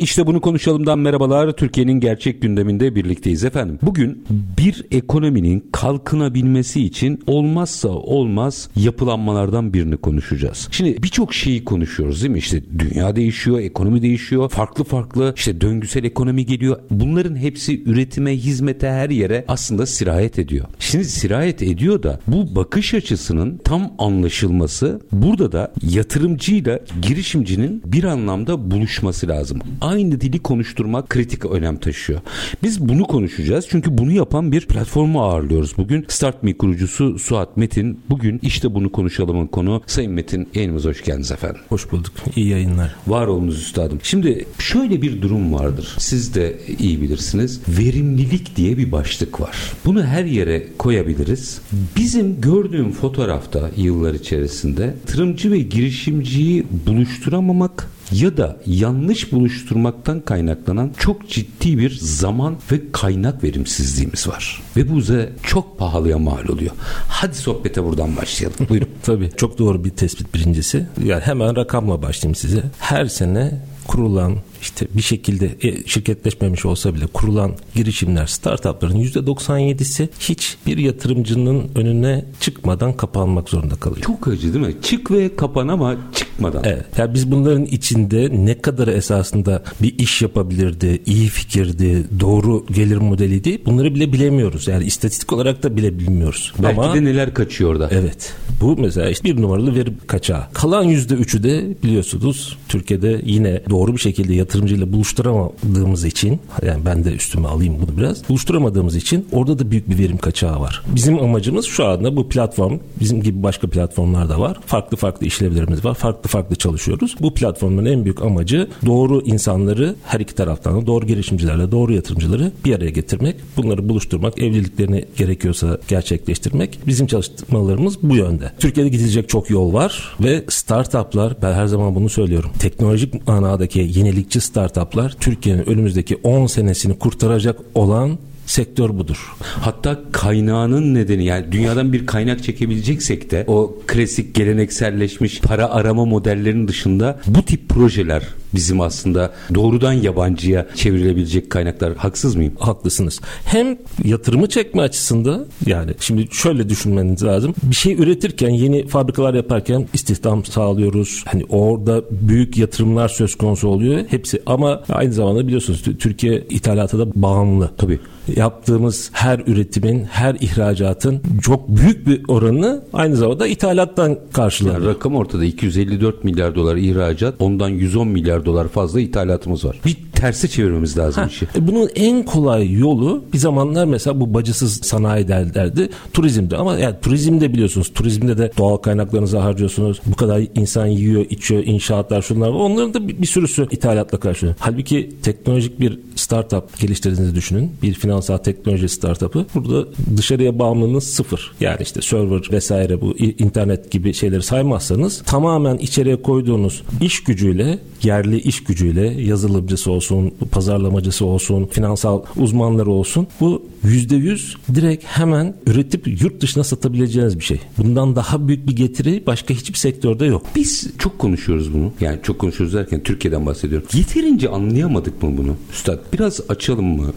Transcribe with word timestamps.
İşte 0.00 0.26
bunu 0.26 0.40
konuşalımdan 0.40 0.98
merhabalar. 0.98 1.52
Türkiye'nin 1.52 2.00
gerçek 2.00 2.42
gündeminde 2.42 2.94
birlikteyiz 2.94 3.44
efendim. 3.44 3.78
Bugün 3.82 4.24
bir 4.58 4.84
ekonominin 4.90 5.68
kalkınabilmesi 5.72 6.84
için 6.84 7.22
olmazsa 7.26 7.88
olmaz 7.88 8.68
yapılanmalardan 8.76 9.74
birini 9.74 9.96
konuşacağız. 9.96 10.68
Şimdi 10.70 11.02
birçok 11.02 11.34
şeyi 11.34 11.64
konuşuyoruz 11.64 12.22
değil 12.22 12.32
mi? 12.32 12.38
İşte 12.38 12.62
dünya 12.78 13.16
değişiyor, 13.16 13.60
ekonomi 13.60 14.02
değişiyor. 14.02 14.48
Farklı 14.48 14.84
farklı 14.84 15.32
işte 15.36 15.60
döngüsel 15.60 16.04
ekonomi 16.04 16.46
geliyor. 16.46 16.76
Bunların 16.90 17.36
hepsi 17.36 17.82
üretime, 17.84 18.36
hizmete 18.36 18.88
her 18.88 19.10
yere 19.10 19.44
aslında 19.48 19.86
sirayet 19.86 20.38
ediyor. 20.38 20.66
Şimdi 20.78 21.04
sirayet 21.04 21.62
ediyor 21.62 22.02
da 22.02 22.20
bu 22.26 22.56
bakış 22.56 22.94
açısının 22.94 23.60
tam 23.64 23.92
anlaşılması 23.98 25.00
burada 25.12 25.52
da 25.52 25.72
yatırımcıyla 25.82 26.80
girişimcinin 27.02 27.82
bir 27.84 28.04
anlamda 28.04 28.70
buluşması 28.70 29.28
lazım 29.28 29.58
aynı 29.88 30.20
dili 30.20 30.38
konuşturmak 30.38 31.08
kritik 31.08 31.46
önem 31.46 31.76
taşıyor. 31.76 32.20
Biz 32.62 32.88
bunu 32.88 33.04
konuşacağız 33.04 33.66
çünkü 33.70 33.98
bunu 33.98 34.12
yapan 34.12 34.52
bir 34.52 34.66
platformu 34.66 35.22
ağırlıyoruz 35.22 35.76
bugün. 35.76 36.04
StartMe 36.08 36.56
kurucusu 36.56 37.18
Suat 37.18 37.56
Metin. 37.56 38.00
Bugün 38.10 38.40
işte 38.42 38.74
bunu 38.74 38.92
konuşalımın 38.92 39.46
konu. 39.46 39.82
Sayın 39.86 40.12
Metin 40.12 40.48
yayınımıza 40.54 40.88
hoş 40.88 41.04
geldiniz 41.04 41.32
efendim. 41.32 41.60
Hoş 41.68 41.92
bulduk. 41.92 42.12
İyi 42.36 42.48
yayınlar. 42.48 42.94
Var 43.06 43.26
olunuz 43.26 43.58
üstadım. 43.58 43.98
Şimdi 44.02 44.44
şöyle 44.58 45.02
bir 45.02 45.22
durum 45.22 45.54
vardır. 45.54 45.94
Siz 45.98 46.34
de 46.34 46.58
iyi 46.78 47.02
bilirsiniz. 47.02 47.60
Verimlilik 47.68 48.56
diye 48.56 48.78
bir 48.78 48.92
başlık 48.92 49.40
var. 49.40 49.56
Bunu 49.84 50.04
her 50.04 50.24
yere 50.24 50.66
koyabiliriz. 50.78 51.60
Bizim 51.96 52.40
gördüğüm 52.40 52.92
fotoğrafta 52.92 53.70
yıllar 53.76 54.14
içerisinde 54.14 54.82
yatırımcı 54.82 55.52
ve 55.52 55.58
girişimciyi 55.58 56.66
buluşturamamak 56.86 57.88
ya 58.12 58.36
da 58.36 58.56
yanlış 58.66 59.32
buluşturmaktan 59.32 60.20
kaynaklanan 60.20 60.92
çok 60.98 61.28
ciddi 61.28 61.78
bir 61.78 61.98
zaman 62.00 62.56
ve 62.72 62.80
kaynak 62.92 63.44
verimsizliğimiz 63.44 64.28
var. 64.28 64.62
Ve 64.76 64.90
bu 64.90 64.96
bize 64.96 65.32
çok 65.42 65.78
pahalıya 65.78 66.18
mal 66.18 66.48
oluyor. 66.48 66.72
Hadi 67.08 67.36
sohbete 67.36 67.84
buradan 67.84 68.16
başlayalım. 68.16 68.56
Buyurun. 68.68 68.88
Tabii 69.02 69.30
çok 69.36 69.58
doğru 69.58 69.84
bir 69.84 69.90
tespit 69.90 70.34
birincisi. 70.34 70.86
Yani 71.04 71.22
hemen 71.22 71.56
rakamla 71.56 72.02
başlayayım 72.02 72.34
size. 72.34 72.62
Her 72.78 73.06
sene 73.06 73.60
kurulan 73.86 74.36
işte 74.62 74.86
bir 74.96 75.02
şekilde 75.02 75.56
e, 75.62 75.86
şirketleşmemiş 75.86 76.66
olsa 76.66 76.94
bile 76.94 77.06
kurulan 77.06 77.56
girişimler, 77.74 78.26
startupların 78.26 79.00
%97'si 79.00 80.08
hiç 80.20 80.56
bir 80.66 80.78
yatırımcının 80.78 81.70
önüne 81.74 82.24
çıkmadan 82.40 82.92
kapanmak 82.92 83.48
zorunda 83.48 83.74
kalıyor. 83.74 84.02
Çok 84.02 84.28
acı 84.28 84.54
değil 84.54 84.66
mi? 84.66 84.74
Çık 84.82 85.10
ve 85.10 85.36
kapan 85.36 85.68
ama 85.68 85.96
çıkmadan. 86.14 86.64
Evet. 86.64 86.84
Yani 86.98 87.14
biz 87.14 87.30
bunların 87.30 87.64
içinde 87.64 88.28
ne 88.32 88.58
kadar 88.58 88.88
esasında 88.88 89.62
bir 89.82 89.98
iş 89.98 90.22
yapabilirdi, 90.22 91.02
iyi 91.06 91.28
fikirdi, 91.28 92.06
doğru 92.20 92.66
gelir 92.66 92.96
modeliydi 92.96 93.64
bunları 93.66 93.94
bile 93.94 94.12
bilemiyoruz. 94.12 94.68
Yani 94.68 94.84
istatistik 94.84 95.32
olarak 95.32 95.62
da 95.62 95.76
bile 95.76 95.98
bilmiyoruz. 95.98 96.52
Belki 96.62 96.80
ama, 96.80 96.94
de 96.94 97.04
neler 97.04 97.34
kaçıyor 97.34 97.70
orada. 97.70 97.88
Evet. 97.92 98.34
Bu 98.60 98.76
mesela 98.76 99.10
işte 99.10 99.24
bir 99.24 99.42
numaralı 99.42 99.74
veri 99.74 99.92
kaçağı. 100.06 100.42
Kalan 100.52 100.88
%3'ü 100.88 101.42
de 101.42 101.82
biliyorsunuz 101.82 102.58
Türkiye'de 102.68 103.22
yine 103.24 103.62
doğru 103.70 103.92
bir 103.92 104.00
şekilde 104.00 104.34
yatırımcıyla 104.48 104.92
buluşturamadığımız 104.92 106.04
için 106.04 106.40
yani 106.62 106.84
ben 106.84 107.04
de 107.04 107.12
üstüme 107.12 107.48
alayım 107.48 107.76
bunu 107.80 107.96
biraz. 107.96 108.28
Buluşturamadığımız 108.28 108.96
için 108.96 109.28
orada 109.32 109.58
da 109.58 109.70
büyük 109.70 109.90
bir 109.90 109.98
verim 109.98 110.16
kaçağı 110.16 110.60
var. 110.60 110.82
Bizim 110.94 111.18
amacımız 111.18 111.66
şu 111.66 111.84
anda 111.84 112.16
bu 112.16 112.28
platform 112.28 112.78
bizim 113.00 113.22
gibi 113.22 113.42
başka 113.42 113.70
platformlar 113.70 114.28
da 114.28 114.40
var. 114.40 114.60
Farklı 114.66 114.96
farklı 114.96 115.26
işlevlerimiz 115.26 115.84
var. 115.84 115.94
Farklı 115.94 116.28
farklı 116.28 116.56
çalışıyoruz. 116.56 117.16
Bu 117.20 117.34
platformun 117.34 117.84
en 117.84 118.04
büyük 118.04 118.22
amacı 118.22 118.68
doğru 118.86 119.22
insanları 119.22 119.94
her 120.04 120.20
iki 120.20 120.34
taraftan 120.34 120.82
da 120.82 120.86
doğru 120.86 121.06
girişimcilerle 121.06 121.72
doğru 121.72 121.92
yatırımcıları 121.92 122.52
bir 122.64 122.74
araya 122.74 122.90
getirmek. 122.90 123.36
Bunları 123.56 123.88
buluşturmak, 123.88 124.38
evliliklerini 124.38 125.04
gerekiyorsa 125.16 125.78
gerçekleştirmek. 125.88 126.78
Bizim 126.86 127.06
çalışmalarımız 127.06 128.02
bu 128.02 128.16
yönde. 128.16 128.52
Türkiye'de 128.58 128.90
gidilecek 128.90 129.28
çok 129.28 129.50
yol 129.50 129.72
var 129.72 130.16
ve 130.20 130.44
startuplar 130.48 131.36
ben 131.42 131.52
her 131.52 131.66
zaman 131.66 131.94
bunu 131.94 132.08
söylüyorum. 132.08 132.50
Teknolojik 132.58 133.28
manadaki 133.28 133.78
yenilikçi 133.78 134.37
yenilikçi 134.38 134.40
startuplar 134.40 135.16
Türkiye'nin 135.20 135.68
önümüzdeki 135.68 136.16
10 136.22 136.46
senesini 136.46 136.98
kurtaracak 136.98 137.58
olan 137.74 138.18
sektör 138.46 138.90
budur. 138.90 139.18
Hatta 139.60 139.98
kaynağının 140.12 140.94
nedeni 140.94 141.24
yani 141.24 141.52
dünyadan 141.52 141.92
bir 141.92 142.06
kaynak 142.06 142.42
çekebileceksek 142.42 143.30
de 143.30 143.44
o 143.46 143.74
klasik 143.86 144.34
gelenekselleşmiş 144.34 145.40
para 145.40 145.70
arama 145.70 146.04
modellerinin 146.04 146.68
dışında 146.68 147.20
bu 147.26 147.42
tip 147.42 147.68
projeler 147.68 148.22
bizim 148.54 148.80
aslında 148.80 149.32
doğrudan 149.54 149.92
yabancıya 149.92 150.66
çevrilebilecek 150.74 151.50
kaynaklar. 151.50 151.96
Haksız 151.96 152.36
mıyım? 152.36 152.52
Haklısınız. 152.58 153.20
Hem 153.44 153.78
yatırımı 154.04 154.48
çekme 154.48 154.82
açısında 154.82 155.44
yani 155.66 155.90
şimdi 156.00 156.28
şöyle 156.32 156.68
düşünmeniz 156.68 157.24
lazım. 157.24 157.54
Bir 157.62 157.74
şey 157.74 157.92
üretirken 157.92 158.50
yeni 158.50 158.86
fabrikalar 158.86 159.34
yaparken 159.34 159.88
istihdam 159.92 160.44
sağlıyoruz. 160.44 161.24
Hani 161.26 161.44
orada 161.48 162.02
büyük 162.10 162.56
yatırımlar 162.58 163.08
söz 163.08 163.34
konusu 163.34 163.68
oluyor. 163.68 164.04
Hepsi 164.08 164.42
ama 164.46 164.82
aynı 164.88 165.12
zamanda 165.12 165.46
biliyorsunuz 165.46 165.82
Türkiye 165.98 166.44
ithalata 166.50 166.98
da 166.98 167.06
bağımlı. 167.14 167.70
Tabii 167.78 167.98
yaptığımız 168.36 169.10
her 169.12 169.40
üretimin, 169.46 170.04
her 170.04 170.34
ihracatın 170.34 171.20
çok 171.42 171.68
büyük 171.68 172.06
bir 172.06 172.22
oranı 172.28 172.82
aynı 172.92 173.16
zamanda 173.16 173.46
ithalattan 173.46 174.18
karşılanıyor. 174.32 174.82
Yani 174.82 174.94
rakam 174.94 175.14
ortada 175.14 175.44
254 175.44 176.24
milyar 176.24 176.54
dolar 176.54 176.76
ihracat, 176.76 177.34
ondan 177.38 177.68
110 177.68 178.08
milyar 178.08 178.37
dolar 178.44 178.68
fazla 178.68 179.00
ithalatımız 179.00 179.64
var. 179.64 179.80
Bir 179.84 179.96
tersi 180.18 180.50
çevirmemiz 180.50 180.98
lazım 180.98 181.22
ha, 181.22 181.28
işi. 181.28 181.44
E, 181.44 181.66
bunun 181.66 181.90
en 181.94 182.24
kolay 182.24 182.72
yolu 182.72 183.24
bir 183.32 183.38
zamanlar 183.38 183.84
mesela 183.84 184.20
bu 184.20 184.34
bacısız 184.34 184.80
sanayi 184.82 185.28
derlerdi. 185.28 185.88
Turizmdi 186.12 186.56
ama 186.56 186.78
yani 186.78 186.96
turizmde 187.02 187.52
biliyorsunuz 187.52 187.92
turizmde 187.94 188.38
de 188.38 188.50
doğal 188.58 188.76
kaynaklarınızı 188.76 189.38
harcıyorsunuz. 189.38 190.00
Bu 190.06 190.16
kadar 190.16 190.42
insan 190.54 190.86
yiyor, 190.86 191.26
içiyor, 191.30 191.64
inşaatlar 191.64 192.22
şunlar 192.22 192.48
var. 192.48 192.54
Onların 192.54 192.94
da 192.94 193.08
bir, 193.08 193.22
bir 193.22 193.26
sürüsü 193.26 193.66
ithalatla 193.70 194.20
karşılanıyor. 194.20 194.56
Halbuki 194.60 195.10
teknolojik 195.22 195.80
bir 195.80 195.98
startup 196.16 196.80
geliştirdiğinizi 196.80 197.34
düşünün. 197.34 197.72
Bir 197.82 197.94
finansal 197.94 198.36
teknoloji 198.36 198.88
startup'ı. 198.88 199.46
Burada 199.54 199.88
dışarıya 200.16 200.58
bağımlılığınız 200.58 201.04
sıfır. 201.04 201.52
Yani 201.60 201.78
işte 201.80 202.00
server 202.02 202.48
vesaire 202.52 203.00
bu 203.00 203.16
internet 203.18 203.90
gibi 203.90 204.14
şeyleri 204.14 204.42
saymazsanız 204.42 205.22
tamamen 205.22 205.76
içeriye 205.78 206.22
koyduğunuz 206.22 206.82
iş 207.00 207.24
gücüyle 207.24 207.78
yerli 208.02 208.40
iş 208.40 208.64
gücüyle 208.64 209.22
yazılımcısı 209.22 209.90
olsun, 209.90 210.07
pazarlamacısı 210.50 211.24
olsun, 211.24 211.66
finansal 211.66 212.22
uzmanları 212.36 212.90
olsun 212.90 213.26
bu 213.40 213.62
yüzde 213.84 214.16
yüz 214.16 214.56
direkt 214.74 215.04
hemen 215.04 215.54
üretip 215.66 216.22
yurt 216.22 216.40
dışına 216.40 216.64
satabileceğiniz 216.64 217.38
bir 217.38 217.44
şey. 217.44 217.60
Bundan 217.78 218.16
daha 218.16 218.48
büyük 218.48 218.68
bir 218.68 218.76
getiri 218.76 219.22
başka 219.26 219.54
hiçbir 219.54 219.78
sektörde 219.78 220.26
yok. 220.26 220.46
Biz 220.56 220.90
çok 220.98 221.18
konuşuyoruz 221.18 221.74
bunu. 221.74 221.92
Yani 222.00 222.18
çok 222.22 222.38
konuşuyoruz 222.38 222.74
derken 222.74 223.02
Türkiye'den 223.02 223.46
bahsediyorum. 223.46 223.88
Yeterince 223.94 224.48
anlayamadık 224.48 225.22
mı 225.22 225.38
bunu? 225.38 225.56
Üstad 225.72 225.98
biraz 226.12 226.40
açalım 226.48 226.86
mı? 226.86 227.12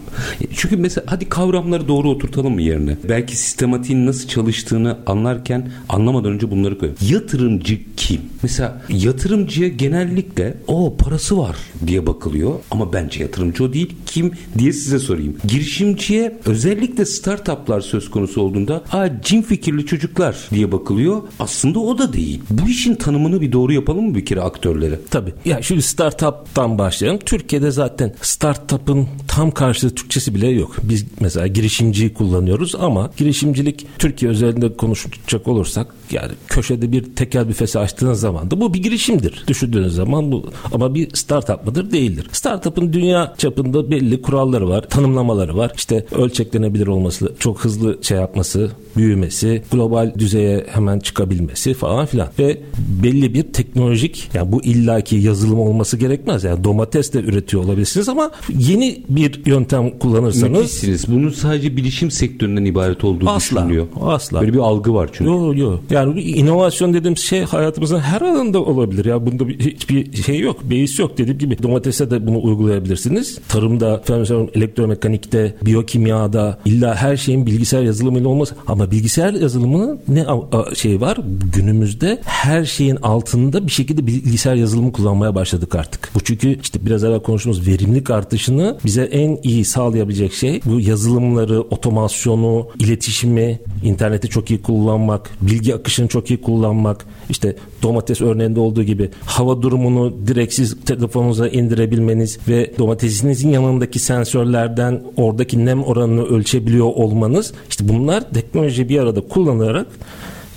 Çünkü 0.54 0.76
mesela 0.76 1.04
hadi 1.08 1.28
kavramları 1.28 1.88
doğru 1.88 2.10
oturtalım 2.10 2.54
mı 2.54 2.62
yerine? 2.62 2.96
Belki 3.08 3.36
sistematiğin 3.36 4.06
nasıl 4.06 4.28
çalıştığını 4.28 4.98
anlarken 5.06 5.70
anlamadan 5.88 6.32
önce 6.32 6.50
bunları 6.50 6.78
koyalım. 6.78 6.98
Yatırımcı 7.08 7.78
kim? 7.96 8.20
Mesela 8.42 8.82
yatırımcıya 8.88 9.68
genellikle 9.68 10.54
o 10.66 10.96
parası 10.96 11.38
var 11.38 11.56
diye 11.86 12.06
bakılıyor 12.06 12.54
ama 12.70 12.81
bence 12.92 13.22
yatırımcı 13.22 13.64
o 13.64 13.72
değil. 13.72 13.92
Kim 14.06 14.32
diye 14.58 14.72
size 14.72 14.98
sorayım. 14.98 15.36
Girişimciye 15.44 16.38
özellikle 16.46 17.04
startuplar 17.04 17.80
söz 17.80 18.10
konusu 18.10 18.42
olduğunda 18.42 18.82
aa 18.92 19.08
cin 19.22 19.42
fikirli 19.42 19.86
çocuklar 19.86 20.36
diye 20.50 20.72
bakılıyor. 20.72 21.22
Aslında 21.38 21.78
o 21.78 21.98
da 21.98 22.12
değil. 22.12 22.42
Bu 22.50 22.68
işin 22.68 22.94
tanımını 22.94 23.40
bir 23.40 23.52
doğru 23.52 23.72
yapalım 23.72 24.08
mı 24.08 24.14
bir 24.14 24.26
kere 24.26 24.40
aktörlere? 24.40 25.00
Tabii. 25.10 25.32
Ya 25.44 25.62
şimdi 25.62 25.82
startup'tan 25.82 26.78
başlayalım. 26.78 27.20
Türkiye'de 27.26 27.70
zaten 27.70 28.14
startup'ın 28.22 29.08
tam 29.28 29.50
karşılığı 29.50 29.94
Türkçesi 29.94 30.34
bile 30.34 30.48
yok. 30.48 30.76
Biz 30.82 31.04
mesela 31.20 31.46
girişimciyi 31.46 32.14
kullanıyoruz 32.14 32.74
ama 32.74 33.10
girişimcilik 33.16 33.86
Türkiye 33.98 34.30
özelinde 34.30 34.76
konuşacak 34.76 35.48
olursak 35.48 35.94
yani 36.10 36.32
köşede 36.48 36.92
bir 36.92 37.04
tekel 37.16 37.48
büfesi 37.48 37.78
açtığınız 37.78 38.20
zaman 38.20 38.50
da 38.50 38.60
bu 38.60 38.74
bir 38.74 38.82
girişimdir. 38.82 39.44
Düşündüğünüz 39.46 39.94
zaman 39.94 40.32
bu 40.32 40.50
ama 40.72 40.94
bir 40.94 41.16
startup 41.16 41.66
mıdır? 41.66 41.92
Değildir. 41.92 42.26
Startup 42.32 42.71
startup'ın 42.72 42.92
dünya 42.92 43.34
çapında 43.38 43.90
belli 43.90 44.22
kuralları 44.22 44.68
var, 44.68 44.88
tanımlamaları 44.88 45.56
var. 45.56 45.72
İşte 45.76 46.06
ölçeklenebilir 46.12 46.86
olması, 46.86 47.32
çok 47.38 47.64
hızlı 47.64 47.98
şey 48.02 48.18
yapması, 48.18 48.70
büyümesi, 48.96 49.62
global 49.72 50.12
düzeye 50.18 50.66
hemen 50.68 50.98
çıkabilmesi 50.98 51.74
falan 51.74 52.06
filan. 52.06 52.28
Ve 52.38 52.60
belli 53.02 53.34
bir 53.34 53.42
teknolojik 53.42 54.30
yani 54.34 54.52
bu 54.52 54.62
illaki 54.62 55.16
yazılım 55.16 55.58
olması 55.58 55.96
gerekmez. 55.96 56.44
Yani 56.44 56.64
domates 56.64 57.12
de 57.12 57.20
üretiyor 57.20 57.64
olabilirsiniz 57.64 58.08
ama 58.08 58.30
yeni 58.58 59.02
bir 59.08 59.46
yöntem 59.46 59.98
kullanırsanız 59.98 60.58
Müthişsiniz. 60.58 61.04
Bunun 61.08 61.30
sadece 61.30 61.76
bilişim 61.76 62.10
sektöründen 62.10 62.64
ibaret 62.64 63.04
olduğu 63.04 63.28
Asla, 63.30 63.56
düşünülüyor. 63.60 63.86
asla. 64.00 64.40
Böyle 64.40 64.52
bir 64.52 64.58
algı 64.58 64.94
var 64.94 65.10
çünkü. 65.12 65.30
Yok 65.30 65.58
yok. 65.58 65.80
Yani 65.90 66.22
inovasyon 66.22 66.94
dediğim 66.94 67.16
şey 67.16 67.42
hayatımızın 67.42 67.98
her 67.98 68.20
alanında 68.20 68.62
olabilir. 68.64 69.04
Ya 69.04 69.26
bunda 69.26 69.48
bir, 69.48 69.58
hiçbir 69.60 70.22
şey 70.22 70.38
yok. 70.38 70.60
Beis 70.70 70.98
yok. 70.98 71.18
Dediğim 71.18 71.38
gibi 71.38 71.62
domatese 71.62 72.10
de 72.10 72.26
bunu 72.26 72.38
uygulayabilirsiniz. 72.62 73.38
Tarımda, 73.48 73.94
efendim 73.96 74.50
elektromekanikte, 74.54 75.54
biyokimyada 75.62 76.58
illa 76.64 76.94
her 76.94 77.16
şeyin 77.16 77.46
bilgisayar 77.46 77.82
yazılımıyla 77.82 78.28
olmaz. 78.28 78.52
Ama 78.66 78.90
bilgisayar 78.90 79.32
yazılımının 79.32 80.00
ne 80.08 80.26
şey 80.74 81.00
var? 81.00 81.18
Günümüzde 81.54 82.18
her 82.24 82.64
şeyin 82.64 82.96
altında 82.96 83.66
bir 83.66 83.72
şekilde 83.72 84.06
bilgisayar 84.06 84.54
yazılımı 84.54 84.92
kullanmaya 84.92 85.34
başladık 85.34 85.74
artık. 85.74 86.10
Bu 86.14 86.20
çünkü 86.20 86.60
işte 86.62 86.86
biraz 86.86 87.04
evvel 87.04 87.20
konuştuğumuz 87.20 87.66
verimlilik 87.66 88.10
artışını 88.10 88.78
bize 88.84 89.02
en 89.02 89.38
iyi 89.42 89.64
sağlayabilecek 89.64 90.32
şey 90.32 90.60
bu 90.64 90.80
yazılımları, 90.80 91.60
otomasyonu, 91.60 92.68
iletişimi, 92.78 93.60
interneti 93.84 94.28
çok 94.28 94.50
iyi 94.50 94.62
kullanmak, 94.62 95.30
bilgi 95.40 95.74
akışını 95.74 96.08
çok 96.08 96.30
iyi 96.30 96.40
kullanmak, 96.40 97.06
işte 97.30 97.56
domates 97.82 98.20
örneğinde 98.20 98.60
olduğu 98.60 98.82
gibi 98.82 99.10
hava 99.24 99.62
durumunu 99.62 100.14
direkt 100.26 100.54
siz 100.54 100.76
telefonunuza 100.84 101.48
indirebilmeniz 101.48 102.38
ve 102.48 102.51
domatesinizin 102.78 103.48
yanındaki 103.48 103.98
sensörlerden 103.98 105.02
oradaki 105.16 105.64
nem 105.64 105.84
oranını 105.84 106.24
ölçebiliyor 106.24 106.86
olmanız 106.86 107.52
işte 107.70 107.88
bunlar 107.88 108.30
teknoloji 108.30 108.88
bir 108.88 108.98
arada 108.98 109.20
kullanarak 109.20 109.86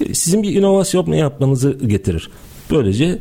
e, 0.01 0.13
sizin 0.13 0.43
bir 0.43 0.55
inovasyon 0.55 1.11
yapmanızı 1.11 1.77
getirir. 1.87 2.29
Böylece 2.71 3.19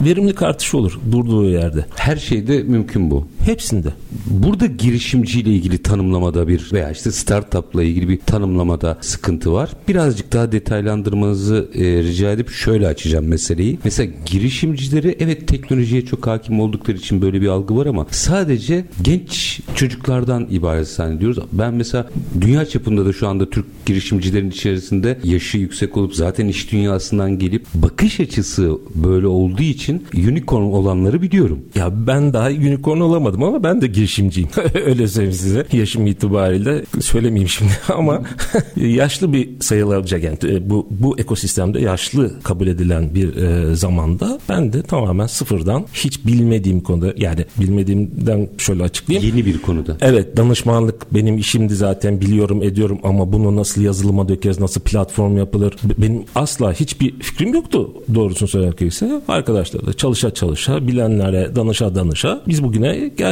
verimlilik 0.00 0.42
artışı 0.42 0.78
olur 0.78 1.00
durduğu 1.12 1.44
yerde. 1.44 1.84
Her 1.96 2.16
şeyde 2.16 2.62
mümkün 2.62 3.10
bu. 3.10 3.26
Hepsinde. 3.44 3.88
Burada 4.26 4.66
girişimciyle 4.66 5.50
ilgili 5.50 5.78
tanımlamada 5.78 6.48
bir 6.48 6.70
veya 6.72 6.90
işte 6.90 7.12
startupla 7.12 7.82
ilgili 7.82 8.08
bir 8.08 8.18
tanımlamada 8.18 8.98
sıkıntı 9.00 9.52
var. 9.52 9.70
Birazcık 9.88 10.32
daha 10.32 10.52
detaylandırmanızı 10.52 11.68
e, 11.74 11.80
rica 11.80 12.30
edip 12.32 12.50
şöyle 12.50 12.86
açacağım 12.86 13.28
meseleyi. 13.28 13.78
Mesela 13.84 14.12
girişimcileri 14.26 15.16
evet 15.20 15.48
teknolojiye 15.48 16.04
çok 16.06 16.26
hakim 16.26 16.60
oldukları 16.60 16.96
için 16.96 17.22
böyle 17.22 17.40
bir 17.40 17.48
algı 17.48 17.76
var 17.76 17.86
ama 17.86 18.06
sadece 18.10 18.84
genç 19.02 19.60
çocuklardan 19.74 20.46
ibaret 20.50 20.88
zannediyoruz. 20.88 21.38
Ben 21.52 21.74
mesela 21.74 22.10
dünya 22.40 22.66
çapında 22.66 23.06
da 23.06 23.12
şu 23.12 23.28
anda 23.28 23.50
Türk 23.50 23.66
girişimcilerin 23.86 24.50
içerisinde 24.50 25.18
yaşı 25.24 25.58
yüksek 25.58 25.96
olup 25.96 26.14
zaten 26.14 26.48
iş 26.48 26.72
dünyasından 26.72 27.38
gelip 27.38 27.66
bakış 27.74 28.20
açısı 28.20 28.78
böyle 28.94 29.26
olduğu 29.26 29.62
için 29.62 30.04
unicorn 30.14 30.62
olanları 30.62 31.22
biliyorum. 31.22 31.58
Ya 31.74 32.06
ben 32.06 32.32
daha 32.32 32.48
unicorn 32.48 33.00
olamadım 33.00 33.33
ama 33.42 33.62
ben 33.62 33.80
de 33.80 33.86
girişimciyim. 33.86 34.48
Öyle 34.86 35.08
söyleyeyim 35.08 35.38
size. 35.38 35.66
Yaşım 35.72 36.06
itibariyle 36.06 36.84
söylemeyeyim 37.00 37.48
şimdi 37.48 37.72
ama 37.88 38.22
yaşlı 38.76 39.32
bir 39.32 39.48
sayılacak 39.60 40.22
yani 40.22 40.38
e, 40.44 40.70
bu 40.70 40.86
bu 40.90 41.18
ekosistemde 41.18 41.80
yaşlı 41.80 42.42
kabul 42.42 42.66
edilen 42.66 43.14
bir 43.14 43.36
e, 43.36 43.74
zamanda 43.76 44.38
ben 44.48 44.72
de 44.72 44.82
tamamen 44.82 45.26
sıfırdan 45.26 45.84
hiç 45.92 46.26
bilmediğim 46.26 46.80
konuda 46.80 47.14
yani 47.16 47.44
bilmediğimden 47.60 48.48
şöyle 48.58 48.82
açıklayayım. 48.82 49.36
Yeni 49.36 49.46
bir 49.46 49.62
konuda. 49.62 49.96
Evet 50.00 50.36
danışmanlık 50.36 51.14
benim 51.14 51.38
işimdi 51.38 51.74
zaten 51.74 52.20
biliyorum 52.20 52.62
ediyorum 52.62 52.98
ama 53.02 53.32
bunu 53.32 53.56
nasıl 53.56 53.82
yazılıma 53.82 54.28
dökeriz 54.28 54.60
nasıl 54.60 54.80
platform 54.80 55.36
yapılır 55.36 55.76
benim 55.98 56.24
asla 56.34 56.72
hiçbir 56.72 57.18
fikrim 57.18 57.54
yoktu 57.54 57.92
doğrusunu 58.14 58.48
söylemek 58.48 58.78
gerekirse 58.78 59.22
arkadaşlar 59.28 59.86
da 59.86 59.92
çalışa 59.92 60.34
çalışa 60.34 60.86
bilenlere 60.86 61.56
danışa 61.56 61.94
danışa 61.94 62.42
biz 62.48 62.62
bugüne 62.62 62.96
geldik 62.96 63.23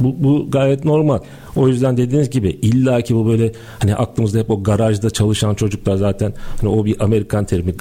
bu, 0.00 0.24
bu 0.24 0.50
gayet 0.50 0.84
normal 0.84 1.18
o 1.56 1.68
yüzden 1.68 1.96
dediğiniz 1.96 2.30
gibi 2.30 2.48
illa 2.50 3.02
ki 3.02 3.14
bu 3.14 3.26
böyle 3.26 3.52
hani 3.78 3.94
aklımızda 3.94 4.38
hep 4.38 4.50
o 4.50 4.62
garajda 4.62 5.10
çalışan 5.10 5.54
çocuklar 5.54 5.96
zaten 5.96 6.34
hani 6.60 6.70
o 6.70 6.84
bir 6.84 7.04
Amerikan 7.04 7.44
terimi 7.44 7.72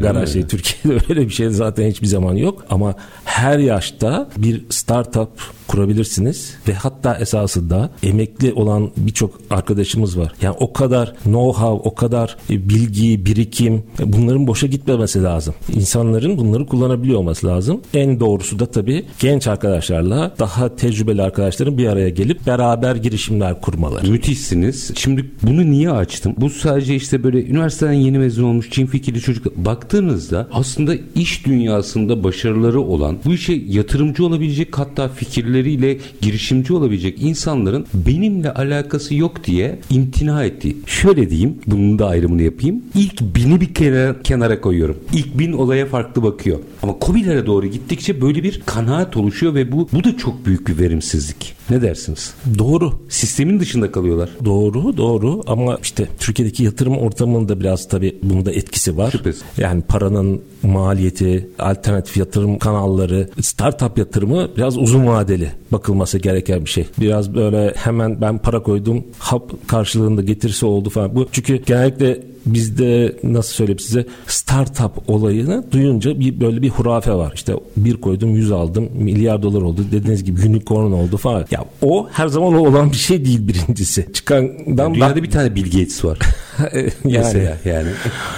garaj 0.00 0.32
şey 0.32 0.46
Türkiye'de 0.46 1.04
öyle 1.10 1.20
bir 1.28 1.32
şey 1.32 1.50
zaten 1.50 1.90
hiçbir 1.90 2.06
zaman 2.06 2.34
yok 2.34 2.64
ama 2.70 2.94
her 3.24 3.58
yaşta 3.58 4.28
bir 4.36 4.64
startup 4.70 5.28
kurabilirsiniz 5.68 6.54
ve 6.68 6.74
hatta 6.74 7.14
esasında 7.14 7.90
emekli 8.02 8.52
olan 8.52 8.90
birçok 8.96 9.34
arkadaşımız 9.50 10.18
var. 10.18 10.32
Yani 10.42 10.56
o 10.60 10.72
kadar 10.72 11.14
know-how, 11.26 11.80
o 11.84 11.94
kadar 11.94 12.36
e, 12.50 12.68
bilgi, 12.68 13.26
birikim 13.26 13.74
e, 13.74 14.12
bunların 14.12 14.46
boşa 14.46 14.66
gitmemesi 14.66 15.22
lazım. 15.22 15.54
İnsanların 15.74 16.38
bunları 16.38 16.66
kullanabiliyor 16.66 17.18
olması 17.18 17.46
lazım. 17.46 17.80
En 17.94 18.20
doğrusu 18.20 18.58
da 18.58 18.66
tabii 18.66 19.04
genç 19.18 19.46
arkadaşlarla 19.46 20.34
daha 20.38 20.76
tecrübeli 20.76 20.91
arkadaşların 21.18 21.78
bir 21.78 21.86
araya 21.86 22.08
gelip 22.08 22.46
beraber 22.46 22.96
girişimler 22.96 23.60
kurmaları. 23.60 24.10
Müthişsiniz. 24.10 24.92
Şimdi 24.96 25.30
bunu 25.42 25.70
niye 25.70 25.90
açtım? 25.90 26.34
Bu 26.36 26.50
sadece 26.50 26.94
işte 26.94 27.24
böyle 27.24 27.46
üniversiteden 27.46 27.92
yeni 27.92 28.18
mezun 28.18 28.44
olmuş 28.44 28.70
cin 28.70 28.86
fikirli 28.86 29.20
çocuk. 29.20 29.56
Baktığınızda 29.56 30.48
aslında 30.52 30.94
iş 31.14 31.46
dünyasında 31.46 32.24
başarıları 32.24 32.80
olan, 32.80 33.18
bu 33.24 33.32
işe 33.32 33.52
yatırımcı 33.52 34.26
olabilecek 34.26 34.78
hatta 34.78 35.08
fikirleriyle 35.08 35.98
girişimci 36.20 36.72
olabilecek 36.72 37.22
insanların 37.22 37.86
benimle 37.94 38.52
alakası 38.52 39.14
yok 39.14 39.44
diye 39.44 39.78
imtina 39.90 40.44
ettiği. 40.44 40.76
Şöyle 40.86 41.30
diyeyim, 41.30 41.58
bunun 41.66 41.98
da 41.98 42.08
ayrımını 42.08 42.42
yapayım. 42.42 42.82
İlk 42.94 43.20
bini 43.36 43.60
bir 43.60 43.74
kenara, 43.74 44.22
kenara 44.22 44.60
koyuyorum. 44.60 44.96
İlk 45.12 45.38
bin 45.38 45.52
olaya 45.52 45.86
farklı 45.86 46.22
bakıyor. 46.22 46.58
Ama 46.82 46.94
COBİ'lere 47.00 47.46
doğru 47.46 47.66
gittikçe 47.66 48.20
böyle 48.20 48.42
bir 48.42 48.62
kanaat 48.66 49.16
oluşuyor 49.16 49.54
ve 49.54 49.72
bu 49.72 49.88
bu 49.92 50.04
da 50.04 50.16
çok 50.16 50.46
büyük 50.46 50.68
bir 50.68 50.78
verimsizlik. 50.82 51.54
Ne 51.72 51.82
dersiniz? 51.82 52.34
Doğru. 52.58 52.92
Sistemin 53.08 53.60
dışında 53.60 53.92
kalıyorlar. 53.92 54.30
Doğru 54.44 54.96
doğru 54.96 55.42
ama 55.46 55.78
işte 55.82 56.08
Türkiye'deki 56.18 56.64
yatırım 56.64 56.98
ortamında 56.98 57.60
biraz 57.60 57.88
tabii 57.88 58.18
bunda 58.22 58.52
etkisi 58.52 58.96
var. 58.96 59.10
Şüphesiz. 59.10 59.42
Yani 59.58 59.82
paranın 59.82 60.42
maliyeti, 60.62 61.48
alternatif 61.58 62.16
yatırım 62.16 62.58
kanalları, 62.58 63.28
startup 63.40 63.98
yatırımı 63.98 64.48
biraz 64.56 64.78
uzun 64.78 65.06
vadeli 65.06 65.50
bakılması 65.72 66.18
gereken 66.18 66.64
bir 66.64 66.70
şey. 66.70 66.86
Biraz 67.00 67.34
böyle 67.34 67.74
hemen 67.76 68.20
ben 68.20 68.38
para 68.38 68.62
koydum, 68.62 69.04
hap 69.18 69.68
karşılığında 69.68 70.22
getirisi 70.22 70.66
oldu 70.66 70.90
falan. 70.90 71.14
Bu 71.14 71.28
çünkü 71.32 71.56
genellikle 71.56 72.32
bizde 72.46 73.16
nasıl 73.22 73.52
söyleyeyim 73.52 73.78
size 73.78 74.06
startup 74.26 75.10
olayını 75.10 75.64
duyunca 75.72 76.20
bir 76.20 76.40
böyle 76.40 76.62
bir 76.62 76.68
hurafe 76.68 77.12
var. 77.12 77.32
İşte 77.34 77.54
bir 77.76 77.96
koydum 77.96 78.30
yüz 78.30 78.52
aldım 78.52 78.88
milyar 78.94 79.42
dolar 79.42 79.62
oldu 79.62 79.84
dediğiniz 79.92 80.24
gibi 80.24 80.48
unicorn 80.48 80.92
oldu 80.92 81.16
falan. 81.16 81.44
Ya 81.50 81.61
o 81.82 82.08
her 82.12 82.28
zaman 82.28 82.54
o 82.54 82.68
olan 82.68 82.92
bir 82.92 82.96
şey 82.96 83.24
değil 83.24 83.48
birincisi. 83.48 84.12
Çıkandan 84.12 84.94
Dünyada 84.94 85.22
bir 85.22 85.30
tane 85.30 85.54
Bill 85.54 85.64
Gates 85.64 86.04
var. 86.04 86.18
Yani 86.58 86.92
Mesela 87.04 87.58
yani. 87.64 87.88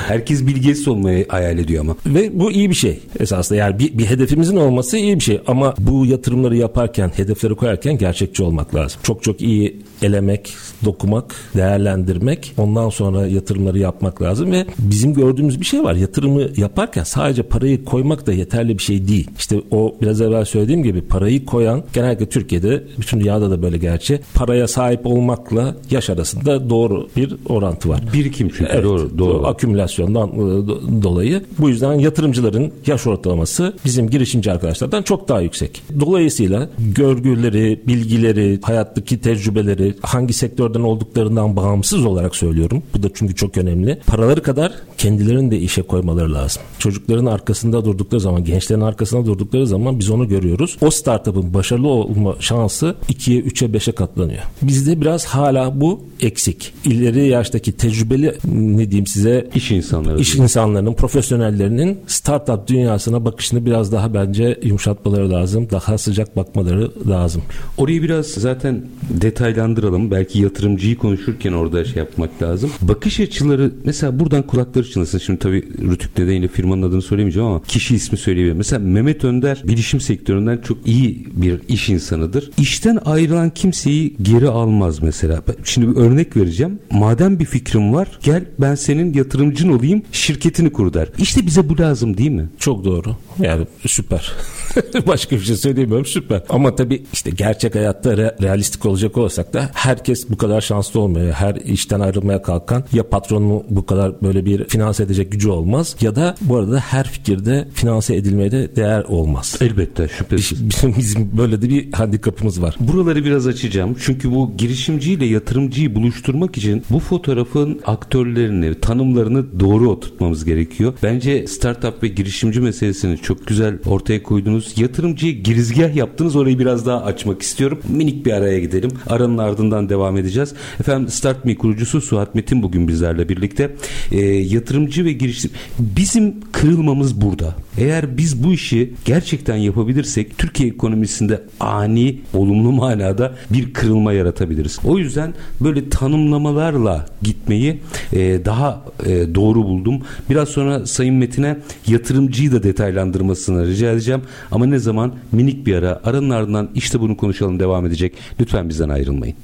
Herkes 0.06 0.44
Gates 0.44 0.88
olmayı 0.88 1.28
hayal 1.28 1.58
ediyor 1.58 1.80
ama. 1.80 1.96
Ve 2.06 2.40
bu 2.40 2.52
iyi 2.52 2.70
bir 2.70 2.74
şey 2.74 3.00
esasında 3.20 3.58
yani 3.58 3.78
bir, 3.78 3.98
bir 3.98 4.06
hedefimizin 4.06 4.56
olması 4.56 4.96
iyi 4.96 5.14
bir 5.14 5.24
şey 5.24 5.40
ama 5.46 5.74
bu 5.78 6.06
yatırımları 6.06 6.56
yaparken 6.56 7.12
hedefleri 7.16 7.54
koyarken 7.54 7.98
gerçekçi 7.98 8.42
olmak 8.42 8.74
lazım. 8.74 9.00
Çok 9.02 9.22
çok 9.22 9.40
iyi 9.40 9.82
elemek, 10.02 10.54
dokumak, 10.84 11.34
değerlendirmek 11.56 12.52
ondan 12.58 12.88
sonra 12.88 13.26
yatırımları 13.26 13.78
yapmak 13.78 14.22
lazım 14.22 14.52
ve 14.52 14.66
bizim 14.78 15.14
gördüğümüz 15.14 15.60
bir 15.60 15.66
şey 15.66 15.82
var. 15.82 15.94
Yatırımı 15.94 16.42
yaparken 16.56 17.04
sadece 17.04 17.42
parayı 17.42 17.84
koymak 17.84 18.26
da 18.26 18.32
yeterli 18.32 18.78
bir 18.78 18.82
şey 18.82 19.08
değil. 19.08 19.30
İşte 19.38 19.56
o 19.70 19.96
biraz 20.02 20.20
evvel 20.20 20.44
söylediğim 20.44 20.82
gibi 20.82 21.02
parayı 21.02 21.44
koyan 21.44 21.84
genellikle 21.92 22.28
Türkiye'de 22.28 22.84
bütün 22.98 23.20
dünyada 23.20 23.50
da 23.50 23.62
böyle 23.62 23.78
gerçi 23.78 24.20
paraya 24.34 24.68
sahip 24.68 25.06
olmakla 25.06 25.76
yaş 25.90 26.10
arasında 26.10 26.70
doğru 26.70 27.08
bir 27.16 27.36
orantı 27.48 27.88
var. 27.88 28.03
Birikim 28.12 28.48
çünkü 28.48 28.70
Evet, 28.72 28.84
doğru 28.84 29.18
doğru. 29.18 29.46
Akümülasyondan 29.46 30.28
e, 30.28 30.32
do- 30.32 31.02
dolayı. 31.02 31.42
Bu 31.58 31.68
yüzden 31.68 31.92
yatırımcıların 31.92 32.72
yaş 32.86 33.06
ortalaması 33.06 33.72
bizim 33.84 34.10
girişimci 34.10 34.52
arkadaşlardan 34.52 35.02
çok 35.02 35.28
daha 35.28 35.40
yüksek. 35.40 35.82
Dolayısıyla 36.00 36.68
görgüleri, 36.78 37.80
bilgileri, 37.86 38.58
hayattaki 38.62 39.20
tecrübeleri 39.20 39.94
hangi 40.02 40.32
sektörden 40.32 40.80
olduklarından 40.80 41.56
bağımsız 41.56 42.04
olarak 42.06 42.36
söylüyorum. 42.36 42.82
Bu 42.94 43.02
da 43.02 43.08
çünkü 43.14 43.34
çok 43.34 43.56
önemli. 43.58 43.98
Paraları 44.06 44.42
kadar 44.42 44.72
kendilerini 44.98 45.50
de 45.50 45.58
işe 45.58 45.82
koymaları 45.82 46.34
lazım. 46.34 46.62
Çocukların 46.78 47.26
arkasında 47.26 47.84
durdukları 47.84 48.20
zaman, 48.20 48.44
gençlerin 48.44 48.80
arkasında 48.80 49.26
durdukları 49.26 49.66
zaman 49.66 49.98
biz 49.98 50.10
onu 50.10 50.28
görüyoruz. 50.28 50.76
O 50.80 50.90
startup'ın 50.90 51.54
başarılı 51.54 51.88
olma 51.88 52.36
şansı 52.40 52.94
2'ye, 53.08 53.40
3'e, 53.40 53.68
5'e 53.78 53.92
katlanıyor. 53.92 54.42
Bizde 54.62 55.00
biraz 55.00 55.24
hala 55.24 55.80
bu 55.80 56.00
eksik. 56.20 56.72
İleri 56.84 57.28
yaştaki 57.28 57.72
tecrübe 57.72 57.93
tecrübeli 57.94 58.34
ne 58.54 58.90
diyeyim 58.90 59.06
size 59.06 59.50
iş 59.54 59.70
insanları. 59.70 60.20
iş 60.20 60.34
insanlarının, 60.34 60.94
profesyonellerinin 60.94 61.98
startup 62.06 62.68
dünyasına 62.68 63.24
bakışını 63.24 63.66
biraz 63.66 63.92
daha 63.92 64.14
bence 64.14 64.60
yumuşatmaları 64.62 65.30
lazım. 65.30 65.68
Daha 65.70 65.98
sıcak 65.98 66.36
bakmaları 66.36 66.90
lazım. 67.08 67.42
Orayı 67.78 68.02
biraz 68.02 68.26
zaten 68.26 68.84
detaylandıralım. 69.10 70.10
Belki 70.10 70.38
yatırımcıyı 70.38 70.98
konuşurken 70.98 71.52
orada 71.52 71.84
şey 71.84 71.96
yapmak 71.96 72.42
lazım. 72.42 72.70
Bakış 72.82 73.20
açıları 73.20 73.72
mesela 73.84 74.20
buradan 74.20 74.42
kulakları 74.42 74.90
çınlasın. 74.90 75.18
Şimdi 75.18 75.38
tabii 75.38 75.68
Rütük'te 75.90 76.26
de 76.26 76.32
yine 76.32 76.48
firmanın 76.48 76.82
adını 76.82 77.02
söylemeyeceğim 77.02 77.48
ama 77.48 77.62
kişi 77.62 77.94
ismi 77.94 78.18
söyleyebilirim. 78.18 78.56
Mesela 78.56 78.80
Mehmet 78.80 79.24
Önder 79.24 79.62
bilişim 79.64 80.00
sektöründen 80.00 80.58
çok 80.58 80.78
iyi 80.86 81.26
bir 81.32 81.60
iş 81.68 81.88
insanıdır. 81.88 82.50
İşten 82.58 82.98
ayrılan 83.04 83.50
kimseyi 83.50 84.16
geri 84.22 84.48
almaz 84.48 85.02
mesela. 85.02 85.42
Şimdi 85.64 85.88
bir 85.88 85.96
örnek 85.96 86.36
vereceğim. 86.36 86.78
Madem 86.90 87.38
bir 87.38 87.44
fikrim 87.44 87.83
var 87.92 88.08
gel 88.22 88.44
ben 88.58 88.74
senin 88.74 89.14
yatırımcın 89.14 89.68
olayım 89.68 90.02
şirketini 90.12 90.72
kur 90.72 90.92
der. 90.92 91.08
İşte 91.18 91.46
bize 91.46 91.68
bu 91.68 91.78
lazım 91.78 92.16
değil 92.18 92.30
mi? 92.30 92.48
Çok 92.58 92.84
doğru. 92.84 93.16
Yani 93.38 93.66
süper. 93.86 94.32
Başka 95.06 95.36
bir 95.36 95.40
şey 95.40 95.56
söyleyemiyorum 95.56 96.06
süper. 96.06 96.42
Ama 96.48 96.76
tabii 96.76 97.02
işte 97.12 97.30
gerçek 97.30 97.74
hayatta 97.74 98.14
re- 98.14 98.42
realistik 98.42 98.86
olacak 98.86 99.16
olsak 99.16 99.52
da 99.52 99.70
herkes 99.74 100.30
bu 100.30 100.36
kadar 100.36 100.60
şanslı 100.60 101.00
olmuyor. 101.00 101.32
Her 101.32 101.54
işten 101.54 102.00
ayrılmaya 102.00 102.42
kalkan 102.42 102.84
ya 102.92 103.08
patronun 103.08 103.64
bu 103.70 103.86
kadar 103.86 104.22
böyle 104.22 104.44
bir 104.44 104.64
finanse 104.64 105.02
edecek 105.02 105.32
gücü 105.32 105.48
olmaz 105.48 105.96
ya 106.00 106.16
da 106.16 106.34
bu 106.40 106.56
arada 106.56 106.78
her 106.78 107.08
fikirde 107.08 107.68
finanse 107.74 108.16
edilmeye 108.16 108.50
de 108.52 108.76
değer 108.76 109.04
olmaz. 109.04 109.56
Elbette 109.60 110.08
şüphesiz. 110.08 110.68
Bizim, 110.68 110.94
bizim 110.98 111.38
böyle 111.38 111.62
de 111.62 111.68
bir 111.68 111.92
handikapımız 111.92 112.62
var. 112.62 112.76
Buraları 112.80 113.24
biraz 113.24 113.46
açacağım. 113.46 113.96
Çünkü 114.00 114.30
bu 114.30 114.52
girişimciyle 114.58 115.26
yatırımcıyı 115.26 115.94
buluşturmak 115.94 116.56
için 116.56 116.84
bu 116.90 117.00
fotoğrafın 117.00 117.73
aktörlerini, 117.86 118.80
tanımlarını 118.80 119.60
doğru 119.60 119.90
oturtmamız 119.90 120.44
gerekiyor. 120.44 120.92
Bence 121.02 121.46
startup 121.46 122.02
ve 122.02 122.08
girişimci 122.08 122.60
meselesini 122.60 123.18
çok 123.18 123.46
güzel 123.46 123.78
ortaya 123.86 124.22
koydunuz. 124.22 124.78
Yatırımcıya 124.78 125.32
girizgah 125.32 125.96
yaptınız. 125.96 126.36
Orayı 126.36 126.58
biraz 126.58 126.86
daha 126.86 127.02
açmak 127.02 127.42
istiyorum. 127.42 127.80
Minik 127.88 128.26
bir 128.26 128.32
araya 128.32 128.60
gidelim. 128.60 128.90
Aranın 129.06 129.38
ardından 129.38 129.88
devam 129.88 130.16
edeceğiz. 130.16 130.54
Efendim 130.80 131.08
Start 131.08 131.44
kurucusu 131.58 132.00
Suat 132.00 132.34
Metin 132.34 132.62
bugün 132.62 132.88
bizlerle 132.88 133.28
birlikte. 133.28 133.76
Ee, 134.12 134.20
yatırımcı 134.24 135.04
ve 135.04 135.12
girişim. 135.12 135.50
Bizim 135.78 136.34
kırılmamız 136.52 137.20
burada. 137.20 137.54
Eğer 137.78 138.16
biz 138.16 138.44
bu 138.44 138.52
işi 138.52 138.94
gerçekten 139.04 139.56
yapabilirsek 139.56 140.38
Türkiye 140.38 140.68
ekonomisinde 140.68 141.42
ani, 141.60 142.20
olumlu 142.34 142.72
manada 142.72 143.34
bir 143.50 143.72
kırılma 143.72 144.12
yaratabiliriz. 144.12 144.78
O 144.84 144.98
yüzden 144.98 145.34
böyle 145.60 145.88
tanımlamalarla 145.88 147.06
gitmeyi 147.22 147.80
e, 148.12 148.44
daha 148.44 148.84
e, 149.06 149.34
doğru 149.34 149.64
buldum. 149.64 150.02
Biraz 150.30 150.48
sonra 150.48 150.86
Sayın 150.86 151.14
Metin'e 151.14 151.58
yatırımcıyı 151.86 152.52
da 152.52 152.62
detaylandırmasını 152.62 153.66
rica 153.66 153.90
edeceğim. 153.90 154.22
Ama 154.50 154.66
ne 154.66 154.78
zaman 154.78 155.14
minik 155.32 155.66
bir 155.66 155.74
ara 155.74 156.00
aranın 156.04 156.30
ardından 156.30 156.70
işte 156.74 157.00
bunu 157.00 157.16
konuşalım 157.16 157.60
devam 157.60 157.86
edecek. 157.86 158.14
Lütfen 158.40 158.68
bizden 158.68 158.88
ayrılmayın. 158.88 159.36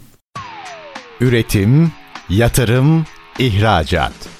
Üretim, 1.20 1.92
yatırım, 2.28 3.04
ihracat. 3.38 4.39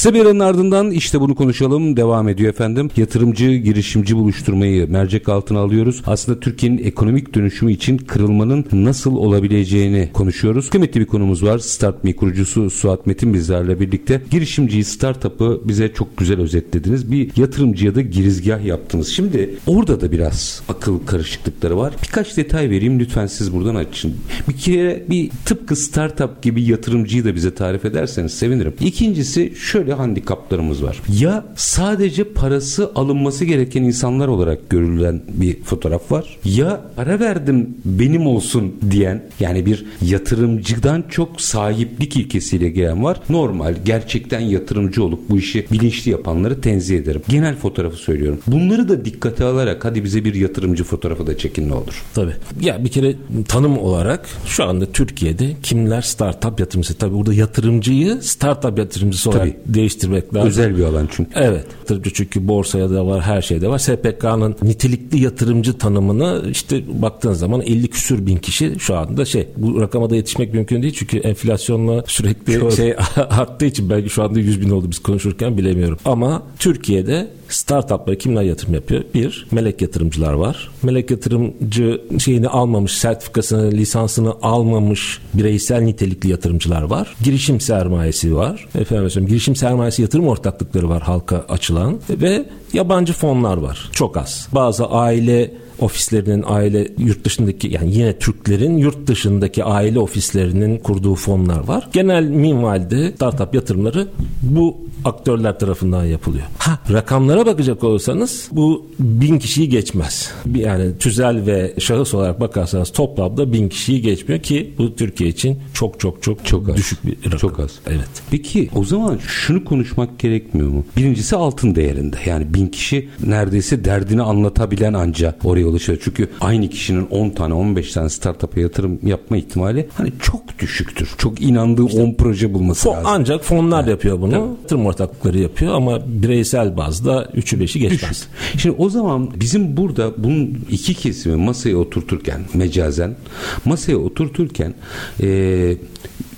Kısa 0.00 0.14
bir 0.14 0.20
aranın 0.20 0.40
ardından 0.40 0.90
işte 0.90 1.20
bunu 1.20 1.34
konuşalım 1.34 1.96
devam 1.96 2.28
ediyor 2.28 2.50
efendim. 2.50 2.90
Yatırımcı, 2.96 3.54
girişimci 3.54 4.16
buluşturmayı 4.16 4.90
mercek 4.90 5.28
altına 5.28 5.58
alıyoruz. 5.58 6.02
Aslında 6.06 6.40
Türkiye'nin 6.40 6.84
ekonomik 6.84 7.34
dönüşümü 7.34 7.72
için 7.72 7.98
kırılmanın 7.98 8.66
nasıl 8.72 9.16
olabileceğini 9.16 10.10
konuşuyoruz. 10.12 10.70
Kıymetli 10.70 11.00
bir 11.00 11.06
konumuz 11.06 11.44
var. 11.44 11.58
Start 11.58 12.04
Me 12.04 12.16
kurucusu 12.16 12.70
Suat 12.70 13.06
Metin 13.06 13.34
bizlerle 13.34 13.80
birlikte. 13.80 14.22
Girişimciyi, 14.30 14.84
startup'ı 14.84 15.60
bize 15.64 15.92
çok 15.92 16.16
güzel 16.16 16.40
özetlediniz. 16.40 17.12
Bir 17.12 17.30
yatırımcıya 17.36 17.94
da 17.94 18.00
girizgah 18.00 18.64
yaptınız. 18.64 19.08
Şimdi 19.08 19.54
orada 19.66 20.00
da 20.00 20.12
biraz 20.12 20.62
akıl 20.68 20.98
karışıklıkları 21.06 21.76
var. 21.76 21.94
Birkaç 22.02 22.36
detay 22.36 22.70
vereyim 22.70 23.00
lütfen 23.00 23.26
siz 23.26 23.52
buradan 23.52 23.74
açın. 23.74 24.14
Bir 24.48 24.56
kere 24.56 25.04
bir 25.10 25.30
tıpkı 25.44 25.76
startup 25.76 26.42
gibi 26.42 26.62
yatırımcıyı 26.62 27.24
da 27.24 27.34
bize 27.34 27.54
tarif 27.54 27.84
ederseniz 27.84 28.32
sevinirim. 28.32 28.74
İkincisi 28.80 29.52
şöyle 29.56 29.89
handikaplarımız 29.92 30.82
var. 30.82 31.02
Ya 31.18 31.44
sadece 31.56 32.24
parası 32.24 32.90
alınması 32.94 33.44
gereken 33.44 33.82
insanlar 33.82 34.28
olarak 34.28 34.70
görülen 34.70 35.22
bir 35.28 35.62
fotoğraf 35.62 36.12
var. 36.12 36.38
Ya 36.44 36.80
para 36.96 37.20
verdim 37.20 37.74
benim 37.84 38.26
olsun 38.26 38.74
diyen 38.90 39.22
yani 39.40 39.66
bir 39.66 39.86
yatırımcıdan 40.02 41.04
çok 41.08 41.40
sahiplik 41.40 42.16
ilkesiyle 42.16 42.68
gelen 42.68 43.04
var. 43.04 43.20
Normal 43.28 43.74
gerçekten 43.84 44.40
yatırımcı 44.40 45.04
olup 45.04 45.30
bu 45.30 45.38
işi 45.38 45.66
bilinçli 45.72 46.10
yapanları 46.10 46.60
tenzih 46.60 46.98
ederim. 46.98 47.22
Genel 47.28 47.56
fotoğrafı 47.56 47.96
söylüyorum. 47.96 48.40
Bunları 48.46 48.88
da 48.88 49.04
dikkate 49.04 49.44
alarak 49.44 49.84
hadi 49.84 50.04
bize 50.04 50.24
bir 50.24 50.34
yatırımcı 50.34 50.84
fotoğrafı 50.84 51.26
da 51.26 51.38
çekin 51.38 51.68
ne 51.68 51.74
olur. 51.74 52.04
Tabii. 52.14 52.34
Ya 52.60 52.84
bir 52.84 52.88
kere 52.88 53.14
tanım 53.48 53.78
olarak 53.78 54.26
şu 54.46 54.64
anda 54.64 54.86
Türkiye'de 54.86 55.56
kimler 55.62 56.02
startup 56.02 56.60
yatırımcısı? 56.60 56.98
Tabii 56.98 57.14
burada 57.14 57.34
yatırımcıyı 57.34 58.18
startup 58.22 58.78
yatırımcısı 58.78 59.30
olarak 59.30 59.42
Tabii. 59.42 59.74
Değiştirmek 59.80 60.34
lazım. 60.34 60.48
Özel 60.48 60.76
bir 60.76 60.84
alan 60.84 61.08
çünkü. 61.10 61.30
Evet. 61.34 61.66
Yatırımcı 61.78 62.10
çünkü 62.12 62.48
borsaya 62.48 62.90
da 62.90 63.06
var, 63.06 63.20
her 63.20 63.42
şeyde 63.42 63.68
var. 63.68 63.78
SPK'nın 63.78 64.56
nitelikli 64.62 65.20
yatırımcı 65.20 65.78
tanımını 65.78 66.42
işte 66.50 66.82
baktığın 67.02 67.32
zaman 67.32 67.60
50 67.60 67.88
küsür 67.88 68.26
bin 68.26 68.36
kişi 68.36 68.74
şu 68.78 68.96
anda 68.96 69.24
şey 69.24 69.48
bu 69.56 69.80
rakama 69.80 70.10
da 70.10 70.16
yetişmek 70.16 70.54
mümkün 70.54 70.82
değil 70.82 70.94
çünkü 70.96 71.18
enflasyonla 71.18 72.04
sürekli 72.06 72.60
Çok. 72.60 72.72
şey 72.72 72.94
arttığı 73.16 73.66
için 73.66 73.90
belki 73.90 74.10
şu 74.10 74.22
anda 74.22 74.40
100 74.40 74.60
bin 74.60 74.70
oldu 74.70 74.86
biz 74.90 74.98
konuşurken 74.98 75.58
bilemiyorum. 75.58 75.98
Ama 76.04 76.42
Türkiye'de 76.58 77.28
startuplara 77.48 78.18
kimler 78.18 78.42
yatırım 78.42 78.74
yapıyor? 78.74 79.04
Bir, 79.14 79.46
melek 79.50 79.82
yatırımcılar 79.82 80.32
var. 80.32 80.70
Melek 80.82 81.10
yatırımcı 81.10 82.00
şeyini 82.18 82.48
almamış, 82.48 82.98
sertifikasını, 82.98 83.70
lisansını 83.70 84.34
almamış 84.42 85.18
bireysel 85.34 85.82
nitelikli 85.82 86.30
yatırımcılar 86.30 86.82
var. 86.82 87.16
Girişim 87.24 87.60
sermayesi 87.60 88.36
var. 88.36 88.68
Efendim 88.74 89.26
girişim 89.26 89.56
sermayesi 89.56 89.69
yatırım 90.02 90.28
ortaklıkları 90.28 90.88
var 90.88 91.02
halka 91.02 91.44
açılan 91.48 91.98
ve 92.10 92.44
yabancı 92.72 93.12
fonlar 93.12 93.56
var. 93.56 93.88
Çok 93.92 94.16
az. 94.16 94.48
Bazı 94.52 94.86
aile 94.86 95.50
ofislerinin 95.80 96.44
aile 96.46 96.88
yurt 96.98 97.24
dışındaki 97.24 97.68
yani 97.68 97.96
yine 97.96 98.18
Türklerin 98.18 98.76
yurt 98.78 99.06
dışındaki 99.06 99.64
aile 99.64 99.98
ofislerinin 99.98 100.78
kurduğu 100.78 101.14
fonlar 101.14 101.68
var. 101.68 101.88
Genel 101.92 102.24
minvalde 102.24 103.12
startup 103.12 103.54
yatırımları 103.54 104.08
bu 104.42 104.78
aktörler 105.04 105.58
tarafından 105.58 106.04
yapılıyor. 106.04 106.44
Ha 106.58 106.78
rakamlara 106.92 107.46
bakacak 107.46 107.84
olursanız 107.84 108.48
bu 108.52 108.86
bin 108.98 109.38
kişiyi 109.38 109.68
geçmez. 109.68 110.30
Yani 110.54 110.98
tüzel 110.98 111.46
ve 111.46 111.74
şahıs 111.78 112.14
olarak 112.14 112.40
bakarsanız 112.40 112.90
toplamda 112.92 113.52
bin 113.52 113.68
kişiyi 113.68 114.02
geçmiyor 114.02 114.42
ki 114.42 114.74
bu 114.78 114.96
Türkiye 114.96 115.30
için 115.30 115.58
çok 115.74 116.00
çok 116.00 116.22
çok 116.22 116.44
Çok 116.44 116.68
az. 116.68 116.76
düşük 116.76 117.06
bir 117.06 117.16
rakam. 117.26 117.38
Çok 117.38 117.60
az. 117.60 117.70
Evet. 117.86 118.08
Peki 118.30 118.68
o 118.74 118.84
zaman 118.84 119.18
şunu 119.26 119.64
konuşmak 119.64 120.18
gerekmiyor 120.18 120.68
mu? 120.68 120.84
Birincisi 120.96 121.36
altın 121.36 121.74
değerinde. 121.74 122.16
Yani 122.26 122.54
bin 122.54 122.66
kişi 122.66 123.08
neredeyse 123.26 123.84
derdini 123.84 124.22
anlatabilen 124.22 124.92
anca 124.92 125.36
oraya 125.44 125.66
ulaşıyor. 125.70 125.98
Çünkü 126.04 126.28
aynı 126.40 126.70
kişinin 126.70 127.06
10 127.06 127.30
tane 127.30 127.54
15 127.54 127.92
tane 127.92 128.08
startup'a 128.08 128.60
yatırım 128.60 128.98
yapma 129.02 129.36
ihtimali 129.36 129.88
hani 129.94 130.12
çok 130.22 130.58
düşüktür. 130.58 131.10
Çok 131.18 131.42
inandığı 131.42 131.84
10 131.84 132.14
proje 132.14 132.54
bulması 132.54 132.88
Fon- 132.88 132.92
lazım. 132.92 133.06
ancak 133.06 133.44
fonlar 133.44 133.84
yapıyor 133.86 134.20
bunu. 134.20 134.56
Yatırım 134.62 134.86
ortaklıkları 134.86 135.38
yapıyor 135.38 135.74
ama 135.74 136.00
bireysel 136.06 136.76
bazda 136.76 137.24
3'ü 137.36 137.58
5'i 137.64 137.80
geçmez. 137.80 138.10
Düşük. 138.10 138.60
Şimdi 138.60 138.74
o 138.78 138.90
zaman 138.90 139.30
bizim 139.40 139.76
burada 139.76 140.12
bunun 140.24 140.58
iki 140.70 140.94
kesimi 140.94 141.36
masaya 141.36 141.76
oturturken 141.76 142.40
mecazen 142.54 143.16
masaya 143.64 143.96
oturturken 143.96 144.74
eee, 145.22 145.76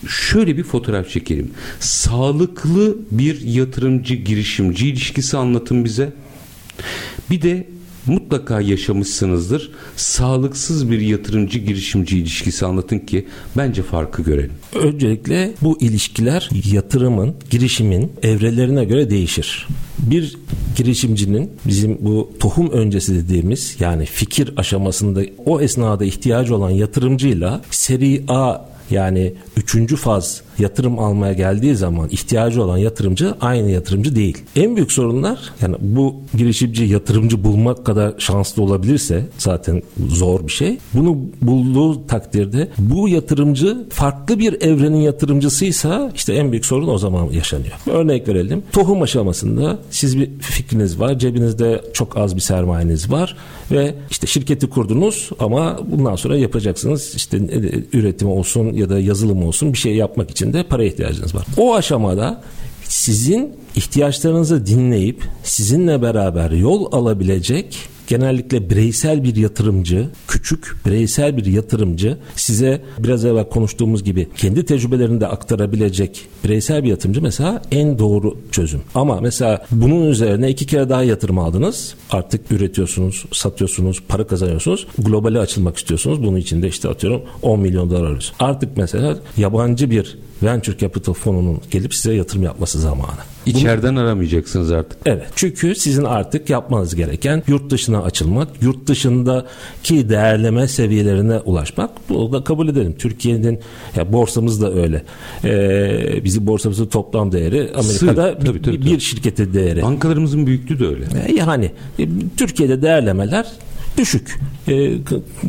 şöyle 0.08 0.56
bir 0.56 0.62
fotoğraf 0.64 1.08
çekelim. 1.08 1.50
Sağlıklı 1.80 2.96
bir 3.10 3.40
yatırımcı 3.40 4.14
girişimci 4.14 4.88
ilişkisi 4.88 5.36
anlatın 5.36 5.84
bize. 5.84 6.12
Bir 7.30 7.42
de 7.42 7.66
mutlaka 8.06 8.60
yaşamışsınızdır. 8.60 9.70
Sağlıksız 9.96 10.90
bir 10.90 11.00
yatırımcı 11.00 11.58
girişimci 11.58 12.18
ilişkisi 12.18 12.66
anlatın 12.66 12.98
ki 12.98 13.26
bence 13.56 13.82
farkı 13.82 14.22
görelim. 14.22 14.52
Öncelikle 14.74 15.54
bu 15.62 15.80
ilişkiler 15.80 16.50
yatırımın, 16.72 17.34
girişimin 17.50 18.12
evrelerine 18.22 18.84
göre 18.84 19.10
değişir. 19.10 19.68
Bir 19.98 20.36
girişimcinin 20.76 21.50
bizim 21.66 21.98
bu 22.00 22.32
tohum 22.40 22.70
öncesi 22.70 23.14
dediğimiz 23.14 23.76
yani 23.80 24.06
fikir 24.06 24.54
aşamasında 24.56 25.22
o 25.46 25.60
esnada 25.60 26.04
ihtiyacı 26.04 26.56
olan 26.56 26.70
yatırımcıyla 26.70 27.62
seri 27.70 28.24
A 28.28 28.72
yani 28.90 29.32
üçüncü 29.56 29.96
faz 29.96 30.42
yatırım 30.58 30.98
almaya 30.98 31.32
geldiği 31.32 31.76
zaman 31.76 32.08
ihtiyacı 32.08 32.62
olan 32.62 32.78
yatırımcı 32.78 33.34
aynı 33.40 33.70
yatırımcı 33.70 34.16
değil. 34.16 34.38
En 34.56 34.76
büyük 34.76 34.92
sorunlar 34.92 35.38
yani 35.62 35.76
bu 35.80 36.14
girişimci 36.38 36.84
yatırımcı 36.84 37.44
bulmak 37.44 37.86
kadar 37.86 38.14
şanslı 38.18 38.62
olabilirse 38.62 39.26
zaten 39.38 39.82
zor 40.08 40.46
bir 40.46 40.52
şey. 40.52 40.78
Bunu 40.94 41.18
bulduğu 41.42 42.06
takdirde 42.06 42.68
bu 42.78 43.08
yatırımcı 43.08 43.88
farklı 43.90 44.38
bir 44.38 44.62
evrenin 44.62 45.00
yatırımcısıysa 45.00 46.12
işte 46.14 46.32
en 46.32 46.52
büyük 46.52 46.66
sorun 46.66 46.88
o 46.88 46.98
zaman 46.98 47.30
yaşanıyor. 47.30 47.72
Örnek 47.86 48.28
verelim. 48.28 48.62
Tohum 48.72 49.02
aşamasında 49.02 49.78
siz 49.90 50.18
bir 50.18 50.30
fikriniz 50.40 51.00
var. 51.00 51.18
Cebinizde 51.18 51.84
çok 51.92 52.16
az 52.16 52.36
bir 52.36 52.40
sermayeniz 52.40 53.10
var 53.10 53.36
ve 53.70 53.94
işte 54.10 54.26
şirketi 54.26 54.68
kurdunuz 54.68 55.30
ama 55.38 55.78
bundan 55.90 56.16
sonra 56.16 56.36
yapacaksınız 56.36 57.12
işte 57.16 57.38
üretim 57.92 58.28
olsun 58.28 58.72
ya 58.72 58.88
da 58.88 59.00
yazılım 59.00 59.44
olsun 59.44 59.72
bir 59.72 59.78
şey 59.78 59.94
yapmak 59.94 60.30
için 60.30 60.41
de 60.50 60.62
para 60.62 60.84
ihtiyacınız 60.84 61.34
var. 61.34 61.46
O 61.56 61.74
aşamada 61.74 62.42
sizin 62.84 63.56
ihtiyaçlarınızı 63.76 64.66
dinleyip 64.66 65.24
sizinle 65.44 66.02
beraber 66.02 66.50
yol 66.50 66.92
alabilecek 66.92 67.78
genellikle 68.12 68.70
bireysel 68.70 69.24
bir 69.24 69.36
yatırımcı, 69.36 70.08
küçük 70.28 70.76
bireysel 70.86 71.36
bir 71.36 71.46
yatırımcı 71.46 72.18
size 72.36 72.82
biraz 72.98 73.24
evvel 73.24 73.48
konuştuğumuz 73.48 74.04
gibi 74.04 74.28
kendi 74.36 74.64
tecrübelerini 74.64 75.20
de 75.20 75.26
aktarabilecek 75.26 76.28
bireysel 76.44 76.84
bir 76.84 76.88
yatırımcı 76.88 77.22
mesela 77.22 77.62
en 77.70 77.98
doğru 77.98 78.38
çözüm. 78.50 78.82
Ama 78.94 79.20
mesela 79.20 79.66
bunun 79.70 80.06
üzerine 80.06 80.50
iki 80.50 80.66
kere 80.66 80.88
daha 80.88 81.02
yatırım 81.02 81.38
aldınız. 81.38 81.94
Artık 82.10 82.52
üretiyorsunuz, 82.52 83.24
satıyorsunuz, 83.32 84.02
para 84.08 84.26
kazanıyorsunuz. 84.26 84.86
Globale 84.98 85.38
açılmak 85.38 85.76
istiyorsunuz. 85.76 86.22
Bunun 86.22 86.36
için 86.36 86.62
de 86.62 86.68
işte 86.68 86.88
atıyorum 86.88 87.22
10 87.42 87.60
milyon 87.60 87.90
dolar 87.90 88.00
arıyoruz. 88.00 88.32
Artık 88.40 88.76
mesela 88.76 89.18
yabancı 89.36 89.90
bir 89.90 90.18
venture 90.42 90.78
capital 90.78 91.12
fonunun 91.12 91.60
gelip 91.70 91.94
size 91.94 92.14
yatırım 92.14 92.42
yapması 92.42 92.80
zamanı. 92.80 93.20
İçeriden 93.46 93.96
Bunu, 93.96 94.02
aramayacaksınız 94.02 94.72
artık. 94.72 94.98
Evet. 95.06 95.26
Çünkü 95.36 95.74
sizin 95.74 96.04
artık 96.04 96.50
yapmanız 96.50 96.94
gereken 96.94 97.42
yurt 97.46 97.70
dışına 97.70 98.02
açılmak, 98.02 98.48
yurt 98.62 98.86
dışındaki 98.86 100.08
değerleme 100.08 100.68
seviyelerine 100.68 101.38
ulaşmak. 101.38 101.90
Bunu 102.08 102.32
da 102.32 102.44
kabul 102.44 102.68
edelim. 102.68 102.94
Türkiye'nin 102.98 103.60
ya 103.96 104.12
borsamız 104.12 104.62
da 104.62 104.74
öyle. 104.74 105.02
Ee, 105.44 106.24
bizim 106.24 106.46
borsamızın 106.46 106.86
toplam 106.86 107.32
değeri 107.32 107.70
Amerika'da 107.74 108.32
Sır, 108.32 108.46
tabii, 108.46 108.62
tabii, 108.62 108.82
bir, 108.82 108.86
bir 108.86 109.00
şirketin 109.00 109.54
değeri. 109.54 109.82
Bankalarımızın 109.82 110.46
büyüklüğü 110.46 110.80
de 110.80 110.86
öyle. 110.86 111.04
Ee, 111.26 111.32
yani 111.32 111.70
e, 111.98 112.08
Türkiye'de 112.36 112.82
değerlemeler 112.82 113.46
düşük. 113.98 114.40
E, 114.68 114.92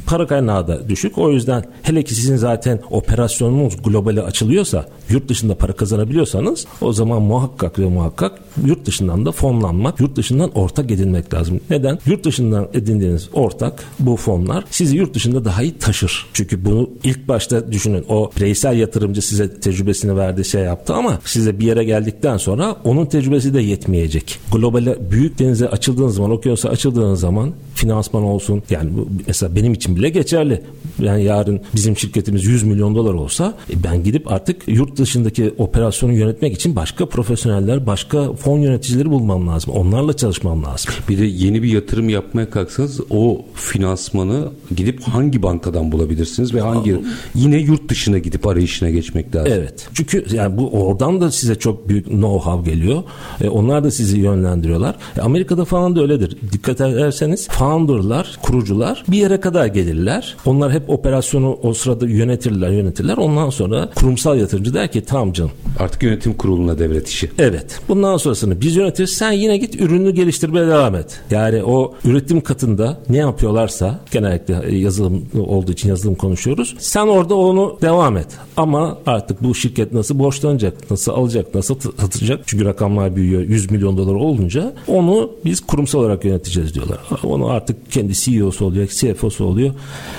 para 0.06 0.28
kaynağı 0.28 0.68
da 0.68 0.90
düşük. 0.90 1.18
O 1.18 1.32
yüzden 1.32 1.66
hele 1.82 2.04
ki 2.04 2.16
sizin 2.16 2.36
zaten 2.36 2.80
operasyonunuz 2.92 3.84
globale 3.84 4.22
açılıyorsa, 4.22 4.86
yurt 5.10 5.30
dışında 5.30 5.56
para 5.56 5.74
kazanabiliyorsanız 5.74 6.66
o 6.82 6.94
zaman 6.94 7.22
muhakkak 7.22 7.80
ve 7.80 7.86
muhakkak 7.86 8.40
yurt 8.66 8.86
dışından 8.86 9.26
da 9.26 9.32
fonlanmak, 9.32 10.00
yurt 10.00 10.16
dışından 10.16 10.52
ortak 10.58 10.92
edinmek 10.92 11.34
lazım. 11.34 11.60
Neden? 11.70 12.00
Yurt 12.06 12.26
dışından 12.26 12.68
edindiğiniz 12.74 13.30
ortak 13.34 13.84
bu 14.00 14.16
fonlar 14.18 14.64
sizi 14.70 14.98
yurt 14.98 15.14
dışında 15.14 15.46
daha 15.46 15.64
iyi 15.64 15.78
taşır. 15.78 16.26
Çünkü 16.34 16.66
bunu 16.66 16.90
ilk 17.04 17.28
başta 17.28 17.72
düşünün. 17.72 18.06
O 18.10 18.32
bireysel 18.38 18.78
yatırımcı 18.78 19.22
size 19.22 19.60
tecrübesini 19.60 20.18
verdi, 20.18 20.46
şey 20.46 20.62
yaptı 20.62 20.94
ama 20.94 21.20
size 21.26 21.60
bir 21.60 21.66
yere 21.66 21.84
geldikten 21.84 22.38
sonra 22.38 22.76
onun 22.84 23.06
tecrübesi 23.06 23.54
de 23.54 23.62
yetmeyecek. 23.62 24.40
Globale 24.52 24.98
büyük 25.12 25.40
denize 25.40 25.70
açıldığınız 25.70 26.16
zaman, 26.16 26.32
okyanusa 26.32 26.70
açıldığınız 26.70 27.20
zaman 27.20 27.52
finansman 27.76 28.24
olsun. 28.34 28.64
Yani 28.70 28.90
bu 28.98 29.08
mesela 29.28 29.56
benim 29.56 29.74
için 29.74 29.96
bile 29.96 30.10
geçerli. 30.10 30.62
Yani 31.00 31.24
yarın 31.24 31.62
bizim 31.76 31.98
şirketimiz 31.98 32.46
100 32.46 32.64
milyon 32.64 32.96
dolar 32.96 33.14
olsa 33.14 33.58
e, 33.70 33.84
ben 33.84 34.04
gidip 34.04 34.32
artık 34.32 34.68
yurt 34.68 34.98
dışındaki 34.98 35.54
operasyonu 35.58 36.14
yönetmek 36.14 36.54
için 36.54 36.76
başka 36.76 37.06
profesyoneller, 37.06 37.88
başka 37.88 38.34
fon 38.34 38.60
yöneticileri 38.60 39.10
bulmam 39.10 39.48
lazım. 39.48 39.74
Onlarla 39.74 40.18
çalışmam 40.18 40.64
lazım. 40.64 40.94
Bir 41.10 41.20
de 41.20 41.26
yeni 41.26 41.64
bir 41.64 41.72
yatırım 41.72 42.10
yapmaya 42.10 42.50
kalksanız 42.50 43.00
o 43.10 43.42
finansmanı 43.56 44.50
gidip 44.76 45.04
hangi 45.04 45.44
bankadan 45.44 45.92
bulabilirsiniz 45.92 46.54
ve 46.54 46.62
hangi 46.62 47.02
yine 47.36 47.58
yurt 47.58 47.90
dışına 47.90 48.18
gidip 48.18 48.48
arayışına 48.48 48.90
geçmek 48.90 49.36
lazım. 49.36 49.54
Evet. 49.56 49.88
Çünkü 49.94 50.26
yani 50.32 50.58
bu 50.58 50.70
oradan 50.70 51.22
da 51.22 51.32
size 51.32 51.56
çok 51.56 51.90
büyük 51.90 52.08
know-how 52.08 52.66
geliyor. 52.66 53.04
E, 53.42 53.50
onlar 53.50 53.84
da 53.84 53.92
sizi 53.92 54.20
yönlendiriyorlar. 54.20 54.96
E, 55.18 55.22
Amerika'da 55.22 55.66
falan 55.66 55.96
da 55.96 56.02
öyledir. 56.02 56.38
Dikkat 56.52 56.82
ederseniz 56.82 57.48
founder'lar, 57.48 58.23
kurucular 58.42 59.04
bir 59.08 59.18
yere 59.18 59.40
kadar 59.40 59.66
gelirler. 59.66 60.36
Onlar 60.46 60.72
hep 60.72 60.90
operasyonu 60.90 61.58
o 61.64 61.74
sırada 61.74 62.08
yönetirler, 62.08 62.70
yönetirler. 62.70 63.18
Ondan 63.18 63.50
sonra 63.50 63.90
kurumsal 63.96 64.38
yatırımcı 64.38 64.74
der 64.74 64.92
ki 64.92 65.02
tamam 65.02 65.34
canım. 65.34 65.52
Artık 65.80 66.04
yönetim 66.04 66.34
kuruluna 66.34 66.80
devlet 66.80 67.08
işi. 67.08 67.32
Evet. 67.40 67.80
Bundan 67.90 68.18
sonrasını 68.18 68.62
biz 68.62 68.76
yönetiriz. 68.76 69.10
Sen 69.10 69.32
yine 69.32 69.58
git 69.58 69.82
ürünü 69.82 70.12
geliştirmeye 70.12 70.68
devam 70.68 70.96
et. 70.96 71.22
Yani 71.32 71.64
o 71.64 71.94
üretim 72.06 72.42
katında 72.42 72.98
ne 73.10 73.18
yapıyorlarsa 73.18 74.00
genellikle 74.12 74.76
yazılım 74.76 75.26
olduğu 75.48 75.72
için 75.72 75.90
yazılım 75.90 76.16
konuşuyoruz. 76.16 76.76
Sen 76.80 77.08
orada 77.08 77.36
onu 77.36 77.78
devam 77.82 78.18
et. 78.18 78.28
Ama 78.58 78.98
artık 79.06 79.44
bu 79.44 79.56
şirket 79.56 79.94
nasıl 79.94 80.20
borçlanacak, 80.20 80.92
nasıl 80.92 81.12
alacak, 81.12 81.56
nasıl 81.56 81.80
satacak? 81.80 82.40
Çünkü 82.46 82.66
rakamlar 82.66 83.16
büyüyor. 83.16 83.42
100 83.42 83.72
milyon 83.72 83.98
dolar 83.98 84.14
olunca 84.14 84.74
onu 84.88 85.32
biz 85.46 85.60
kurumsal 85.62 86.00
olarak 86.00 86.26
yöneteceğiz 86.26 86.74
diyorlar. 86.74 87.00
Onu 87.24 87.50
artık 87.50 87.92
kendi 87.92 88.13
CEO'su 88.14 88.66
oluyor, 88.66 88.88
CFO'su 88.88 89.46
oluyor. 89.46 89.74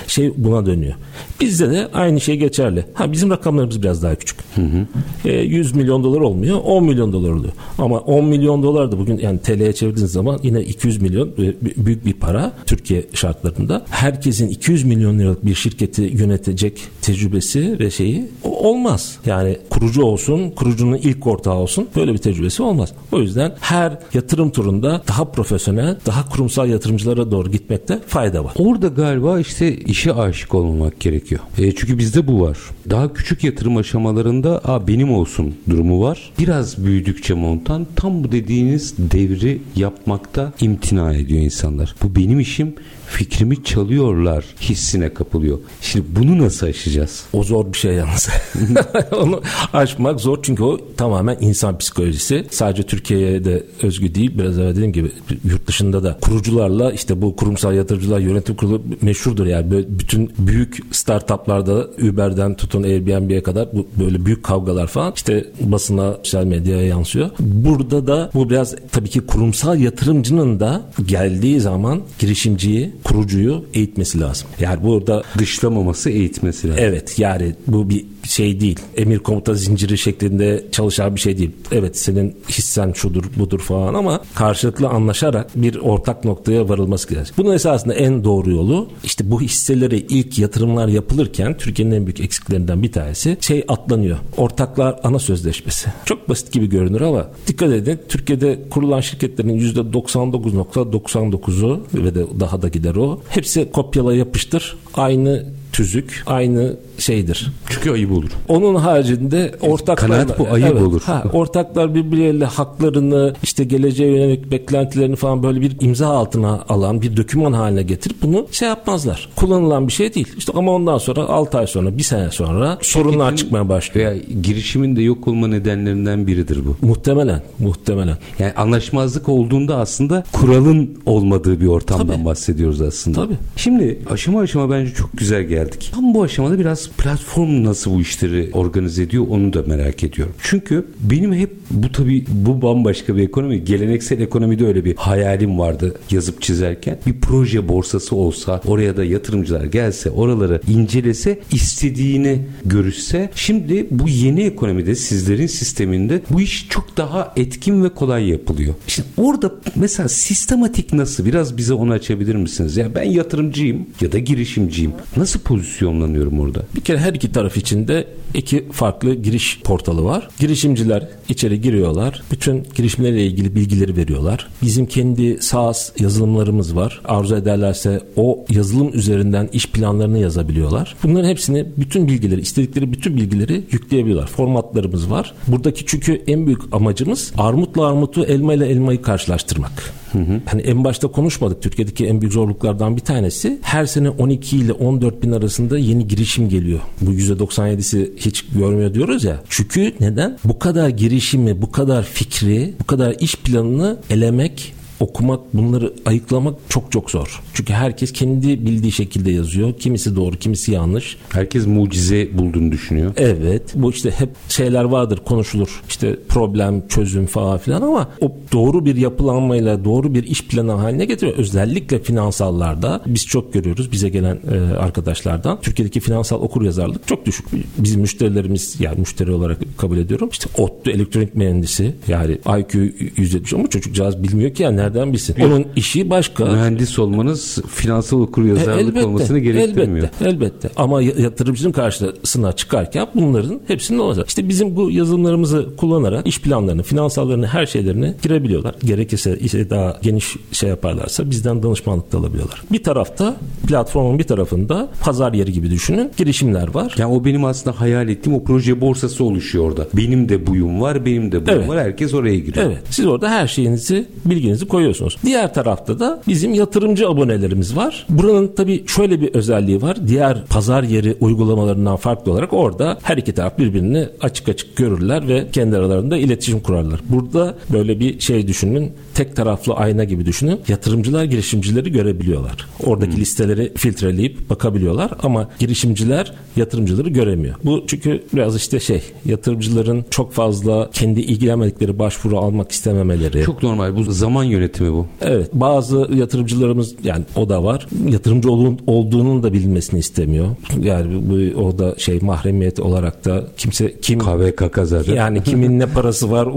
Şey 0.07 0.33
buna 0.37 0.67
dönüyor. 0.67 0.95
Bizde 1.41 1.71
de 1.71 1.89
aynı 1.95 2.21
şey 2.21 2.37
geçerli. 2.37 2.85
Ha 2.95 3.13
bizim 3.13 3.31
rakamlarımız 3.31 3.83
biraz 3.83 4.03
daha 4.03 4.15
küçük. 4.15 4.39
Hı 4.55 4.63
hı. 4.63 4.87
E, 5.29 5.33
100 5.33 5.75
milyon 5.75 6.05
dolar 6.05 6.21
olmuyor, 6.21 6.61
10 6.65 6.85
milyon 6.85 7.13
dolar 7.13 7.31
oluyor. 7.31 7.53
Ama 7.79 7.99
10 7.99 8.25
milyon 8.25 8.63
dolar 8.63 8.93
da 8.93 8.99
bugün 8.99 9.19
yani 9.19 9.39
TL'ye 9.39 9.73
çevirdiğiniz 9.73 10.13
zaman 10.13 10.39
yine 10.43 10.61
200 10.63 11.03
milyon 11.03 11.29
e, 11.29 11.55
büyük 11.87 12.07
bir 12.07 12.13
para 12.13 12.53
Türkiye 12.67 13.07
şartlarında. 13.15 13.85
Herkesin 13.91 14.49
200 14.49 14.85
milyon 14.85 15.19
liralık 15.19 15.47
bir 15.47 15.55
şirketi 15.55 16.03
yönetecek 16.03 16.81
tecrübesi 17.03 17.79
ve 17.79 17.91
şeyi 17.91 18.29
olmaz. 18.43 19.19
Yani 19.27 19.59
kurucu 19.71 20.03
olsun, 20.03 20.51
kurucunun 20.51 20.97
ilk 20.97 21.27
ortağı 21.27 21.55
olsun 21.55 21.89
böyle 21.97 22.13
bir 22.13 22.19
tecrübesi 22.19 22.63
olmaz. 22.63 22.93
O 23.13 23.21
yüzden 23.21 23.53
her 23.61 23.99
yatırım 24.15 24.51
turunda 24.51 25.03
daha 25.09 25.25
profesyonel, 25.25 25.97
daha 26.07 26.29
kurumsal 26.29 26.69
yatırımcılara 26.69 27.31
doğru 27.31 27.53
gitmekte 27.85 28.09
fayda 28.09 28.45
var. 28.45 28.55
Orada 28.59 28.89
galiba 28.89 29.41
işte 29.41 29.77
işe 29.77 30.13
aşık 30.13 30.55
olmamak 30.55 31.01
gerekiyor. 31.01 31.41
E, 31.59 31.75
çünkü 31.75 31.99
bizde 31.99 32.27
bu 32.27 32.41
var. 32.41 32.59
Daha 32.91 33.13
küçük 33.13 33.45
yatırım 33.45 33.77
aşamalarında 33.77 34.61
a 34.65 34.89
benim 34.89 35.13
olsun 35.13 35.55
durumu 35.71 36.03
var. 36.03 36.33
Biraz 36.39 36.85
büyüdükçe 36.85 37.35
montan 37.35 37.87
tam 37.97 38.25
bu 38.25 38.33
dediğiniz 38.33 38.95
devri 38.99 39.61
yapmakta 39.77 40.53
imtina 40.61 41.15
ediyor 41.15 41.41
insanlar. 41.41 41.95
Bu 42.03 42.17
benim 42.17 42.41
işim 42.41 42.75
fikrimi 43.15 43.65
çalıyorlar 43.65 44.45
hissine 44.61 45.15
kapılıyor. 45.15 45.59
Şimdi 45.81 46.07
bunu 46.09 46.39
nasıl 46.39 46.67
aşacağız? 46.67 47.25
O 47.33 47.43
zor 47.43 47.73
bir 47.73 47.79
şey 47.79 47.93
yalnız. 47.95 48.29
Onu 49.13 49.43
aşmak 49.73 50.21
zor 50.21 50.39
çünkü 50.43 50.63
o 50.63 50.81
tamamen 50.97 51.37
insan 51.41 51.79
psikolojisi. 51.79 52.47
Sadece 52.51 52.83
Türkiye'ye 52.83 53.45
de 53.45 53.67
özgü 53.83 54.15
değil. 54.15 54.39
Biraz 54.39 54.59
evvel 54.59 54.71
dediğim 54.71 54.93
gibi 54.93 55.13
yurt 55.45 55.67
dışında 55.67 56.03
da 56.03 56.19
kurucularla 56.21 56.93
işte 56.93 57.23
bu 57.23 57.37
kurumsal 57.37 57.75
yatırımcılar 57.75 58.19
yönetim 58.19 58.55
kurulu 58.55 58.83
meşhurdur 59.03 59.47
yani. 59.47 59.71
Böyle 59.71 59.87
bütün 59.99 60.33
büyük 60.39 60.79
startuplarda 60.91 61.91
Uber'den 62.03 62.55
tutun 62.55 62.83
Airbnb'ye 62.83 63.43
kadar 63.43 63.69
bu 63.73 63.87
böyle 64.01 64.27
büyük 64.27 64.43
kavgalar 64.43 64.87
falan 64.87 65.13
işte 65.17 65.47
basına, 65.61 66.17
sosyal 66.35 66.45
medyaya 66.45 66.87
yansıyor. 66.87 67.31
Burada 67.41 68.07
da 68.07 68.31
bu 68.35 68.51
biraz 68.51 68.75
tabii 68.93 69.09
ki 69.09 69.21
kurumsal 69.21 69.81
yatırımcının 69.81 70.61
da 70.61 70.83
geldiği 71.07 71.61
zaman 71.61 72.03
girişimciyi 72.19 72.93
kurucuyu 73.05 73.65
eğitmesi 73.75 74.21
lazım. 74.21 74.49
Yani 74.61 74.83
burada 74.83 75.23
dışlamaması 75.39 76.11
eğitmesi 76.11 76.69
lazım. 76.69 76.85
Evet 76.85 77.19
yani 77.19 77.55
bu 77.67 77.91
bir 77.91 78.05
şey 78.29 78.61
değil. 78.61 78.81
Emir 78.97 79.19
komuta 79.19 79.55
zinciri 79.55 79.99
şeklinde 79.99 80.65
çalışan 80.73 81.15
bir 81.15 81.21
şey 81.21 81.39
değil. 81.39 81.51
Evet 81.73 81.99
senin 81.99 82.37
hissen 82.49 82.93
şudur 82.93 83.25
budur 83.37 83.61
falan 83.61 83.95
ama 83.95 84.21
karşılıklı 84.35 84.89
anlaşarak 84.89 85.51
bir 85.55 85.77
ortak 85.77 86.25
noktaya 86.25 86.69
varılması 86.69 87.09
gerekiyor. 87.09 87.35
Bunun 87.37 87.55
esasında 87.55 87.95
en 87.95 88.25
doğru 88.25 88.51
yolu 88.51 88.89
işte 89.05 89.31
bu 89.31 89.41
hisseleri 89.41 89.97
ilk 89.97 90.39
yatırımlar 90.39 90.89
yapılırken 90.89 91.59
Türkiye'nin 91.59 91.95
en 91.95 92.07
büyük 92.07 92.21
eksiklerinden 92.21 92.83
bir 92.83 92.93
tanesi 92.93 93.37
şey 93.41 93.65
atlanıyor. 93.69 94.19
Ortaklar 94.37 95.01
ana 95.03 95.19
sözleşmesi. 95.19 95.93
Çok 96.05 96.29
basit 96.29 96.53
gibi 96.53 96.69
görünür 96.69 97.01
ama 97.01 97.31
dikkat 97.47 97.73
edin 97.73 98.01
Türkiye'de 98.09 98.59
kurulan 98.71 99.01
şirketlerin 99.01 99.61
%99.99'u 99.61 101.87
ve 101.95 102.15
de 102.15 102.41
daha 102.41 102.63
da 102.63 102.69
gider 102.69 102.95
o. 102.95 103.21
Hepsi 103.29 103.71
kopyala 103.73 104.15
yapıştır. 104.15 104.77
Aynı 104.95 105.47
tüzük, 105.75 106.23
aynı 106.27 106.77
şeydir. 106.99 107.53
Çünkü 107.69 107.91
ayıp 107.91 108.13
olur. 108.13 108.31
Onun 108.49 108.75
haricinde 108.75 109.55
ortaklar 109.61 110.11
Kanaat 110.11 110.39
bu, 110.39 110.49
ayıp 110.53 110.83
olur. 110.83 111.03
Ha, 111.03 111.25
ortaklar 111.33 111.95
birbirleriyle 111.95 112.45
haklarını 112.45 113.35
işte 113.43 113.65
geleceğe 113.65 114.11
yönelik 114.11 114.51
beklentilerini 114.51 115.17
falan 115.17 115.43
böyle 115.43 115.61
bir 115.61 115.77
imza 115.81 116.09
altına 116.09 116.65
alan 116.69 117.03
bir 117.03 117.17
döküman 117.17 117.53
haline 117.53 117.83
getirip 117.83 118.23
bunu 118.23 118.47
şey 118.51 118.69
yapmazlar. 118.69 119.29
Kullanılan 119.37 119.89
bir 119.89 119.93
şey 119.93 120.15
değil. 120.15 120.29
İşte 120.39 120.53
ama 120.55 120.73
ondan 120.73 120.99
sonra 120.99 121.21
6 121.21 121.59
ay 121.59 121.67
sonra 121.67 121.99
bir 121.99 122.03
sene 122.03 122.31
sonra 122.31 122.79
sorunlar 122.83 123.25
Şirketin 123.25 123.37
çıkmaya 123.37 123.69
başlıyor. 123.69 124.11
Veya 124.11 124.23
girişimin 124.43 124.97
de 124.97 125.03
yok 125.03 125.29
olma 125.29 125.47
nedenlerinden 125.47 126.27
biridir 126.27 126.61
bu. 126.67 126.87
Muhtemelen, 126.87 127.43
muhtemelen. 127.59 128.17
Yani 128.39 128.53
anlaşmazlık 128.53 129.29
olduğunda 129.29 129.77
aslında 129.77 130.25
kuralın 130.33 130.99
olmadığı 131.07 131.61
bir 131.61 131.67
ortamdan 131.67 132.07
Tabii. 132.07 132.25
bahsediyoruz 132.25 132.81
aslında. 132.81 133.25
Tabii. 133.25 133.37
Şimdi 133.57 133.99
aşama 134.11 134.41
aşama 134.41 134.71
bence 134.71 134.95
çok 134.95 135.11
güzel 135.13 135.43
geldik. 135.65 135.91
Tam 135.95 136.15
bu 136.15 136.23
aşamada 136.23 136.59
biraz 136.59 136.89
platform 136.89 137.65
nasıl 137.65 137.95
bu 137.95 138.01
işleri 138.01 138.51
organize 138.53 139.03
ediyor 139.03 139.27
onu 139.31 139.53
da 139.53 139.63
merak 139.63 140.05
ediyorum. 140.05 140.35
Çünkü 140.43 140.87
benim 141.01 141.33
hep 141.35 141.51
bu 141.71 141.93
tabii 141.93 142.25
bu 142.29 142.63
bambaşka 142.63 143.17
bir 143.17 143.23
ekonomi. 143.23 143.65
Geleneksel 143.65 144.21
ekonomide 144.21 144.67
öyle 144.67 144.85
bir 144.85 144.97
hayalim 144.97 145.59
vardı 145.59 145.95
yazıp 146.11 146.43
çizerken. 146.43 146.99
Bir 147.07 147.21
proje 147.21 147.69
borsası 147.69 148.17
olsa 148.17 148.61
oraya 148.67 148.97
da 148.97 149.05
yatırımcılar 149.05 149.65
gelse 149.65 150.11
oraları 150.11 150.61
incelese 150.69 151.41
istediğini 151.53 152.43
görüşse. 152.65 153.31
Şimdi 153.35 153.87
bu 153.91 154.09
yeni 154.09 154.43
ekonomide 154.43 154.95
sizlerin 154.95 155.47
sisteminde 155.47 156.23
bu 156.31 156.41
iş 156.41 156.69
çok 156.69 156.97
daha 156.97 157.33
etkin 157.37 157.85
ve 157.85 157.89
kolay 157.89 158.29
yapılıyor. 158.29 158.75
İşte 158.89 159.03
orada 159.17 159.53
mesela 159.77 160.09
sistematik 160.09 160.93
nasıl? 160.93 161.25
Biraz 161.25 161.57
bize 161.57 161.75
onu 161.75 161.93
açabilir 161.93 162.35
misiniz? 162.35 162.77
Ya 162.77 162.95
ben 162.95 163.03
yatırımcıyım 163.03 163.87
ya 164.01 164.13
da 164.13 164.19
girişimciyim. 164.19 164.93
Nasıl 165.17 165.41
pozisyonlanıyorum 165.55 166.41
orada? 166.41 166.63
Bir 166.77 166.81
kere 166.81 166.99
her 166.99 167.15
iki 167.15 167.33
taraf 167.33 167.57
için 167.57 167.89
de 167.89 168.07
iki 168.35 168.69
farklı 168.73 169.15
giriş 169.15 169.61
portalı 169.65 170.05
var. 170.05 170.29
Girişimciler 170.39 171.09
içeri 171.29 171.61
giriyorlar. 171.61 172.23
Bütün 172.31 172.67
girişimlerle 172.75 173.27
ilgili 173.27 173.55
bilgileri 173.55 173.97
veriyorlar. 173.97 174.49
Bizim 174.63 174.87
kendi 174.87 175.43
SaaS 175.43 175.91
yazılımlarımız 175.99 176.77
var. 176.77 177.01
Arzu 177.05 177.37
ederlerse 177.37 178.01
o 178.17 178.45
yazılım 178.51 178.91
üzerinden 178.95 179.49
iş 179.53 179.67
planlarını 179.67 180.19
yazabiliyorlar. 180.19 180.97
Bunların 181.03 181.29
hepsini 181.29 181.67
bütün 181.77 182.09
bilgileri, 182.09 182.41
istedikleri 182.41 182.93
bütün 182.93 183.17
bilgileri 183.17 183.65
yükleyebiliyorlar. 183.71 184.27
Formatlarımız 184.27 185.11
var. 185.11 185.35
Buradaki 185.49 185.87
çünkü 185.87 186.23
en 186.27 186.47
büyük 186.47 186.63
amacımız 186.73 187.33
armutla 187.39 187.87
armutu, 187.87 188.25
elma 188.25 188.55
ile 188.55 188.67
elmayı 188.67 189.03
karşılaştırmak. 189.03 190.04
Hani 190.47 190.63
en 190.63 190.85
başta 190.85 191.09
konuşmadık. 191.09 191.63
Türkiye'deki 191.63 192.07
en 192.07 192.21
büyük 192.21 192.33
zorluklardan 192.33 192.97
bir 192.97 193.01
tanesi 193.01 193.59
her 193.63 193.87
sene 193.87 194.11
12 194.11 194.57
ile 194.57 194.73
14 194.73 195.23
bin 195.23 195.33
arasında 195.33 195.79
yeni 195.79 196.09
girişim 196.09 196.49
geliyor. 196.49 196.81
Bu 197.01 197.13
%97'si 197.13 198.11
hiç 198.17 198.45
görmüyor 198.55 198.95
diyoruz 198.95 199.25
ya. 199.25 199.41
Çünkü 199.49 199.93
neden? 200.01 200.39
Bu 200.45 200.59
kadar 200.59 200.89
girişimi, 200.89 201.63
bu 201.63 201.73
kadar 201.73 202.03
fikri, 202.03 202.75
bu 202.81 202.85
kadar 202.85 203.17
iş 203.21 203.37
planını 203.37 203.97
elemek 204.11 204.75
okumak, 205.05 205.41
bunları 205.55 205.93
ayıklamak 206.07 206.55
çok 206.69 206.93
çok 206.93 207.11
zor. 207.11 207.43
Çünkü 207.55 207.73
herkes 207.73 208.13
kendi 208.13 208.67
bildiği 208.67 208.93
şekilde 208.93 209.31
yazıyor. 209.31 209.73
Kimisi 209.79 210.17
doğru, 210.17 210.37
kimisi 210.37 210.73
yanlış. 210.73 211.17
Herkes 211.29 211.67
mucize 211.67 212.39
bulduğunu 212.39 212.73
düşünüyor. 212.73 213.13
Evet. 213.17 213.63
Bu 213.75 213.91
işte 213.91 214.11
hep 214.11 214.29
şeyler 214.49 214.85
vardır 214.85 215.21
konuşulur. 215.25 215.83
İşte 215.89 216.17
problem, 216.29 216.89
çözüm 216.89 217.27
falan 217.27 217.59
filan 217.59 217.83
ama 217.83 218.09
o 218.21 218.33
doğru 218.53 218.85
bir 218.85 218.97
yapılanmayla 218.97 219.85
doğru 219.85 220.15
bir 220.15 220.25
iş 220.25 220.45
planı 220.45 220.73
haline 220.73 221.05
getiriyor. 221.05 221.37
Özellikle 221.37 221.99
finansallarda 221.99 223.03
biz 223.07 223.27
çok 223.27 223.53
görüyoruz 223.53 223.93
bize 223.93 224.09
gelen 224.09 224.39
e, 224.53 224.77
arkadaşlardan. 224.77 225.61
Türkiye'deki 225.61 226.01
finansal 226.01 226.41
okuryazarlık 226.43 227.07
çok 227.07 227.27
düşük. 227.27 227.47
Bizim 227.79 228.01
müşterilerimiz 228.01 228.81
yani 228.81 229.01
müşteri 229.01 229.31
olarak 229.31 229.59
kabul 229.79 229.99
ediyorum. 229.99 230.29
İşte 230.33 230.49
ODTÜ 230.63 230.91
elektronik 230.91 231.35
mühendisi 231.35 231.95
yani 232.09 232.39
IQ 232.61 232.93
170 233.17 233.55
ama 233.55 233.69
çocukcağız 233.69 234.23
bilmiyor 234.23 234.55
ki 234.55 234.63
yani 234.63 234.77
nereden 234.95 235.13
bilsin. 235.13 235.37
Onun 235.41 235.67
işi 235.77 236.11
başka. 236.11 236.45
Mühendis 236.45 236.99
olmanız 236.99 237.59
finansal 237.69 238.21
okuryazarlık 238.21 239.07
olmasını 239.07 239.39
gerektirmiyor. 239.39 240.09
Elbette, 240.21 240.29
elbette. 240.29 240.71
Ama 240.77 241.03
yatırımcının 241.03 241.73
karşısına 241.73 242.53
çıkarken 242.53 243.07
bunların 243.15 243.61
hepsinin 243.67 243.99
olacak. 243.99 244.29
İşte 244.29 244.49
bizim 244.49 244.77
bu 244.77 244.91
yazılımlarımızı 244.91 245.77
kullanarak 245.77 246.27
iş 246.27 246.41
planlarını, 246.41 246.83
finansallarını, 246.83 247.47
her 247.47 247.67
şeylerini 247.67 248.15
girebiliyorlar. 248.23 248.75
Gerekirse 248.85 249.39
işte 249.39 249.71
daha 249.71 249.99
geniş 250.03 250.37
şey 250.53 250.69
yaparlarsa 250.69 251.31
bizden 251.31 251.63
danışmanlık 251.63 252.13
da 252.13 252.19
alabiliyorlar. 252.19 252.63
Bir 252.73 252.83
tarafta 252.83 253.37
platformun 253.69 254.19
bir 254.19 254.25
tarafında 254.25 254.89
pazar 255.05 255.33
yeri 255.33 255.53
gibi 255.53 255.71
düşünün 255.71 256.11
girişimler 256.17 256.75
var. 256.75 256.95
Yani 256.99 257.13
o 257.15 257.25
benim 257.25 257.45
aslında 257.45 257.81
hayal 257.81 258.09
ettiğim 258.09 258.37
o 258.37 258.45
proje 258.45 258.81
borsası 258.81 259.25
oluşuyor 259.25 259.65
orada. 259.65 259.87
Benim 259.95 260.29
de 260.29 260.47
buyum 260.47 260.81
var, 260.81 261.07
benim 261.07 261.33
de 261.33 261.47
buyum 261.47 261.59
Evet. 261.59 261.69
var. 261.69 261.79
Herkes 261.79 262.15
oraya 262.15 262.39
giriyor. 262.39 262.67
Evet. 262.67 262.83
Siz 262.91 263.07
orada 263.07 263.31
her 263.31 263.47
şeyinizi, 263.47 264.07
bilginizi 264.25 264.69
koyuyorsunuz. 264.75 265.17
Diğer 265.25 265.55
tarafta 265.55 265.99
da 265.99 266.23
bizim 266.27 266.55
yatırımcı 266.55 267.09
abonelerimiz 267.09 267.77
var. 267.77 268.07
Buranın 268.09 268.53
tabii 268.57 268.85
şöyle 268.87 269.21
bir 269.21 269.35
özelliği 269.35 269.83
var. 269.83 269.97
Diğer 270.09 270.45
pazar 270.47 270.83
yeri 270.83 271.17
uygulamalarından 271.21 271.97
farklı 271.97 272.33
olarak 272.33 272.53
orada 272.53 272.99
her 273.03 273.17
iki 273.17 273.35
taraf 273.35 273.59
birbirini 273.59 274.09
açık 274.21 274.49
açık 274.49 274.77
görürler 274.77 275.29
ve 275.29 275.47
kendi 275.53 275.77
aralarında 275.77 276.17
iletişim 276.17 276.61
kurarlar. 276.61 277.01
Burada 277.09 277.55
böyle 277.73 278.01
bir 278.01 278.21
şey 278.21 278.49
düşünün. 278.49 278.93
Tek 279.15 279.37
taraflı 279.37 279.75
ayna 279.75 280.05
gibi 280.05 280.27
düşünün. 280.27 280.61
Yatırımcılar 280.69 281.25
girişimcileri 281.25 281.93
görebiliyorlar. 281.93 282.67
Oradaki 282.85 283.17
listeleri 283.17 283.73
filtreleyip 283.77 284.51
bakabiliyorlar 284.51 285.11
ama 285.23 285.49
girişimciler 285.59 286.33
yatırımcıları 286.57 287.09
göremiyor. 287.09 287.55
Bu 287.65 287.85
çünkü 287.87 288.23
biraz 288.35 288.57
işte 288.57 288.81
şey 288.81 289.03
yatırımcıların 289.25 290.05
çok 290.11 290.33
fazla 290.33 290.91
kendi 290.93 291.21
ilgilenmedikleri 291.21 291.99
başvuru 291.99 292.39
almak 292.39 292.73
istememeleri. 292.73 293.45
Çok 293.45 293.63
normal. 293.63 293.97
Bu 293.97 294.13
zaman 294.13 294.45
yönetimi 294.45 294.93
bu. 294.93 295.07
Evet 295.21 295.51
bazı 295.53 296.09
yatırımcılarımız 296.15 296.95
yani 297.05 297.25
o 297.37 297.49
da 297.49 297.65
var. 297.65 297.87
Yatırımcı 298.09 298.51
olun, 298.51 298.79
olduğunun 298.87 299.43
da 299.43 299.53
bilinmesini 299.53 300.01
istemiyor. 300.01 300.47
Yani 300.83 301.23
bu 301.31 301.61
o 301.61 301.79
da 301.79 301.95
şey 301.99 302.19
mahremiyet 302.23 302.81
olarak 302.81 303.25
da 303.25 303.45
kimse 303.57 304.01
kim 304.01 304.19
KVKK 304.19 304.79
zaten. 304.83 305.15
yani 305.15 305.43
kimin 305.43 305.79
ne 305.79 305.87
parası 305.87 306.31
var 306.31 306.49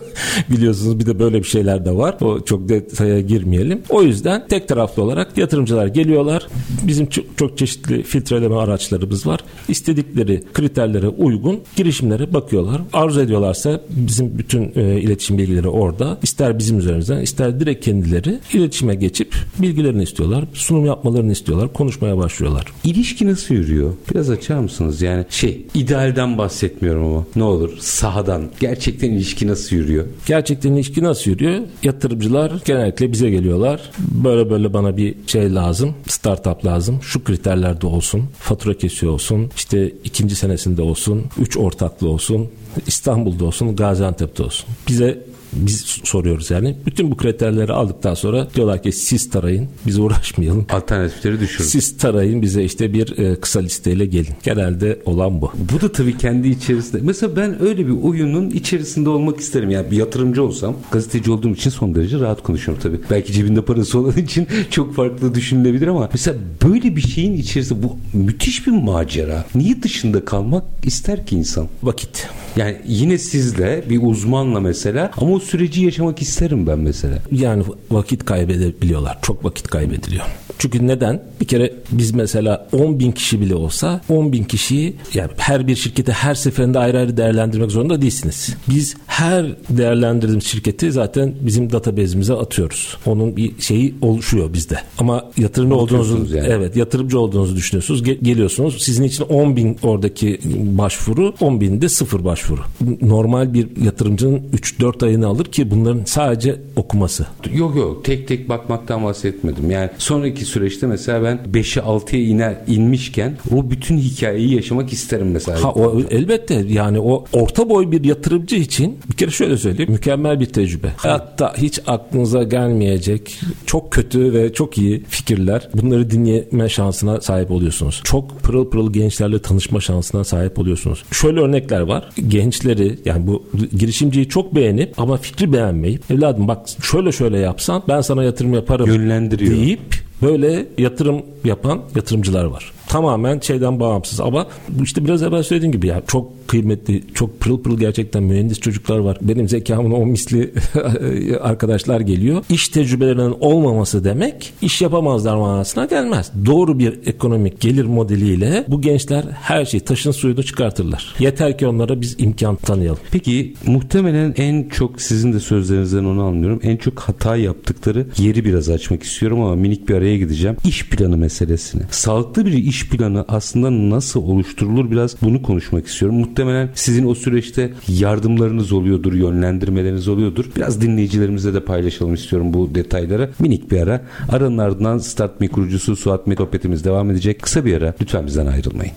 biliyorsunuz 0.50 0.98
bir 1.00 1.06
de 1.06 1.18
böyle 1.18 1.38
bir 1.38 1.44
şeyler 1.44 1.84
de 1.84 1.96
var. 1.96 2.05
O 2.22 2.40
çok 2.40 2.68
detaya 2.68 3.20
girmeyelim. 3.20 3.82
O 3.88 4.02
yüzden 4.02 4.46
tek 4.48 4.68
taraflı 4.68 5.02
olarak 5.02 5.38
yatırımcılar 5.38 5.86
geliyorlar. 5.86 6.46
Bizim 6.82 7.06
çok, 7.06 7.24
çok 7.38 7.58
çeşitli 7.58 8.02
filtreleme 8.02 8.54
araçlarımız 8.54 9.26
var. 9.26 9.40
İstedikleri 9.68 10.42
kriterlere 10.52 11.08
uygun 11.08 11.60
girişimlere 11.76 12.34
bakıyorlar. 12.34 12.80
Arzu 12.92 13.20
ediyorlarsa 13.20 13.80
bizim 13.90 14.38
bütün 14.38 14.72
e, 14.76 15.00
iletişim 15.00 15.38
bilgileri 15.38 15.68
orada. 15.68 16.18
İster 16.22 16.58
bizim 16.58 16.78
üzerimizden 16.78 17.20
ister 17.20 17.60
direkt 17.60 17.84
kendileri 17.84 18.38
iletişime 18.52 18.94
geçip 18.94 19.34
bilgilerini 19.58 20.02
istiyorlar. 20.02 20.44
Sunum 20.52 20.84
yapmalarını 20.86 21.32
istiyorlar. 21.32 21.72
Konuşmaya 21.72 22.18
başlıyorlar. 22.18 22.64
İlişki 22.84 23.26
nasıl 23.26 23.54
yürüyor? 23.54 23.92
Biraz 24.10 24.30
açar 24.30 24.58
mısınız? 24.58 25.02
Yani 25.02 25.24
şey 25.30 25.66
idealden 25.74 26.38
bahsetmiyorum 26.38 27.04
ama 27.06 27.24
ne 27.36 27.42
olur 27.42 27.70
sahadan. 27.80 28.42
Gerçekten 28.60 29.10
ilişki 29.10 29.46
nasıl 29.46 29.76
yürüyor? 29.76 30.04
Gerçekten 30.26 30.72
ilişki 30.72 31.04
nasıl 31.04 31.30
yürüyor? 31.30 31.60
Yatırımcılar 31.96 32.52
genellikle 32.64 33.12
bize 33.12 33.30
geliyorlar. 33.30 33.80
Böyle 33.98 34.50
böyle 34.50 34.72
bana 34.72 34.96
bir 34.96 35.14
şey 35.26 35.54
lazım. 35.54 35.94
Startup 36.08 36.64
lazım. 36.64 36.98
Şu 37.02 37.24
kriterlerde 37.24 37.86
olsun. 37.86 38.24
Fatura 38.38 38.74
kesiyor 38.74 39.12
olsun. 39.12 39.50
işte 39.56 39.92
ikinci 40.04 40.36
senesinde 40.36 40.82
olsun. 40.82 41.24
Üç 41.38 41.56
ortaklı 41.56 42.08
olsun. 42.08 42.48
İstanbul'da 42.86 43.44
olsun. 43.44 43.76
Gaziantep'te 43.76 44.42
olsun. 44.42 44.68
Bize 44.88 45.24
biz 45.52 46.00
soruyoruz 46.04 46.50
yani. 46.50 46.76
Bütün 46.86 47.10
bu 47.10 47.16
kriterleri 47.16 47.72
aldıktan 47.72 48.14
sonra 48.14 48.48
diyorlar 48.54 48.82
ki 48.82 48.92
siz 48.92 49.30
tarayın. 49.30 49.68
Biz 49.86 49.98
uğraşmayalım. 49.98 50.66
Alternatifleri 50.70 51.40
düşürün. 51.40 51.64
Siz 51.64 51.96
tarayın 51.96 52.42
bize 52.42 52.64
işte 52.64 52.92
bir 52.92 53.18
e, 53.18 53.40
kısa 53.40 53.60
listeyle 53.60 54.06
gelin. 54.06 54.34
Genelde 54.42 54.98
olan 55.04 55.40
bu. 55.40 55.52
Bu 55.72 55.80
da 55.80 55.92
tabii 55.92 56.18
kendi 56.18 56.48
içerisinde. 56.48 57.02
Mesela 57.02 57.36
ben 57.36 57.62
öyle 57.62 57.86
bir 57.86 58.02
oyunun 58.02 58.50
içerisinde 58.50 59.08
olmak 59.08 59.40
isterim. 59.40 59.70
Yani 59.70 59.90
bir 59.90 59.96
yatırımcı 59.96 60.42
olsam, 60.42 60.76
gazeteci 60.90 61.30
olduğum 61.30 61.50
için 61.50 61.70
son 61.70 61.94
derece 61.94 62.20
rahat 62.20 62.42
konuşuyorum 62.42 62.82
tabii. 62.82 63.00
Belki 63.10 63.32
cebinde 63.32 63.62
parası 63.62 63.98
olan 63.98 64.16
için 64.16 64.46
çok 64.70 64.94
farklı 64.94 65.34
düşünülebilir 65.34 65.86
ama 65.86 66.08
mesela 66.12 66.36
böyle 66.64 66.96
bir 66.96 67.00
şeyin 67.00 67.36
içerisinde 67.36 67.82
bu 67.82 67.96
müthiş 68.12 68.66
bir 68.66 68.72
macera. 68.72 69.44
Niye 69.54 69.82
dışında 69.82 70.24
kalmak 70.24 70.64
ister 70.82 71.26
ki 71.26 71.36
insan? 71.36 71.68
Vakit. 71.82 72.28
Yani 72.56 72.76
yine 72.86 73.18
sizle 73.18 73.84
bir 73.90 74.02
uzmanla 74.02 74.60
mesela 74.60 75.10
ama 75.16 75.32
o 75.36 75.40
süreci 75.40 75.84
yaşamak 75.84 76.22
isterim 76.22 76.66
ben 76.66 76.78
mesela. 76.78 77.18
Yani 77.32 77.64
vakit 77.90 78.24
kaybedebiliyorlar. 78.24 79.18
Çok 79.22 79.44
vakit 79.44 79.68
kaybediliyor. 79.68 80.24
Çünkü 80.58 80.86
neden? 80.86 81.22
Bir 81.40 81.46
kere 81.46 81.72
biz 81.92 82.14
mesela 82.14 82.68
10 82.72 82.98
bin 82.98 83.12
kişi 83.12 83.40
bile 83.40 83.54
olsa 83.54 84.00
10 84.08 84.32
bin 84.32 84.44
kişiyi 84.44 84.96
yani 85.14 85.30
her 85.36 85.66
bir 85.66 85.76
şirketi 85.76 86.12
her 86.12 86.34
seferinde 86.34 86.78
ayrı 86.78 86.98
ayrı 86.98 87.16
değerlendirmek 87.16 87.70
zorunda 87.70 88.02
değilsiniz. 88.02 88.56
Biz 88.68 88.96
her 89.06 89.46
değerlendirdiğimiz 89.68 90.44
şirketi 90.44 90.92
zaten 90.92 91.34
bizim 91.40 91.72
database'imize 91.72 92.34
atıyoruz. 92.34 92.96
Onun 93.06 93.36
bir 93.36 93.60
şeyi 93.60 93.94
oluşuyor 94.02 94.52
bizde. 94.52 94.78
Ama 94.98 95.30
yatırımcı 95.36 95.74
olduğunuzu 95.76 96.36
yani. 96.36 96.48
evet 96.48 96.76
yatırımcı 96.76 97.20
olduğunuzu 97.20 97.56
düşünüyorsunuz. 97.56 98.02
Ge- 98.02 98.24
geliyorsunuz. 98.24 98.82
Sizin 98.82 99.04
için 99.04 99.24
10 99.24 99.56
bin 99.56 99.76
oradaki 99.82 100.40
başvuru 100.78 101.34
10 101.40 101.60
binde 101.60 101.88
sıfır 101.88 102.24
başvuru. 102.24 102.60
Normal 103.00 103.54
bir 103.54 103.68
yatırımcının 103.84 104.42
3-4 104.54 105.04
ayını 105.06 105.26
alır 105.26 105.44
ki 105.44 105.70
bunların 105.70 106.04
sadece 106.04 106.56
okuması. 106.76 107.26
Yok 107.52 107.76
yok 107.76 108.04
tek 108.04 108.28
tek 108.28 108.48
bakmaktan 108.48 109.04
bahsetmedim. 109.04 109.70
Yani 109.70 109.90
sonraki 109.98 110.44
süreçte 110.46 110.86
mesela 110.86 111.22
ben 111.22 111.38
5'e 111.52 111.82
6'ya 111.82 112.22
iner 112.22 112.56
inmişken 112.66 113.36
o 113.54 113.70
bütün 113.70 113.98
hikayeyi 113.98 114.54
yaşamak 114.54 114.92
isterim 114.92 115.30
mesela. 115.30 115.64
Ha, 115.64 115.72
o, 115.72 116.00
elbette 116.10 116.54
yani 116.68 117.00
o 117.00 117.24
orta 117.32 117.68
boy 117.68 117.90
bir 117.90 118.04
yatırımcı 118.04 118.56
için 118.56 118.98
bir 119.10 119.16
kere 119.16 119.30
şöyle 119.30 119.56
söyleyeyim 119.56 119.92
mükemmel 119.92 120.40
bir 120.40 120.46
tecrübe. 120.46 120.88
Hayatta 120.96 121.54
hiç 121.56 121.80
aklınıza 121.86 122.42
gelmeyecek 122.42 123.40
çok 123.66 123.92
kötü 123.92 124.32
ve 124.32 124.52
çok 124.52 124.78
iyi 124.78 125.04
fikirler 125.08 125.68
bunları 125.74 126.10
dinleme 126.10 126.68
şansına 126.68 127.20
sahip 127.20 127.50
oluyorsunuz. 127.50 128.00
Çok 128.04 128.40
pırıl 128.40 128.70
pırıl 128.70 128.92
gençlerle 128.92 129.38
tanışma 129.38 129.80
şansına 129.80 130.24
sahip 130.24 130.58
oluyorsunuz. 130.58 131.04
Şöyle 131.12 131.40
örnekler 131.40 131.80
var. 131.80 132.08
Gençleri 132.28 132.98
yani 133.04 133.26
bu 133.26 133.44
girişimciyi 133.78 134.28
çok 134.28 134.54
beğenip 134.54 135.00
ama 135.00 135.16
fikri 135.16 135.52
beğenmeyip 135.52 136.10
evladım 136.10 136.48
bak 136.48 136.66
şöyle 136.82 137.12
şöyle 137.12 137.38
yapsan 137.38 137.82
ben 137.88 138.00
sana 138.00 138.24
yatırım 138.24 138.54
yaparım 138.54 138.86
yönlendiriyor 138.86 139.50
deyip 139.50 140.05
böyle 140.22 140.66
yatırım 140.78 141.22
yapan 141.44 141.80
yatırımcılar 141.94 142.44
var. 142.44 142.72
Tamamen 142.96 143.40
şeyden 143.40 143.80
bağımsız 143.80 144.20
ama 144.20 144.46
işte 144.82 145.04
biraz 145.04 145.22
evvel 145.22 145.42
söylediğim 145.42 145.72
gibi 145.72 145.86
ya 145.86 146.02
çok 146.06 146.48
kıymetli, 146.48 147.02
çok 147.14 147.40
pırıl 147.40 147.62
pırıl 147.62 147.78
gerçekten 147.78 148.22
mühendis 148.22 148.60
çocuklar 148.60 148.98
var. 148.98 149.18
Benim 149.22 149.48
zekamın 149.48 149.90
o 149.90 150.06
misli 150.06 150.54
arkadaşlar 151.40 152.00
geliyor. 152.00 152.44
İş 152.50 152.68
tecrübelerinin 152.68 153.34
olmaması 153.40 154.04
demek 154.04 154.52
iş 154.62 154.82
yapamazlar 154.82 155.36
manasına 155.36 155.84
gelmez. 155.84 156.32
Doğru 156.46 156.78
bir 156.78 156.98
ekonomik 157.06 157.60
gelir 157.60 157.84
modeliyle 157.84 158.64
bu 158.68 158.80
gençler 158.80 159.24
her 159.32 159.64
şeyi 159.64 159.80
taşın 159.80 160.10
suyunu 160.10 160.42
çıkartırlar. 160.42 161.14
Yeter 161.18 161.58
ki 161.58 161.66
onlara 161.66 162.00
biz 162.00 162.16
imkan 162.18 162.56
tanıyalım. 162.56 163.00
Peki 163.10 163.54
muhtemelen 163.66 164.34
en 164.36 164.68
çok 164.68 165.00
sizin 165.02 165.32
de 165.32 165.40
sözlerinizden 165.40 166.04
onu 166.04 166.22
anlıyorum. 166.22 166.60
En 166.62 166.76
çok 166.76 167.00
hata 167.00 167.36
yaptıkları 167.36 168.06
yeri 168.18 168.44
biraz 168.44 168.68
açmak 168.68 169.02
istiyorum 169.02 169.40
ama 169.40 169.54
minik 169.54 169.88
bir 169.88 169.94
araya 169.94 170.16
gideceğim. 170.16 170.56
İş 170.64 170.88
planı 170.88 171.16
meselesini. 171.16 171.82
Sağlıklı 171.90 172.46
bir 172.46 172.52
iş 172.52 172.85
planı 172.88 173.24
aslında 173.28 173.96
nasıl 173.96 174.22
oluşturulur 174.22 174.90
biraz 174.90 175.22
bunu 175.22 175.42
konuşmak 175.42 175.86
istiyorum 175.86 176.18
muhtemelen 176.18 176.70
sizin 176.74 177.06
o 177.06 177.14
süreçte 177.14 177.72
yardımlarınız 177.88 178.72
oluyordur, 178.72 179.12
yönlendirmeleriniz 179.12 180.08
oluyordur. 180.08 180.44
Biraz 180.56 180.80
dinleyicilerimizle 180.80 181.54
de 181.54 181.64
paylaşalım 181.64 182.14
istiyorum 182.14 182.54
bu 182.54 182.74
detayları. 182.74 183.30
Minik 183.38 183.70
bir 183.70 183.80
ara. 183.80 184.02
Aranın 184.28 184.58
ardından 184.58 184.98
Start 184.98 185.40
Me 185.40 185.48
kurucusu 185.48 185.96
Suat 185.96 186.26
Metopetimiz 186.26 186.84
devam 186.84 187.10
edecek. 187.10 187.42
Kısa 187.42 187.64
bir 187.64 187.76
ara. 187.76 187.94
Lütfen 188.00 188.26
bizden 188.26 188.46
ayrılmayın. 188.46 188.92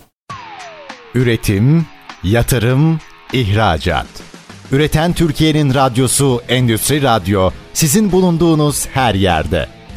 Üretim, 1.16 1.86
yatırım, 2.24 3.00
ihracat. 3.34 4.08
Üreten 4.72 5.14
Türkiye'nin 5.14 5.74
radyosu 5.74 6.42
Endüstri 6.50 7.02
Radyo 7.02 7.50
sizin 7.74 8.12
bulunduğunuz 8.12 8.88
her 8.88 9.16
yerde. 9.16 9.79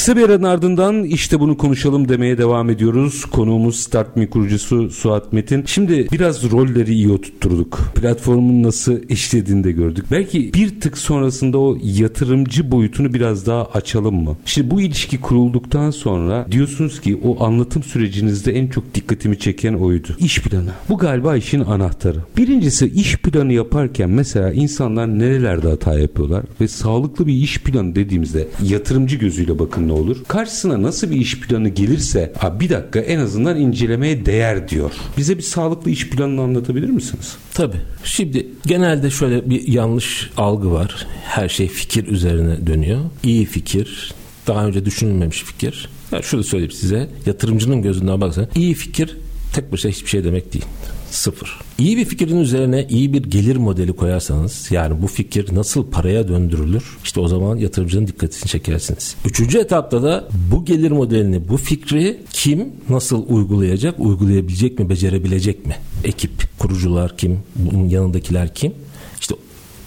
Kısa 0.00 0.16
bir 0.16 0.22
aranın 0.22 0.42
ardından 0.42 1.04
işte 1.04 1.40
bunu 1.40 1.56
konuşalım 1.56 2.08
demeye 2.08 2.38
devam 2.38 2.70
ediyoruz. 2.70 3.24
Konuğumuz 3.24 3.76
Start 3.76 4.16
Me 4.16 4.30
kurucusu 4.30 4.90
Suat 4.90 5.32
Metin. 5.32 5.64
Şimdi 5.66 6.08
biraz 6.12 6.50
rolleri 6.50 6.94
iyi 6.94 7.10
oturtturduk. 7.10 7.78
Platformun 7.94 8.62
nasıl 8.62 9.08
işlediğini 9.08 9.64
de 9.64 9.72
gördük. 9.72 10.04
Belki 10.10 10.54
bir 10.54 10.80
tık 10.80 10.98
sonrasında 10.98 11.58
o 11.58 11.78
yatırımcı 11.82 12.70
boyutunu 12.70 13.14
biraz 13.14 13.46
daha 13.46 13.64
açalım 13.64 14.24
mı? 14.24 14.36
Şimdi 14.44 14.70
bu 14.70 14.80
ilişki 14.80 15.20
kurulduktan 15.20 15.90
sonra 15.90 16.46
diyorsunuz 16.50 17.00
ki 17.00 17.20
o 17.24 17.44
anlatım 17.44 17.82
sürecinizde 17.82 18.52
en 18.52 18.68
çok 18.68 18.94
dikkatimi 18.94 19.38
çeken 19.38 19.74
oydu. 19.74 20.08
İş 20.18 20.42
planı. 20.42 20.70
Bu 20.88 20.98
galiba 20.98 21.36
işin 21.36 21.60
anahtarı. 21.60 22.18
Birincisi 22.36 22.86
iş 22.86 23.16
planı 23.16 23.52
yaparken 23.52 24.10
mesela 24.10 24.52
insanlar 24.52 25.18
nerelerde 25.18 25.68
hata 25.68 25.98
yapıyorlar 25.98 26.42
ve 26.60 26.68
sağlıklı 26.68 27.26
bir 27.26 27.34
iş 27.34 27.58
planı 27.58 27.94
dediğimizde 27.94 28.48
yatırımcı 28.62 29.16
gözüyle 29.16 29.58
bakın 29.58 29.89
ne 29.90 29.94
olur? 29.94 30.16
Karşısına 30.28 30.82
nasıl 30.82 31.10
bir 31.10 31.16
iş 31.16 31.40
planı 31.40 31.68
gelirse 31.68 32.32
bir 32.60 32.70
dakika 32.70 32.98
en 33.00 33.18
azından 33.18 33.60
incelemeye 33.60 34.26
değer 34.26 34.68
diyor. 34.68 34.92
Bize 35.16 35.38
bir 35.38 35.42
sağlıklı 35.42 35.90
iş 35.90 36.10
planını 36.10 36.42
anlatabilir 36.42 36.88
misiniz? 36.88 37.36
Tabii. 37.54 37.80
Şimdi 38.04 38.46
genelde 38.66 39.10
şöyle 39.10 39.50
bir 39.50 39.68
yanlış 39.68 40.30
algı 40.36 40.72
var. 40.72 41.06
Her 41.24 41.48
şey 41.48 41.68
fikir 41.68 42.06
üzerine 42.06 42.66
dönüyor. 42.66 43.00
İyi 43.22 43.46
fikir, 43.46 44.14
daha 44.46 44.66
önce 44.66 44.84
düşünülmemiş 44.84 45.42
fikir. 45.42 45.88
Ya 46.12 46.22
şunu 46.22 46.44
söyleyeyim 46.44 46.72
size. 46.72 47.08
Yatırımcının 47.26 47.82
gözünden 47.82 48.20
baksan 48.20 48.46
iyi 48.54 48.74
fikir 48.74 49.16
tek 49.54 49.72
başına 49.72 49.92
hiçbir 49.92 50.08
şey 50.08 50.24
demek 50.24 50.52
değil. 50.52 50.64
Sıfır. 51.10 51.58
İyi 51.78 51.96
bir 51.96 52.04
fikrin 52.04 52.40
üzerine 52.40 52.86
iyi 52.90 53.12
bir 53.12 53.22
gelir 53.22 53.56
modeli 53.56 53.92
koyarsanız 53.92 54.70
yani 54.70 55.02
bu 55.02 55.06
fikir 55.06 55.54
nasıl 55.54 55.90
paraya 55.90 56.28
döndürülür 56.28 56.98
işte 57.04 57.20
o 57.20 57.28
zaman 57.28 57.56
yatırımcının 57.56 58.06
dikkatini 58.06 58.50
çekersiniz. 58.50 59.16
Üçüncü 59.24 59.58
etapta 59.58 60.02
da 60.02 60.28
bu 60.52 60.64
gelir 60.64 60.90
modelini 60.90 61.48
bu 61.48 61.56
fikri 61.56 62.20
kim 62.32 62.68
nasıl 62.88 63.24
uygulayacak 63.28 63.94
uygulayabilecek 63.98 64.78
mi 64.78 64.88
becerebilecek 64.88 65.66
mi? 65.66 65.76
Ekip 66.04 66.58
kurucular 66.58 67.16
kim 67.16 67.38
bunun 67.56 67.88
yanındakiler 67.88 68.54
kim? 68.54 68.72
İşte 69.20 69.34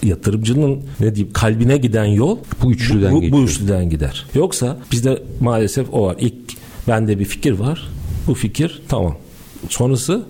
yatırımcının 0.03 0.83
ne 0.99 1.15
diyeyim 1.15 1.33
kalbine 1.33 1.77
giden 1.77 2.05
yol 2.05 2.37
bu 2.63 2.71
üçlüden, 2.71 3.11
bu, 3.11 3.21
bu, 3.21 3.31
bu 3.31 3.43
üçlüden 3.43 3.89
gider. 3.89 4.25
Yoksa 4.35 4.79
bizde 4.91 5.23
maalesef 5.39 5.93
o 5.93 6.05
var. 6.05 6.15
İlk 6.19 6.35
bende 6.87 7.19
bir 7.19 7.25
fikir 7.25 7.51
var. 7.51 7.89
Bu 8.27 8.33
fikir 8.33 8.81
tamam. 8.87 9.17
Sonrası 9.69 10.25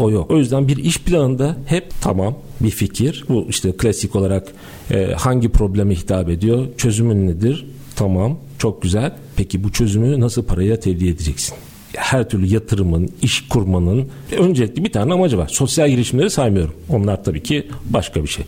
o 0.00 0.10
yok. 0.10 0.30
O 0.30 0.36
yüzden 0.36 0.68
bir 0.68 0.76
iş 0.76 0.98
planında 0.98 1.56
hep 1.66 1.92
tamam 2.00 2.34
bir 2.60 2.70
fikir. 2.70 3.24
Bu 3.28 3.46
işte 3.48 3.72
klasik 3.72 4.16
olarak 4.16 4.48
e, 4.90 5.12
hangi 5.16 5.48
probleme 5.48 5.94
hitap 5.94 6.28
ediyor? 6.28 6.66
Çözümün 6.76 7.26
nedir? 7.26 7.66
Tamam. 7.96 8.38
Çok 8.58 8.82
güzel. 8.82 9.12
Peki 9.36 9.64
bu 9.64 9.72
çözümü 9.72 10.20
nasıl 10.20 10.44
paraya 10.44 10.80
tevdi 10.80 11.08
edeceksin? 11.08 11.56
her 11.96 12.28
türlü 12.28 12.54
yatırımın, 12.54 13.10
iş 13.22 13.48
kurmanın 13.48 14.08
öncelikli 14.38 14.84
bir 14.84 14.92
tane 14.92 15.12
amacı 15.12 15.38
var. 15.38 15.48
Sosyal 15.48 15.90
girişimleri 15.90 16.30
saymıyorum. 16.30 16.74
Onlar 16.88 17.24
tabii 17.24 17.42
ki 17.42 17.68
başka 17.90 18.22
bir 18.22 18.28
şey. 18.28 18.44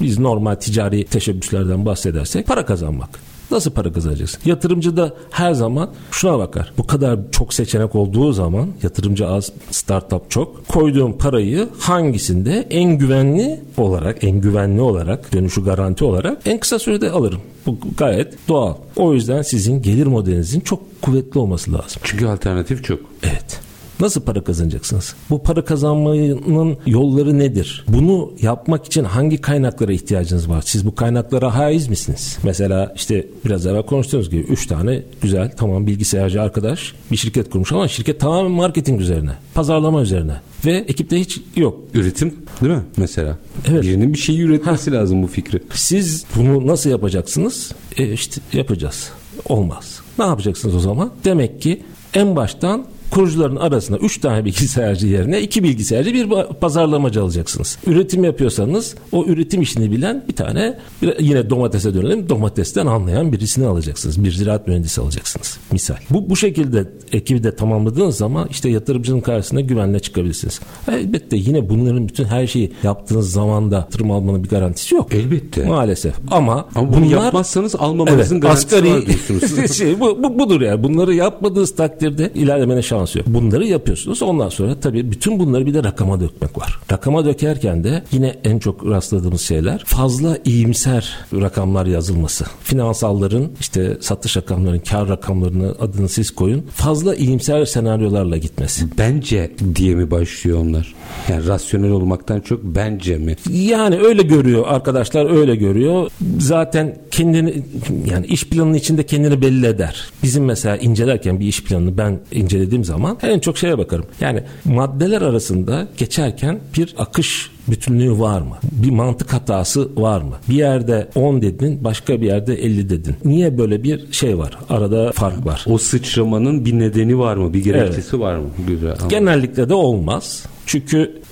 Biz 0.00 0.18
normal 0.18 0.54
ticari 0.54 1.04
teşebbüslerden 1.04 1.86
bahsedersek 1.86 2.46
para 2.46 2.66
kazanmak. 2.66 3.31
Nasıl 3.52 3.70
para 3.70 3.92
kazanacaksın? 3.92 4.40
Yatırımcı 4.44 4.96
da 4.96 5.14
her 5.30 5.52
zaman 5.52 5.90
şuna 6.10 6.38
bakar. 6.38 6.72
Bu 6.78 6.86
kadar 6.86 7.18
çok 7.30 7.54
seçenek 7.54 7.94
olduğu 7.94 8.32
zaman 8.32 8.68
yatırımcı 8.82 9.28
az, 9.28 9.52
startup 9.70 10.30
çok. 10.30 10.68
Koyduğum 10.68 11.18
parayı 11.18 11.68
hangisinde 11.78 12.66
en 12.70 12.98
güvenli 12.98 13.60
olarak, 13.76 14.24
en 14.24 14.40
güvenli 14.40 14.80
olarak, 14.80 15.32
dönüşü 15.32 15.64
garanti 15.64 16.04
olarak 16.04 16.38
en 16.44 16.60
kısa 16.60 16.78
sürede 16.78 17.10
alırım. 17.10 17.40
Bu 17.66 17.78
gayet 17.98 18.48
doğal. 18.48 18.74
O 18.96 19.14
yüzden 19.14 19.42
sizin 19.42 19.82
gelir 19.82 20.06
modelinizin 20.06 20.60
çok 20.60 21.02
kuvvetli 21.02 21.40
olması 21.40 21.72
lazım. 21.72 22.02
Çünkü 22.04 22.26
alternatif 22.26 22.84
çok. 22.84 23.00
Evet. 23.22 23.60
Nasıl 24.00 24.20
para 24.20 24.44
kazanacaksınız? 24.44 25.14
Bu 25.30 25.42
para 25.42 25.64
kazanmanın 25.64 26.76
yolları 26.86 27.38
nedir? 27.38 27.84
Bunu 27.88 28.32
yapmak 28.40 28.84
için 28.86 29.04
hangi 29.04 29.40
kaynaklara 29.40 29.92
ihtiyacınız 29.92 30.48
var? 30.48 30.62
Siz 30.66 30.86
bu 30.86 30.94
kaynaklara 30.94 31.54
haiz 31.54 31.88
misiniz? 31.88 32.38
Mesela 32.42 32.92
işte 32.96 33.26
biraz 33.44 33.66
evvel 33.66 33.86
konuştuğumuz 33.86 34.30
gibi 34.30 34.40
3 34.40 34.66
tane 34.66 35.02
güzel 35.22 35.52
tamam 35.56 35.86
bilgisayarcı 35.86 36.42
arkadaş 36.42 36.94
bir 37.10 37.16
şirket 37.16 37.50
kurmuş 37.50 37.72
ama 37.72 37.88
şirket 37.88 38.20
tamamen 38.20 38.50
marketing 38.50 39.00
üzerine, 39.00 39.32
pazarlama 39.54 40.02
üzerine 40.02 40.40
ve 40.66 40.72
ekipte 40.76 41.20
hiç 41.20 41.40
yok. 41.56 41.78
Üretim 41.94 42.34
değil 42.60 42.72
mi 42.72 42.82
mesela? 42.96 43.38
Evet. 43.68 43.82
Birinin 43.82 44.12
bir 44.12 44.18
şeyi 44.18 44.40
üretmesi 44.40 44.90
ha. 44.90 44.96
lazım 44.96 45.22
bu 45.22 45.26
fikri. 45.26 45.62
Siz 45.74 46.24
bunu 46.36 46.66
nasıl 46.66 46.90
yapacaksınız? 46.90 47.72
E 47.96 48.12
işte 48.12 48.40
yapacağız. 48.52 49.10
Olmaz. 49.48 50.00
Ne 50.18 50.24
yapacaksınız 50.24 50.74
o 50.74 50.80
zaman? 50.80 51.12
Demek 51.24 51.62
ki 51.62 51.82
en 52.14 52.36
baştan 52.36 52.86
kurucuların 53.12 53.56
arasında 53.56 53.98
3 53.98 54.18
tane 54.18 54.44
bilgisayarcı 54.44 55.06
yerine 55.06 55.40
2 55.40 55.62
bilgisayarcı 55.62 56.14
bir 56.14 56.28
pazarlamacı 56.60 57.22
alacaksınız. 57.22 57.78
Üretim 57.86 58.24
yapıyorsanız 58.24 58.94
o 59.12 59.24
üretim 59.24 59.62
işini 59.62 59.90
bilen 59.90 60.24
bir 60.28 60.36
tane 60.36 60.78
yine 61.20 61.50
domatese 61.50 61.94
dönelim 61.94 62.28
domatesten 62.28 62.86
anlayan 62.86 63.32
birisini 63.32 63.66
alacaksınız. 63.66 64.24
Bir 64.24 64.32
ziraat 64.32 64.68
mühendisi 64.68 65.00
alacaksınız. 65.00 65.58
Misal. 65.72 65.96
Bu, 66.10 66.30
bu 66.30 66.36
şekilde 66.36 66.88
ekibi 67.12 67.44
de 67.44 67.56
tamamladığınız 67.56 68.16
zaman 68.16 68.48
işte 68.50 68.68
yatırımcının 68.70 69.20
karşısına 69.20 69.60
güvenle 69.60 70.00
çıkabilirsiniz. 70.00 70.60
Elbette 70.88 71.36
yine 71.36 71.68
bunların 71.68 72.08
bütün 72.08 72.24
her 72.24 72.46
şeyi 72.46 72.72
yaptığınız 72.82 73.32
zamanda 73.32 73.74
yatırım 73.74 74.10
almanın 74.10 74.44
bir 74.44 74.48
garantisi 74.48 74.94
yok. 74.94 75.14
Elbette. 75.14 75.64
Maalesef. 75.64 76.14
Ama, 76.30 76.68
Ama 76.74 76.92
bunu 76.92 77.04
bunlar, 77.04 77.24
yapmazsanız 77.24 77.74
almamanızın 77.74 78.34
evet, 78.34 78.42
garantisi 78.42 78.66
asgari, 78.66 78.92
var 78.92 79.06
diyorsunuz. 79.06 79.72
şey, 79.76 80.00
bu, 80.00 80.22
bu, 80.22 80.38
budur 80.38 80.60
yani. 80.60 80.84
Bunları 80.84 81.14
yapmadığınız 81.14 81.76
takdirde 81.76 82.30
ilerlemenin 82.34 82.80
şansı 82.80 83.01
yok. 83.14 83.26
Bunları 83.26 83.66
yapıyorsunuz. 83.66 84.22
Ondan 84.22 84.48
sonra 84.48 84.80
tabii 84.80 85.10
bütün 85.10 85.38
bunları 85.38 85.66
bir 85.66 85.74
de 85.74 85.84
rakama 85.84 86.20
dökmek 86.20 86.58
var. 86.58 86.78
Rakama 86.92 87.24
dökerken 87.24 87.84
de 87.84 88.02
yine 88.12 88.36
en 88.44 88.58
çok 88.58 88.86
rastladığımız 88.86 89.40
şeyler 89.40 89.84
fazla 89.84 90.38
iyimser 90.44 91.18
rakamlar 91.32 91.86
yazılması. 91.86 92.44
Finansalların 92.62 93.50
işte 93.60 93.96
satış 94.00 94.36
rakamlarının, 94.36 94.78
kar 94.78 95.08
rakamlarını 95.08 95.74
adını 95.80 96.08
siz 96.08 96.30
koyun. 96.30 96.66
Fazla 96.74 97.14
iyimser 97.14 97.64
senaryolarla 97.64 98.36
gitmesi. 98.36 98.84
Bence 98.98 99.50
diye 99.74 99.94
mi 99.94 100.10
başlıyor 100.10 100.58
onlar? 100.58 100.94
Yani 101.28 101.46
rasyonel 101.46 101.90
olmaktan 101.90 102.40
çok 102.40 102.64
bence 102.64 103.18
mi? 103.18 103.36
Yani 103.50 103.96
öyle 103.98 104.22
görüyor 104.22 104.64
arkadaşlar 104.66 105.36
öyle 105.36 105.56
görüyor. 105.56 106.10
Zaten 106.38 106.98
kendini 107.10 107.62
yani 108.10 108.26
iş 108.26 108.48
planının 108.48 108.74
içinde 108.74 109.06
kendini 109.06 109.42
belli 109.42 109.66
eder. 109.66 110.04
Bizim 110.22 110.44
mesela 110.44 110.76
incelerken 110.76 111.40
bir 111.40 111.46
iş 111.46 111.64
planını 111.64 111.98
ben 111.98 112.20
incelediğim 112.32 112.84
zaman 112.84 112.91
en 113.22 113.38
çok 113.38 113.58
şeye 113.58 113.78
bakarım. 113.78 114.04
Yani 114.20 114.42
maddeler 114.64 115.22
arasında 115.22 115.88
geçerken 115.96 116.60
bir 116.76 116.94
akış 116.98 117.50
bütünlüğü 117.68 118.18
var 118.18 118.40
mı? 118.40 118.56
Bir 118.72 118.90
mantık 118.90 119.32
hatası 119.32 120.02
var 120.02 120.20
mı? 120.20 120.34
Bir 120.48 120.54
yerde 120.54 121.08
10 121.14 121.42
dedin, 121.42 121.84
başka 121.84 122.20
bir 122.20 122.26
yerde 122.26 122.54
50 122.54 122.90
dedin. 122.90 123.16
Niye 123.24 123.58
böyle 123.58 123.82
bir 123.82 124.12
şey 124.12 124.38
var? 124.38 124.58
Arada 124.68 125.12
fark 125.12 125.46
var. 125.46 125.64
O 125.68 125.78
sıçramanın 125.78 126.64
bir 126.64 126.78
nedeni 126.78 127.18
var 127.18 127.36
mı? 127.36 127.54
Bir 127.54 127.64
gerekçesi 127.64 128.16
evet. 128.16 128.20
var 128.24 128.36
mı? 128.36 128.48
Güzel. 128.68 128.96
Genellikle 129.08 129.68
de 129.68 129.74
olmaz. 129.74 130.46
Çünkü 130.66 131.22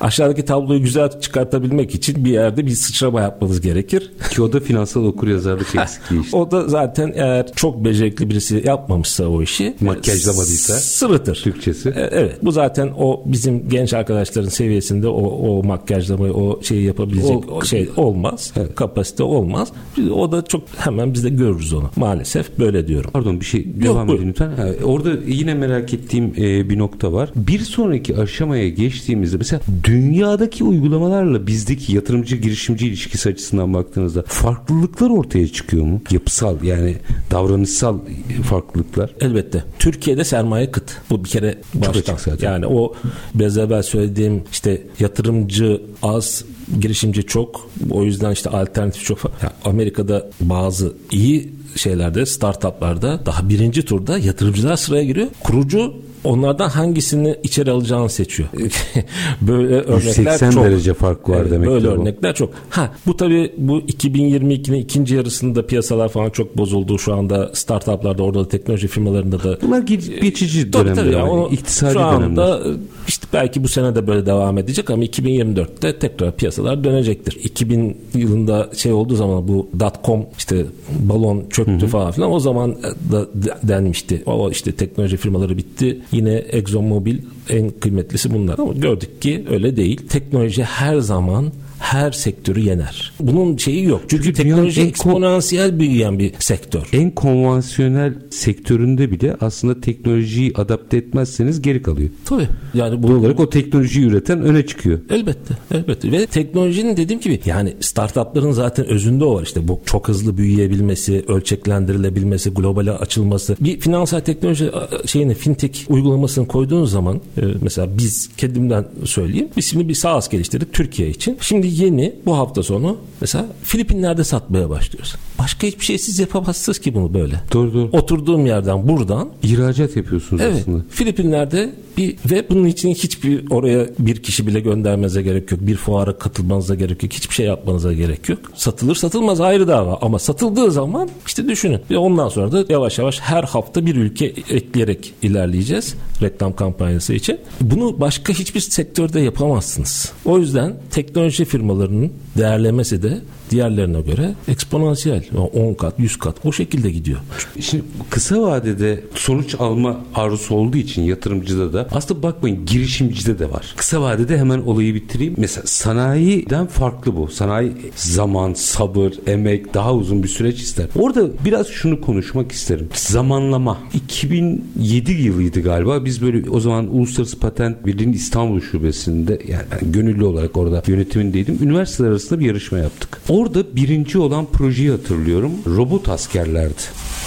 aşağıdaki 0.00 0.44
tabloyu 0.44 0.82
güzel 0.82 1.20
çıkartabilmek 1.20 1.94
için 1.94 2.24
bir 2.24 2.30
yerde 2.30 2.66
bir 2.66 2.70
sıçrama 2.70 3.20
yapmanız 3.20 3.60
gerekir. 3.60 4.12
Ki 4.30 4.42
o 4.42 4.52
da 4.52 4.60
finansal 4.60 5.04
okuryazarlık 5.04 5.74
eksikliği 5.74 6.22
işte. 6.22 6.36
o 6.36 6.50
da 6.50 6.68
zaten 6.68 7.12
eğer 7.14 7.52
çok 7.52 7.84
becerikli 7.84 8.30
birisi 8.30 8.62
yapmamışsa 8.66 9.26
o 9.28 9.42
işi. 9.42 9.74
Makyajlamadıysa. 9.80 10.74
Sırıtır. 10.74 11.36
Türkçesi. 11.36 11.88
E, 11.88 12.08
evet. 12.12 12.38
Bu 12.42 12.52
zaten 12.52 12.90
o 12.98 13.22
bizim 13.26 13.68
genç 13.68 13.94
arkadaşların 13.94 14.48
seviyesinde 14.48 15.08
o, 15.08 15.22
o 15.22 15.62
makyajlamayı 15.62 16.32
o 16.32 16.62
şeyi 16.62 16.84
yapabilecek 16.84 17.52
o, 17.52 17.64
şey 17.64 17.88
olmaz. 17.96 18.52
Evet. 18.56 18.74
Kapasite 18.74 19.22
olmaz. 19.22 19.72
O 20.12 20.32
da 20.32 20.44
çok 20.44 20.62
hemen 20.76 21.14
biz 21.14 21.24
de 21.24 21.28
görürüz 21.28 21.72
onu. 21.72 21.90
Maalesef 21.96 22.58
böyle 22.58 22.88
diyorum. 22.88 23.10
Pardon 23.12 23.40
bir 23.40 23.44
şey 23.44 23.82
devam 23.82 24.10
edin 24.10 24.28
lütfen. 24.28 24.50
Ha, 24.50 24.66
orada 24.84 25.10
yine 25.26 25.54
merak 25.54 25.94
ettiğim 25.94 26.34
e, 26.38 26.70
bir 26.70 26.78
nokta 26.78 27.12
var. 27.12 27.30
Bir 27.36 27.60
sonraki 27.60 28.16
aşamaya 28.16 28.68
geçtiğimizde 28.68 29.36
mesela 29.36 29.57
dünyadaki 29.84 30.64
uygulamalarla 30.64 31.46
bizdeki 31.46 31.94
yatırımcı 31.94 32.36
girişimci 32.36 32.86
ilişkisi 32.86 33.28
açısından 33.28 33.74
baktığınızda 33.74 34.22
farklılıklar 34.22 35.10
ortaya 35.10 35.48
çıkıyor 35.48 35.84
mu? 35.84 36.00
Yapısal 36.10 36.62
yani 36.62 36.96
davranışsal 37.30 37.98
farklılıklar. 38.44 39.14
Elbette. 39.20 39.64
Türkiye'de 39.78 40.24
sermaye 40.24 40.70
kıt. 40.70 40.96
Bu 41.10 41.24
bir 41.24 41.28
kere 41.28 41.58
baştan. 41.74 42.18
Yani 42.40 42.66
o 42.66 42.94
biraz 43.34 43.58
evvel 43.58 43.82
söylediğim 43.82 44.42
işte 44.52 44.82
yatırımcı 45.00 45.82
az 46.02 46.44
girişimci 46.80 47.22
çok. 47.22 47.70
O 47.90 48.04
yüzden 48.04 48.32
işte 48.32 48.50
alternatif 48.50 49.04
çok. 49.04 49.18
Yani 49.24 49.52
Amerika'da 49.64 50.30
bazı 50.40 50.92
iyi 51.10 51.57
şeylerde 51.78 52.26
startuplarda 52.26 53.26
daha 53.26 53.48
birinci 53.48 53.84
turda 53.84 54.18
yatırımcılar 54.18 54.76
sıraya 54.76 55.04
giriyor. 55.04 55.26
Kurucu 55.44 55.94
onlardan 56.24 56.68
hangisini 56.68 57.36
içeri 57.42 57.70
alacağını 57.70 58.10
seçiyor. 58.10 58.48
böyle 59.40 59.74
örnekler 59.74 60.50
çok. 60.50 60.64
derece 60.64 60.94
fark 60.94 61.28
var 61.28 61.40
evet, 61.40 61.50
demek 61.50 61.68
Böyle 61.68 61.86
örnekler 61.86 62.34
çok. 62.34 62.50
Ha 62.70 62.92
bu 63.06 63.16
tabii 63.16 63.52
bu 63.58 63.80
2022'nin 63.80 64.78
ikinci 64.78 65.14
yarısında 65.14 65.66
piyasalar 65.66 66.08
falan 66.08 66.30
çok 66.30 66.56
bozuldu. 66.56 66.98
Şu 66.98 67.14
anda 67.14 67.50
startuplarda 67.54 68.22
orada 68.22 68.40
da 68.40 68.48
teknoloji 68.48 68.88
firmalarında 68.88 69.42
da. 69.42 69.58
Bunlar 69.62 69.82
geçici 70.22 70.72
dönemler. 70.72 70.94
Tabii, 70.94 71.12
tabii 71.12 71.14
yani, 71.14 71.54
iktisadi 71.54 71.92
şu 71.92 72.00
anda 72.00 72.60
işte 73.08 73.17
belki 73.32 73.64
bu 73.64 73.68
sene 73.68 73.94
de 73.94 74.06
böyle 74.06 74.26
devam 74.26 74.58
edecek 74.58 74.90
ama 74.90 75.04
2024'te 75.04 75.98
tekrar 75.98 76.36
piyasalar 76.36 76.84
dönecektir. 76.84 77.38
2000 77.44 77.96
yılında 78.14 78.70
şey 78.76 78.92
olduğu 78.92 79.14
zaman 79.14 79.48
bu 79.48 79.68
dot.com 79.80 80.26
işte 80.38 80.66
balon 80.90 81.44
çöktü 81.50 81.72
Hı-hı. 81.72 81.86
falan 81.86 82.12
filan 82.12 82.32
o 82.32 82.40
zaman 82.40 82.76
da 83.12 83.28
denmişti. 83.62 84.22
O 84.26 84.50
işte 84.50 84.72
teknoloji 84.72 85.16
firmaları 85.16 85.56
bitti 85.56 85.98
Yine 86.12 86.34
ExxonMobil 86.34 87.18
en 87.50 87.70
kıymetlisi 87.70 88.34
bunlar 88.34 88.58
ama 88.58 88.72
gördük 88.72 89.22
ki 89.22 89.44
öyle 89.50 89.76
değil. 89.76 90.08
Teknoloji 90.08 90.62
her 90.62 90.98
zaman 90.98 91.52
her 91.78 92.12
sektörü 92.12 92.60
yener. 92.60 93.12
Bunun 93.20 93.56
şeyi 93.56 93.84
yok. 93.84 94.00
Çünkü, 94.08 94.24
Çünkü 94.24 94.42
teknoloji 94.42 94.82
eksponansiyel 94.82 95.80
büyüyen 95.80 96.18
bir 96.18 96.32
sektör. 96.38 96.88
En 96.92 97.10
konvansiyonel 97.10 98.14
sektöründe 98.30 99.10
bile 99.10 99.36
aslında 99.40 99.80
teknolojiyi 99.80 100.52
adapte 100.54 100.96
etmezseniz 100.96 101.62
geri 101.62 101.82
kalıyor. 101.82 102.08
Tabii. 102.24 102.48
Yani 102.74 103.02
bu 103.02 103.06
olarak 103.06 103.40
o 103.40 103.50
teknolojiyi 103.50 104.06
üreten 104.06 104.42
öne 104.42 104.66
çıkıyor. 104.66 104.98
Elbette. 105.10 105.54
Elbette. 105.70 106.12
Ve 106.12 106.26
teknolojinin 106.26 106.96
dediğim 106.96 107.20
gibi 107.20 107.40
yani 107.46 107.74
startupların 107.80 108.52
zaten 108.52 108.86
özünde 108.86 109.24
o 109.24 109.34
var 109.34 109.42
işte 109.42 109.68
bu 109.68 109.80
çok 109.86 110.08
hızlı 110.08 110.36
büyüyebilmesi, 110.36 111.24
ölçeklendirilebilmesi, 111.28 112.50
globale 112.50 112.92
açılması. 112.92 113.56
Bir 113.60 113.80
finansal 113.80 114.20
teknoloji 114.20 114.70
şeyini 115.06 115.34
fintech 115.34 115.90
uygulamasını 115.90 116.48
koyduğunuz 116.48 116.90
zaman 116.90 117.20
mesela 117.62 117.88
biz 117.98 118.30
kendimden 118.36 118.84
söyleyeyim. 119.04 119.48
Biz 119.56 119.66
şimdi 119.66 119.88
bir 119.88 119.94
SaaS 119.94 120.28
geliştirdik 120.28 120.72
Türkiye 120.72 121.10
için. 121.10 121.38
Şimdi 121.40 121.67
yeni 121.68 122.14
bu 122.26 122.36
hafta 122.36 122.62
sonu 122.62 122.96
mesela 123.20 123.46
Filipinler'de 123.62 124.24
satmaya 124.24 124.70
başlıyoruz. 124.70 125.14
Başka 125.38 125.66
hiçbir 125.66 125.84
şey 125.84 125.98
siz 125.98 126.18
yapamazsınız 126.18 126.78
ki 126.78 126.94
bunu 126.94 127.14
böyle. 127.14 127.40
Doğru 127.52 127.74
doğru. 127.74 127.88
Oturduğum 127.92 128.46
yerden 128.46 128.88
buradan. 128.88 129.28
ihracat 129.42 129.96
yapıyorsunuz 129.96 130.42
evet, 130.42 130.56
aslında. 130.60 130.84
Filipinler'de 130.90 131.72
bir 131.96 132.16
ve 132.30 132.46
bunun 132.50 132.64
için 132.64 132.94
hiçbir 132.94 133.50
oraya 133.50 133.86
bir 133.98 134.22
kişi 134.22 134.46
bile 134.46 134.60
göndermenize 134.60 135.22
gerek 135.22 135.52
yok. 135.52 135.60
Bir 135.62 135.76
fuara 135.76 136.18
katılmanıza 136.18 136.74
gerek 136.74 137.02
yok. 137.02 137.12
Hiçbir 137.12 137.34
şey 137.34 137.46
yapmanıza 137.46 137.92
gerek 137.92 138.28
yok. 138.28 138.38
Satılır 138.54 138.94
satılmaz 138.94 139.40
ayrı 139.40 139.68
dava 139.68 139.98
ama 140.02 140.18
satıldığı 140.18 140.70
zaman 140.70 141.08
işte 141.26 141.48
düşünün. 141.48 141.80
Ve 141.90 141.98
ondan 141.98 142.28
sonra 142.28 142.52
da 142.52 142.64
yavaş 142.68 142.98
yavaş 142.98 143.20
her 143.20 143.44
hafta 143.44 143.86
bir 143.86 143.96
ülke 143.96 144.26
ekleyerek 144.26 145.14
ilerleyeceğiz 145.22 145.94
reklam 146.22 146.56
kampanyası 146.56 147.14
için. 147.14 147.38
Bunu 147.60 148.00
başka 148.00 148.32
hiçbir 148.32 148.60
sektörde 148.60 149.20
yapamazsınız. 149.20 150.12
O 150.24 150.38
yüzden 150.38 150.76
teknoloji 150.90 151.44
firmalarının 151.58 152.12
değerlemesi 152.38 153.02
de 153.02 153.18
diğerlerine 153.50 154.00
göre 154.00 154.34
eksponansiyel. 154.48 155.24
10 155.54 155.74
kat, 155.74 155.94
100 155.98 156.16
kat 156.16 156.36
o 156.44 156.52
şekilde 156.52 156.90
gidiyor. 156.90 157.18
Şimdi 157.60 157.84
kısa 158.10 158.42
vadede 158.42 159.04
sonuç 159.14 159.54
alma 159.58 160.00
arzusu 160.14 160.54
olduğu 160.54 160.76
için 160.76 161.02
yatırımcıda 161.02 161.72
da 161.72 161.88
aslında 161.92 162.22
bakmayın 162.22 162.66
girişimcide 162.66 163.38
de 163.38 163.50
var. 163.50 163.74
Kısa 163.76 164.02
vadede 164.02 164.38
hemen 164.38 164.58
olayı 164.58 164.94
bitireyim. 164.94 165.34
Mesela 165.36 165.66
sanayiden 165.66 166.66
farklı 166.66 167.16
bu. 167.16 167.28
Sanayi 167.28 167.72
zaman, 167.96 168.54
sabır, 168.54 169.12
emek 169.26 169.74
daha 169.74 169.94
uzun 169.94 170.22
bir 170.22 170.28
süreç 170.28 170.60
ister. 170.60 170.86
Orada 170.96 171.28
biraz 171.44 171.66
şunu 171.66 172.00
konuşmak 172.00 172.52
isterim. 172.52 172.88
Zamanlama. 172.94 173.78
2007 173.94 175.12
yılıydı 175.12 175.60
galiba. 175.60 176.04
Biz 176.04 176.22
böyle 176.22 176.50
o 176.50 176.60
zaman 176.60 176.94
Uluslararası 176.96 177.38
Patent 177.38 177.86
Birliği'nin 177.86 178.12
İstanbul 178.12 178.60
Şubesi'nde 178.60 179.38
yani 179.48 179.92
gönüllü 179.92 180.24
olarak 180.24 180.56
orada 180.56 180.82
yönetimindeydim. 180.86 181.58
Üniversiteler 181.62 182.10
arasında 182.28 182.40
bir 182.40 182.46
yarışma 182.46 182.78
yaptık. 182.78 183.20
Orada 183.28 183.76
birinci 183.76 184.18
olan 184.18 184.46
projeyi 184.46 184.90
hatırlıyorum. 184.90 185.52
Robot 185.66 186.08
askerlerdi. 186.08 186.82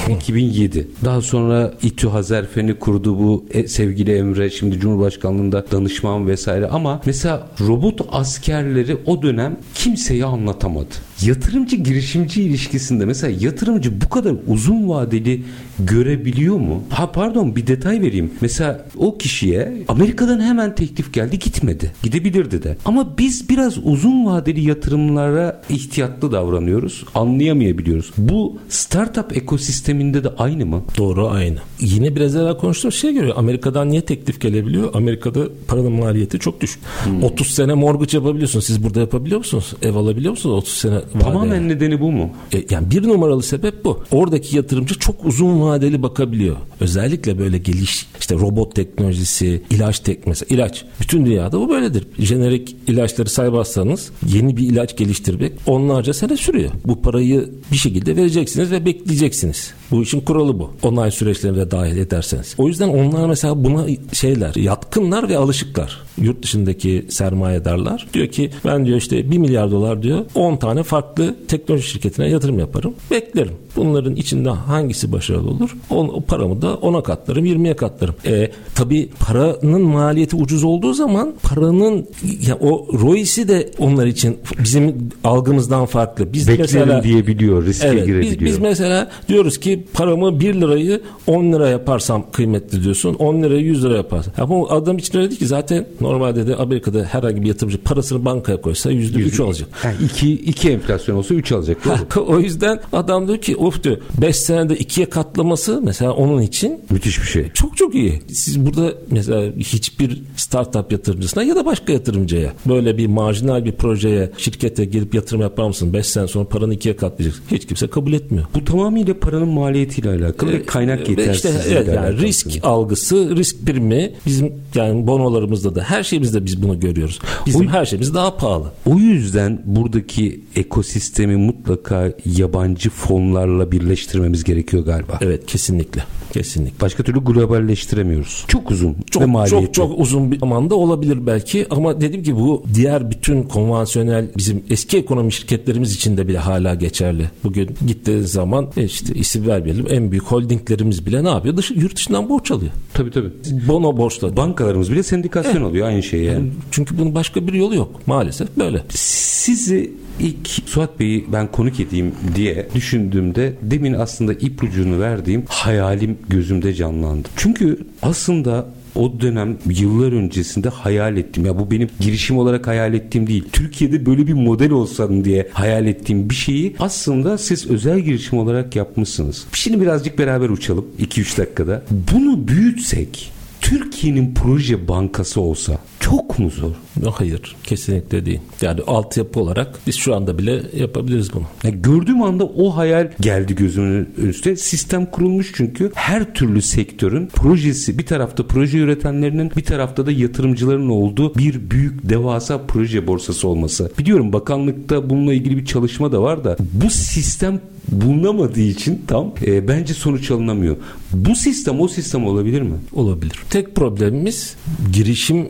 2007. 0.10 0.88
Daha 1.06 1.22
sonra 1.22 1.74
İTÜ 1.84 2.08
Hazerfen'i 2.08 2.80
kurdu 2.80 3.20
bu 3.20 3.46
e, 3.52 3.68
sevgili 3.68 4.16
Emre 4.16 4.50
şimdi 4.50 4.80
Cumhurbaşkanlığında 4.80 5.66
danışman 5.72 6.28
vesaire 6.28 6.68
ama 6.68 7.02
mesela 7.06 7.48
robot 7.60 8.02
askerleri 8.12 8.98
o 9.06 9.22
dönem 9.22 9.58
kimseye 9.76 10.26
anlatamadı. 10.26 10.94
Yatırımcı 11.26 11.76
girişimci 11.76 12.44
ilişkisinde 12.44 13.06
mesela 13.06 13.38
yatırımcı 13.40 14.02
bu 14.02 14.10
kadar 14.10 14.36
uzun 14.48 14.90
vadeli 14.90 15.44
görebiliyor 15.80 16.58
mu? 16.58 16.84
Ha 16.90 17.12
pardon 17.12 17.56
bir 17.56 17.68
detay 17.68 18.02
vereyim. 18.02 18.32
Mesela 18.42 18.86
o 18.98 19.18
kişiye 19.18 19.84
Amerika'dan 19.88 20.40
hemen 20.40 20.76
teklif 20.76 21.14
geldi 21.14 21.40
gitmedi. 21.40 21.92
Gidebilirdi 22.04 22.64
de. 22.64 22.78
Ama 22.86 23.18
biz 23.18 23.50
biraz 23.50 23.78
uzun 23.84 24.26
vadeli 24.26 24.68
yatırımlara 24.68 25.62
ihtiyatlı 25.70 26.32
davranıyoruz. 26.32 27.06
Anlayamayabiliyoruz. 27.16 28.12
Bu 28.18 28.58
startup 28.70 29.38
ekosistemi 29.38 29.81
ekosisteminde 29.82 30.24
de 30.24 30.30
aynı 30.38 30.66
mı? 30.66 30.84
Doğru 30.98 31.28
aynı. 31.28 31.58
Yine 31.80 32.16
biraz 32.16 32.36
evvel 32.36 32.58
konuştuğum 32.58 32.92
şey 32.92 33.14
göre 33.14 33.34
Amerika'dan 33.34 33.90
niye 33.90 34.02
teklif 34.02 34.42
gelebiliyor? 34.42 34.96
Amerika'da 34.96 35.48
paranın 35.68 35.92
maliyeti 35.92 36.40
çok 36.40 36.62
düşük. 36.62 36.82
Hmm. 37.04 37.24
30 37.24 37.48
sene 37.48 37.74
mortgage 37.74 38.18
yapabiliyorsunuz. 38.18 38.66
Siz 38.66 38.84
burada 38.84 39.00
yapabiliyor 39.00 39.38
musunuz? 39.38 39.74
Ev 39.82 39.96
alabiliyor 39.96 40.32
musunuz 40.32 40.56
30 40.56 40.74
sene 40.74 40.96
vadeli? 40.96 41.20
Tamamen 41.20 41.70
nedeni 41.70 42.00
bu 42.00 42.12
mu? 42.12 42.30
E, 42.54 42.64
yani 42.70 42.92
bir 42.92 43.08
numaralı 43.08 43.44
sebep 43.44 43.86
bu. 43.86 44.04
Oradaki 44.12 44.58
yatırımcı 44.58 45.00
çok 45.00 45.26
uzun 45.26 45.62
vadeli 45.62 46.04
bakabiliyor. 46.04 46.56
Özellikle 46.80 47.40
böyle 47.40 47.58
geliş 47.58 48.08
işte 48.20 48.36
robot 48.36 48.76
teknolojisi, 48.76 49.62
ilaç 49.70 50.00
teknolojisi, 50.00 50.46
ilaç. 50.54 50.86
Bütün 51.02 51.26
dünyada 51.26 51.60
bu 51.60 51.70
böyledir. 51.70 52.08
Jenerik 52.20 52.76
ilaçları 52.88 53.30
saymazsanız 53.30 54.12
yeni 54.28 54.58
bir 54.58 54.64
ilaç 54.64 54.98
geliştirmek 54.98 55.52
onlarca 55.66 56.14
sene 56.14 56.38
sürüyor. 56.38 56.72
Bu 56.86 57.02
parayı 57.02 57.50
bir 57.72 57.78
şekilde 57.78 58.16
vereceksiniz 58.16 58.72
ve 58.72 58.86
bekleyeceksiniz. 58.86 59.71
Bu 59.92 60.04
işin 60.04 60.22
kuralı 60.22 60.60
bu. 60.60 60.72
Online 60.84 61.12
süreçlerine 61.12 61.58
de 61.58 61.72
dahil 61.72 61.98
ederseniz. 61.98 62.56
O 62.58 62.68
yüzden 62.68 62.88
onlar 62.88 63.28
mesela 63.28 63.64
buna 63.64 63.86
şeyler, 64.14 64.56
yatkınlar 64.56 65.30
ve 65.30 65.38
alışıklar. 65.38 66.02
Yurt 66.18 66.44
dışındaki 66.44 67.06
sermayedarlar 67.10 68.08
diyor 68.14 68.28
ki 68.28 68.50
ben 68.66 68.86
diyor 68.86 68.98
işte 68.98 69.32
1 69.32 69.38
milyar 69.38 69.72
dolar 69.72 70.04
diyor 70.04 70.26
10 70.36 70.58
tane 70.58 70.84
farklı 70.84 71.36
teknoloji 71.48 71.88
şirketine 71.88 72.30
yatırım 72.30 72.60
yaparım. 72.60 72.94
Beklerim. 73.12 73.54
Bunların 73.76 74.16
içinde 74.16 74.50
hangisi 74.50 75.12
başarılı 75.12 75.50
olur? 75.50 75.76
O, 75.90 75.96
o 75.96 76.22
paramı 76.22 76.62
da 76.62 76.76
ona 76.76 77.04
katlarım, 77.04 77.46
20'ye 77.46 77.76
katlarım. 77.76 78.16
E, 78.26 78.52
tabii 78.76 79.10
paranın 79.20 79.82
maliyeti 79.82 80.36
ucuz 80.36 80.64
olduğu 80.64 80.94
zaman 80.94 81.34
paranın 81.44 82.08
ya 82.48 82.58
o 82.62 82.88
ROI'si 83.00 83.48
de 83.48 83.72
onlar 83.80 84.06
için 84.06 84.38
bizim 84.64 85.10
algımızdan 85.24 85.86
farklı. 85.86 86.34
Biz 86.34 86.48
Beklerim 86.48 86.62
mesela 86.74 87.04
diyebiliyor, 87.04 87.66
riske 87.66 87.88
evet, 87.88 88.06
girebiliyor. 88.06 88.40
Biz, 88.40 88.46
biz 88.46 88.60
mesela 88.60 89.10
diyoruz 89.28 89.60
ki 89.60 89.84
paramı 89.94 90.40
1 90.40 90.54
lirayı 90.54 91.02
10 91.28 91.54
lira 91.54 91.70
yaparsam 91.70 92.26
kıymetli 92.32 92.84
diyorsun. 92.84 93.14
10 93.14 93.44
lirayı 93.44 93.66
100 93.66 93.86
lira 93.86 93.98
yaparsam. 93.98 94.34
Ama 94.38 94.70
adam 94.70 94.98
için 94.98 95.18
öyle 95.18 95.30
değil 95.30 95.40
ki 95.40 95.48
zaten 95.48 95.86
normalde 96.12 96.48
de 96.48 96.56
Amerika'da 96.56 97.04
herhangi 97.04 97.42
bir 97.42 97.48
yatırımcı 97.48 97.84
parasını 97.84 98.26
bankaya 98.26 98.62
koysa 98.62 98.92
yüzde 98.92 99.20
üç 99.20 99.40
alacak. 99.40 99.70
Yani 99.84 99.96
iki, 100.06 100.34
iki 100.34 100.70
enflasyon 100.70 101.16
olsa 101.16 101.34
üç 101.34 101.52
alacak. 101.52 101.86
Ha, 101.86 102.00
o 102.28 102.40
yüzden 102.40 102.80
adam 102.94 103.28
diyor 103.28 103.38
ki 103.38 103.56
of 103.56 103.84
diyor 103.84 103.98
5 104.22 104.36
senede 104.36 104.78
ikiye 104.78 105.10
katlaması 105.10 105.82
mesela 105.84 106.12
onun 106.12 106.42
için 106.42 106.80
müthiş 106.90 107.22
bir 107.22 107.28
şey. 107.28 107.52
Çok 107.54 107.78
çok 107.78 107.96
iyi. 107.96 108.22
Siz 108.34 108.66
burada 108.66 108.94
mesela 109.12 109.52
hiçbir 109.58 110.22
startup 110.36 110.92
yatırımcısına 110.92 111.44
ya 111.44 111.56
da 111.56 111.66
başka 111.66 111.94
yatırımcıya 111.94 112.54
böyle 112.68 112.98
bir 112.98 113.08
marjinal 113.08 113.66
bir 113.66 113.72
projeye 113.72 114.32
şirkete 114.38 114.86
gelip 114.86 115.16
yatırım 115.16 115.42
yapar 115.42 115.68
mısın? 115.68 115.94
5 115.94 116.06
sene 116.06 116.28
sonra 116.28 116.48
paranı 116.48 116.74
ikiye 116.74 116.96
katlayacaksın. 116.96 117.44
Hiç 117.52 117.68
kimse 117.68 117.88
kabul 117.88 118.14
etmiyor. 118.14 118.46
Bu 118.56 118.66
tamamıyla 118.66 119.20
paranın 119.20 119.48
maliyetiyle 119.48 120.10
alakalı 120.10 120.52
ee, 120.52 120.66
kaynak 120.66 121.10
yetersizliğiyle 121.10 121.62
işte, 121.62 121.74
evet, 121.74 121.96
yani 121.96 122.18
risk 122.18 122.48
algısı, 122.64 123.36
risk 123.36 123.68
birimi 123.68 124.12
bizim 124.26 124.54
yani 124.76 125.08
bonolarımızda 125.08 125.76
da 125.76 125.84
her 125.92 126.04
şeyimizde 126.04 126.46
biz 126.46 126.64
bunu 126.64 126.80
görüyoruz. 126.80 127.20
Bizim 127.46 127.68
her 127.68 127.86
şeyimiz 127.86 128.14
daha 128.14 128.38
pahalı. 128.38 128.72
O 128.86 128.96
yüzden 128.96 129.62
buradaki 129.66 130.42
ekosistemi 130.56 131.36
mutlaka 131.36 132.14
yabancı 132.26 132.90
fonlarla 132.90 133.72
birleştirmemiz 133.72 134.44
gerekiyor 134.44 134.86
galiba. 134.86 135.20
Evet 135.22 135.46
kesinlikle. 135.46 136.04
Kesinlikle. 136.34 136.82
Başka 136.82 137.04
türlü 137.04 137.20
globalleştiremiyoruz. 137.20 138.46
Çok 138.48 138.72
uzun 138.72 138.96
çok, 139.12 139.22
ve 139.22 139.26
maliyetli. 139.26 139.66
Çok 139.66 139.74
çok 139.74 140.00
uzun 140.00 140.32
bir 140.32 140.40
zamanda 140.40 140.76
olabilir 140.76 141.28
belki 141.28 141.66
ama 141.70 142.02
dedim 142.02 142.24
ki 142.24 142.36
bu 142.36 142.64
diğer 142.74 143.12
bütün 143.12 143.44
konvansiyonel 143.44 144.32
bizim 144.38 144.64
eski 144.70 144.98
ekonomi 144.98 145.32
şirketlerimiz 145.32 145.96
için 145.96 146.18
de 146.18 146.28
bile 146.28 146.38
hala 146.38 146.76
geçerli. 146.76 147.30
Bugün 147.44 147.70
gittiği 147.88 148.22
zaman 148.22 148.70
e, 148.78 148.84
işte 148.84 149.14
isim 149.14 149.48
vermeyelim 149.48 149.86
en 149.90 150.12
büyük 150.12 150.26
holdinglerimiz 150.26 151.06
bile 151.06 151.24
ne 151.24 151.30
yapıyor? 151.30 151.58
Dış, 151.58 151.72
yurt 151.72 151.96
dışından 151.96 152.30
borç 152.30 152.52
alıyor. 152.52 152.72
Tabii 152.94 153.12
tabii. 153.12 153.30
Bono 153.68 153.98
borçları. 153.98 154.38
Bankalarımız 154.38 154.92
bile 154.92 155.04
sendikasyon 155.04 155.64
evet. 155.64 155.74
Alıyor 155.82 155.88
aynı 155.88 156.04
şey 156.04 156.22
yani. 156.22 156.50
Çünkü 156.72 156.98
bunun 156.98 157.16
başka 157.16 157.48
bir 157.48 157.54
yolu 157.54 157.76
yok. 157.76 158.08
Maalesef 158.08 158.58
böyle. 158.58 158.84
Sizi 158.90 159.92
ilk 160.20 160.48
Suat 160.66 161.00
Bey'i 161.00 161.26
ben 161.34 161.52
konuk 161.52 161.80
edeyim 161.80 162.12
diye 162.36 162.68
düşündüğümde 162.76 163.54
demin 163.62 163.94
aslında 163.94 164.34
ipucunu 164.34 165.00
verdiğim 165.00 165.44
hayalim 165.48 166.18
gözümde 166.30 166.74
canlandı. 166.74 167.28
Çünkü 167.36 167.78
aslında 168.02 168.66
o 168.96 169.22
dönem 169.22 169.58
yıllar 169.66 170.12
öncesinde 170.12 170.70
hayal 170.70 171.18
ettim. 171.18 171.46
Ya 171.46 171.60
bu 171.60 171.72
benim 171.72 171.90
girişim 172.00 172.38
olarak 172.38 172.68
hayal 172.68 172.94
ettiğim 172.94 173.28
değil. 173.28 173.46
Türkiye'de 173.52 174.06
böyle 174.06 174.28
bir 174.28 174.34
model 174.34 174.72
olsam 174.72 175.26
diye 175.26 175.50
hayal 175.54 175.88
ettiğim 175.88 176.30
bir 176.30 176.36
şeyi 176.36 176.76
aslında 176.80 177.38
siz 177.38 177.70
özel 177.70 178.00
girişim 178.00 178.38
olarak 178.40 178.76
yapmışsınız. 178.76 179.46
Şimdi 179.54 179.82
birazcık 179.82 180.20
beraber 180.20 180.50
uçalım 180.50 180.86
2-3 181.00 181.38
dakikada. 181.38 181.84
Bunu 182.14 182.48
büyütsek 182.48 183.32
Türkiye'nin 183.72 184.34
proje 184.34 184.88
bankası 184.88 185.42
olsa 185.42 185.80
çok 186.12 186.40
mu 186.40 186.50
zor? 186.50 186.72
Hayır 187.12 187.56
kesinlikle 187.64 188.26
değil. 188.26 188.40
Yani 188.62 188.82
altyapı 188.88 189.40
olarak 189.40 189.80
biz 189.88 189.96
şu 189.96 190.16
anda 190.16 190.38
bile 190.38 190.62
yapabiliriz 190.78 191.34
bunu. 191.34 191.44
Ya 191.64 191.70
gördüğüm 191.70 192.24
anda 192.24 192.46
o 192.46 192.78
hayal 192.78 193.12
geldi 193.20 193.56
gözümün 193.56 194.10
önüne. 194.18 194.56
Sistem 194.56 195.06
kurulmuş 195.06 195.52
çünkü 195.56 195.92
her 195.96 196.34
türlü 196.34 196.62
sektörün 196.62 197.28
projesi 197.28 197.98
bir 197.98 198.06
tarafta 198.06 198.48
proje 198.48 198.78
üretenlerinin 198.78 199.52
bir 199.58 199.64
tarafta 199.64 200.06
da 200.06 200.12
yatırımcıların 200.12 200.90
olduğu 200.90 201.36
bir 201.36 201.72
büyük 201.72 202.10
devasa 202.10 202.62
proje 202.68 203.08
borsası 203.08 203.48
olması. 203.48 203.92
Biliyorum 204.00 204.34
bakanlıkta 204.34 205.10
bununla 205.10 205.34
ilgili 205.34 205.58
bir 205.58 205.66
çalışma 205.66 206.12
da 206.12 206.22
var 206.22 206.44
da 206.44 206.58
bu 206.60 206.90
sistem 206.90 207.62
bulunamadığı 207.92 208.62
için 208.62 209.02
tam 209.08 209.34
e, 209.46 209.68
bence 209.68 209.94
sonuç 209.94 210.32
alınamıyor. 210.32 210.78
Bu 211.14 211.36
sistem 211.36 211.82
o 211.82 211.88
sistem 211.88 212.26
olabilir 212.26 212.62
mi? 212.62 212.76
Olabilir. 212.94 213.40
Tek 213.50 213.76
problemimiz 213.76 214.56
girişim 214.94 215.48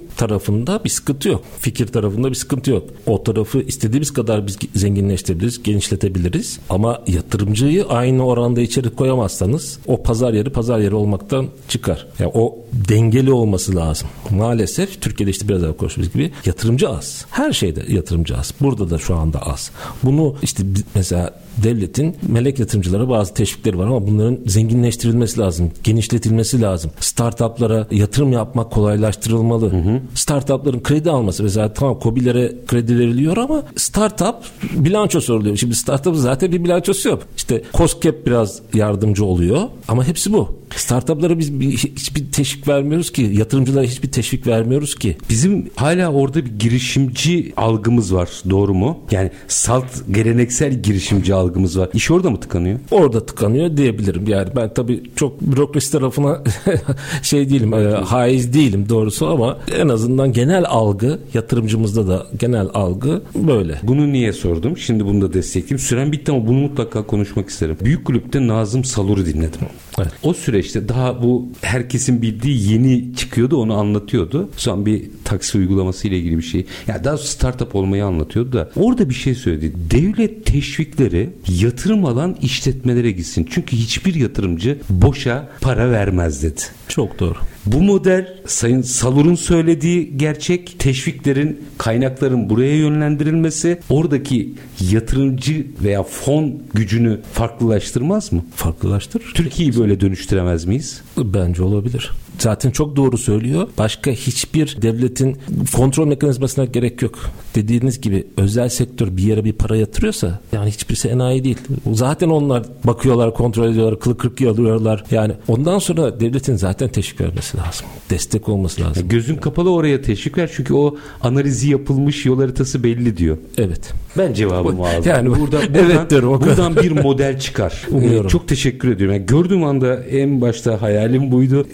tarafında 0.51 0.83
bir 0.83 0.89
sıkıntı 0.89 1.29
yok. 1.29 1.43
Fikir 1.59 1.87
tarafında 1.87 2.29
bir 2.29 2.35
sıkıntı 2.35 2.71
yok. 2.71 2.83
O 3.05 3.23
tarafı 3.23 3.61
istediğimiz 3.61 4.13
kadar 4.13 4.47
biz 4.47 4.57
zenginleştirebiliriz, 4.75 5.63
genişletebiliriz. 5.63 6.59
Ama 6.69 7.01
yatırımcıyı 7.07 7.85
aynı 7.85 8.25
oranda 8.25 8.61
içeri 8.61 8.89
koyamazsanız 8.89 9.79
o 9.87 10.03
pazar 10.03 10.33
yeri 10.33 10.49
pazar 10.49 10.79
yeri 10.79 10.95
olmaktan 10.95 11.47
çıkar. 11.67 12.07
Yani 12.19 12.31
o 12.33 12.57
dengeli 12.89 13.31
olması 13.31 13.75
lazım. 13.75 14.07
Maalesef 14.29 15.01
Türkiye'de 15.01 15.31
işte 15.31 15.47
biraz 15.47 15.63
daha 15.63 15.77
konuştuğumuz 15.77 16.13
gibi 16.13 16.31
yatırımcı 16.45 16.89
az. 16.89 17.25
Her 17.29 17.53
şeyde 17.53 17.83
yatırımcı 17.87 18.37
az. 18.37 18.53
Burada 18.61 18.89
da 18.89 18.97
şu 18.97 19.15
anda 19.15 19.39
az. 19.39 19.71
Bunu 20.03 20.35
işte 20.41 20.63
mesela 20.95 21.33
devletin 21.57 22.15
melek 22.27 22.59
yatırımcılara 22.59 23.09
bazı 23.09 23.33
teşvikleri 23.33 23.77
var 23.77 23.87
ama 23.87 24.07
bunların 24.07 24.39
zenginleştirilmesi 24.45 25.39
lazım, 25.39 25.71
genişletilmesi 25.83 26.61
lazım. 26.61 26.91
Startuplara 26.99 27.87
yatırım 27.91 28.31
yapmak 28.31 28.71
kolaylaştırılmalı. 28.71 29.71
Hı 29.71 29.77
hı. 29.77 30.01
Startupların 30.15 30.83
kredi 30.83 31.11
alması 31.11 31.43
mesela 31.43 31.73
tamam 31.73 31.99
COBİ'lere 32.03 32.55
kredi 32.67 32.99
veriliyor 32.99 33.37
ama 33.37 33.63
startup 33.75 34.35
bilanço 34.73 35.21
soruluyor. 35.21 35.57
Şimdi 35.57 35.75
startup'ın 35.75 36.19
zaten 36.19 36.51
bir 36.51 36.63
bilançosu 36.63 37.09
yok. 37.09 37.23
İşte 37.37 37.63
COSGAP 37.73 38.25
biraz 38.25 38.61
yardımcı 38.73 39.25
oluyor 39.25 39.61
ama 39.87 40.07
hepsi 40.07 40.33
bu. 40.33 40.61
Startuplara 40.75 41.39
biz 41.39 41.59
bir, 41.59 41.71
hiçbir 41.71 42.31
teşvik 42.31 42.67
vermiyoruz 42.67 43.11
ki. 43.11 43.21
Yatırımcılara 43.21 43.85
hiçbir 43.85 44.11
teşvik 44.11 44.47
vermiyoruz 44.47 44.95
ki. 44.95 45.17
Bizim 45.29 45.69
hala 45.75 46.11
orada 46.11 46.45
bir 46.45 46.59
girişimci 46.59 47.53
algımız 47.57 48.13
var. 48.13 48.29
Doğru 48.49 48.73
mu? 48.73 48.99
Yani 49.11 49.31
salt 49.47 49.85
geleneksel 50.11 50.81
girişimci 50.81 51.33
algımız 51.41 51.79
var. 51.79 51.89
İş 51.93 52.11
orada 52.11 52.29
mı 52.29 52.39
tıkanıyor? 52.39 52.79
Orada 52.91 53.25
tıkanıyor 53.25 53.77
diyebilirim. 53.77 54.27
Yani 54.27 54.49
ben 54.55 54.73
tabii 54.73 55.03
çok 55.15 55.41
bürokrasi 55.41 55.91
tarafına 55.91 56.41
şey 57.21 57.49
değilim, 57.49 57.73
e, 57.73 57.77
haiz 57.87 58.53
değilim 58.53 58.85
doğrusu 58.89 59.27
ama 59.27 59.57
en 59.77 59.87
azından 59.87 60.33
genel 60.33 60.65
algı 60.67 61.19
yatırımcımızda 61.33 62.07
da 62.07 62.27
genel 62.39 62.67
algı 62.73 63.21
böyle. 63.35 63.79
Bunu 63.83 64.11
niye 64.13 64.33
sordum? 64.33 64.77
Şimdi 64.77 65.05
bunu 65.05 65.21
da 65.21 65.33
destekleyeyim. 65.33 65.79
Süren 65.79 66.11
bitti 66.11 66.31
ama 66.31 66.47
bunu 66.47 66.57
mutlaka 66.57 67.03
konuşmak 67.03 67.49
isterim. 67.49 67.77
Büyük 67.83 68.05
kulüpte 68.05 68.47
Nazım 68.47 68.83
Salur'u 68.83 69.25
dinledim. 69.25 69.61
Evet. 69.99 70.11
O 70.23 70.33
süreçte 70.33 70.87
daha 70.87 71.23
bu 71.23 71.49
herkesin 71.61 72.21
bildiği 72.21 72.71
yeni 72.71 73.15
çıkıyordu 73.15 73.57
onu 73.57 73.73
anlatıyordu. 73.73 74.49
Son 74.57 74.85
bir 74.85 75.03
taksi 75.23 75.57
uygulaması 75.57 76.07
ile 76.07 76.17
ilgili 76.17 76.37
bir 76.37 76.43
şey. 76.43 76.65
Ya 76.87 77.03
daha 77.03 77.17
startup 77.17 77.75
olmayı 77.75 78.05
anlatıyordu 78.05 78.53
da 78.53 78.71
orada 78.75 79.09
bir 79.09 79.13
şey 79.13 79.35
söyledi. 79.35 79.73
Devlet 79.91 80.45
teşvikleri 80.45 81.29
yatırım 81.47 82.05
alan 82.05 82.37
işletmelere 82.41 83.11
gitsin. 83.11 83.47
Çünkü 83.51 83.75
hiçbir 83.75 84.15
yatırımcı 84.15 84.77
boşa 84.89 85.49
para 85.61 85.91
vermez 85.91 86.43
dedi. 86.43 86.61
Çok 86.87 87.19
doğru. 87.19 87.37
Bu 87.66 87.82
model 87.82 88.34
Sayın 88.45 88.82
Salur'un 88.82 89.36
söylediği 89.36 90.18
gerçek 90.18 90.80
teşviklerin 90.80 91.62
kaynakların 91.78 92.49
buraya 92.49 92.78
yönlendirilmesi 92.78 93.80
oradaki 93.89 94.53
yatırımcı 94.91 95.68
veya 95.84 96.03
fon 96.03 96.64
gücünü 96.74 97.20
farklılaştırmaz 97.34 98.32
mı? 98.34 98.45
Farklılaştırır. 98.55 99.32
Türkiye'yi 99.34 99.78
böyle 99.78 99.99
dönüştüremez 99.99 100.66
miyiz? 100.66 101.01
Bence 101.18 101.64
olabilir. 101.64 102.12
Zaten 102.41 102.71
çok 102.71 102.95
doğru 102.95 103.17
söylüyor. 103.17 103.67
Başka 103.77 104.11
hiçbir 104.11 104.77
devletin 104.81 105.37
kontrol 105.75 106.07
mekanizmasına 106.07 106.65
gerek 106.65 107.01
yok. 107.01 107.19
Dediğiniz 107.55 108.01
gibi 108.01 108.27
özel 108.37 108.69
sektör 108.69 109.17
bir 109.17 109.23
yere 109.23 109.43
bir 109.43 109.53
para 109.53 109.75
yatırıyorsa 109.75 110.39
yani 110.51 110.71
hiçbirisi 110.71 111.07
enayi 111.07 111.43
değil. 111.43 111.57
Zaten 111.93 112.29
onlar 112.29 112.63
bakıyorlar, 112.83 113.33
kontrol 113.33 113.69
ediyorlar, 113.69 113.99
kılık 113.99 114.19
kırk 114.19 114.41
alıyorlar. 114.41 115.03
Yani 115.11 115.33
ondan 115.47 115.79
sonra 115.79 116.19
devletin 116.19 116.55
zaten 116.55 116.89
teşvik 116.89 117.21
vermesi 117.21 117.57
lazım. 117.57 117.87
Destek 118.09 118.49
olması 118.49 118.81
lazım. 118.81 119.07
Gözün 119.09 119.35
kapalı 119.35 119.71
oraya 119.71 120.01
teşvik 120.01 120.37
ver 120.37 120.51
çünkü 120.55 120.73
o 120.73 120.97
analizi 121.21 121.69
yapılmış 121.69 122.25
yol 122.25 122.39
haritası 122.39 122.83
belli 122.83 123.17
diyor. 123.17 123.37
Evet. 123.57 123.93
Ben 124.17 124.33
cevabımı 124.33 124.87
aldım. 124.87 125.03
Yani 125.05 125.29
burada, 125.29 125.59
buradan, 125.73 126.07
evet. 126.11 126.23
O 126.23 126.41
buradan 126.41 126.75
bir 126.75 126.91
model 126.91 127.39
çıkar. 127.39 127.87
Umuyorum. 127.91 128.25
Ee, 128.25 128.29
çok 128.29 128.47
teşekkür 128.47 128.91
ediyorum. 128.91 129.15
Yani 129.15 129.25
gördüğüm 129.25 129.63
anda 129.63 130.03
en 130.03 130.41
başta 130.41 130.81
hayalim 130.81 131.31
buydu. 131.31 131.67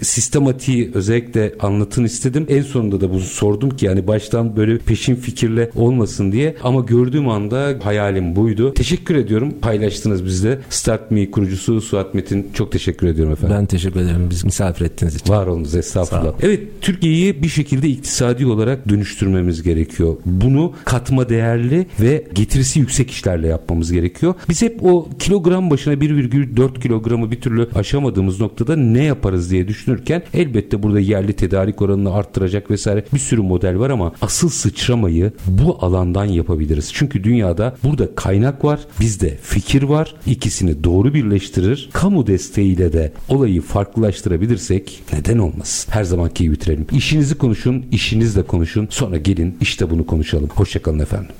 Sistematiği 0.57 0.91
özellikle 0.93 1.53
anlatın 1.59 2.03
istedim. 2.03 2.45
En 2.49 2.61
sonunda 2.61 3.01
da 3.01 3.09
bunu 3.09 3.19
sordum 3.19 3.69
ki 3.69 3.85
yani 3.85 4.07
baştan 4.07 4.55
böyle 4.57 4.77
peşin 4.77 5.15
fikirle 5.15 5.71
olmasın 5.75 6.31
diye. 6.31 6.55
Ama 6.63 6.81
gördüğüm 6.81 7.29
anda 7.29 7.75
hayalim 7.83 8.35
buydu. 8.35 8.73
Teşekkür 8.73 9.15
ediyorum. 9.15 9.53
Paylaştınız 9.61 10.25
bizde. 10.25 10.59
Start 10.69 11.11
Me 11.11 11.31
kurucusu 11.31 11.81
Suat 11.81 12.13
Metin. 12.13 12.47
Çok 12.53 12.71
teşekkür 12.71 13.07
ediyorum 13.07 13.33
efendim. 13.33 13.55
Ben 13.59 13.65
teşekkür 13.65 13.99
ederim. 13.99 14.27
Biz 14.29 14.45
misafir 14.45 14.85
ettiğiniz 14.85 15.15
için. 15.15 15.33
Var 15.33 15.47
olunuz 15.47 15.71
Sağ 15.71 15.79
estağfurullah. 15.79 16.23
olun. 16.23 16.35
Evet 16.41 16.59
Türkiye'yi 16.81 17.43
bir 17.43 17.47
şekilde 17.47 17.87
iktisadi 17.89 18.45
olarak 18.45 18.89
dönüştürmemiz 18.89 19.63
gerekiyor. 19.63 20.15
Bunu 20.25 20.73
katma 20.85 21.29
değerli 21.29 21.85
ve 22.01 22.23
getirisi 22.33 22.79
yüksek 22.79 23.11
işlerle 23.11 23.47
yapmamız 23.47 23.91
gerekiyor. 23.91 24.33
Biz 24.49 24.61
hep 24.61 24.83
o 24.83 25.09
kilogram 25.19 25.69
başına 25.69 25.93
1,4 25.93 26.79
kilogramı 26.79 27.31
bir 27.31 27.41
türlü 27.41 27.67
aşamadığımız 27.75 28.39
noktada 28.41 28.75
ne 28.75 29.03
yaparız 29.03 29.51
diye 29.51 29.67
düşünürken 29.67 30.23
elbette 30.47 30.83
burada 30.83 30.99
yerli 30.99 31.33
tedarik 31.33 31.81
oranını 31.81 32.13
arttıracak 32.13 32.71
vesaire 32.71 33.05
bir 33.13 33.19
sürü 33.19 33.41
model 33.41 33.79
var 33.79 33.89
ama 33.89 34.13
asıl 34.21 34.49
sıçramayı 34.49 35.31
bu 35.47 35.77
alandan 35.81 36.25
yapabiliriz. 36.25 36.91
Çünkü 36.93 37.23
dünyada 37.23 37.75
burada 37.83 38.15
kaynak 38.15 38.65
var, 38.65 38.79
bizde 38.99 39.37
fikir 39.41 39.83
var. 39.83 40.15
İkisini 40.25 40.83
doğru 40.83 41.13
birleştirir. 41.13 41.89
Kamu 41.93 42.27
desteğiyle 42.27 42.93
de 42.93 43.13
olayı 43.29 43.61
farklılaştırabilirsek 43.61 45.03
neden 45.13 45.37
olmasın? 45.37 45.91
Her 45.91 46.03
zamanki 46.03 46.43
gibi 46.43 46.53
bitirelim. 46.53 46.87
İşinizi 46.91 47.35
konuşun, 47.35 47.85
işinizle 47.91 48.43
konuşun. 48.43 48.87
Sonra 48.89 49.17
gelin 49.17 49.57
işte 49.61 49.89
bunu 49.89 50.05
konuşalım. 50.05 50.49
Hoşçakalın 50.55 50.99
efendim. 50.99 51.35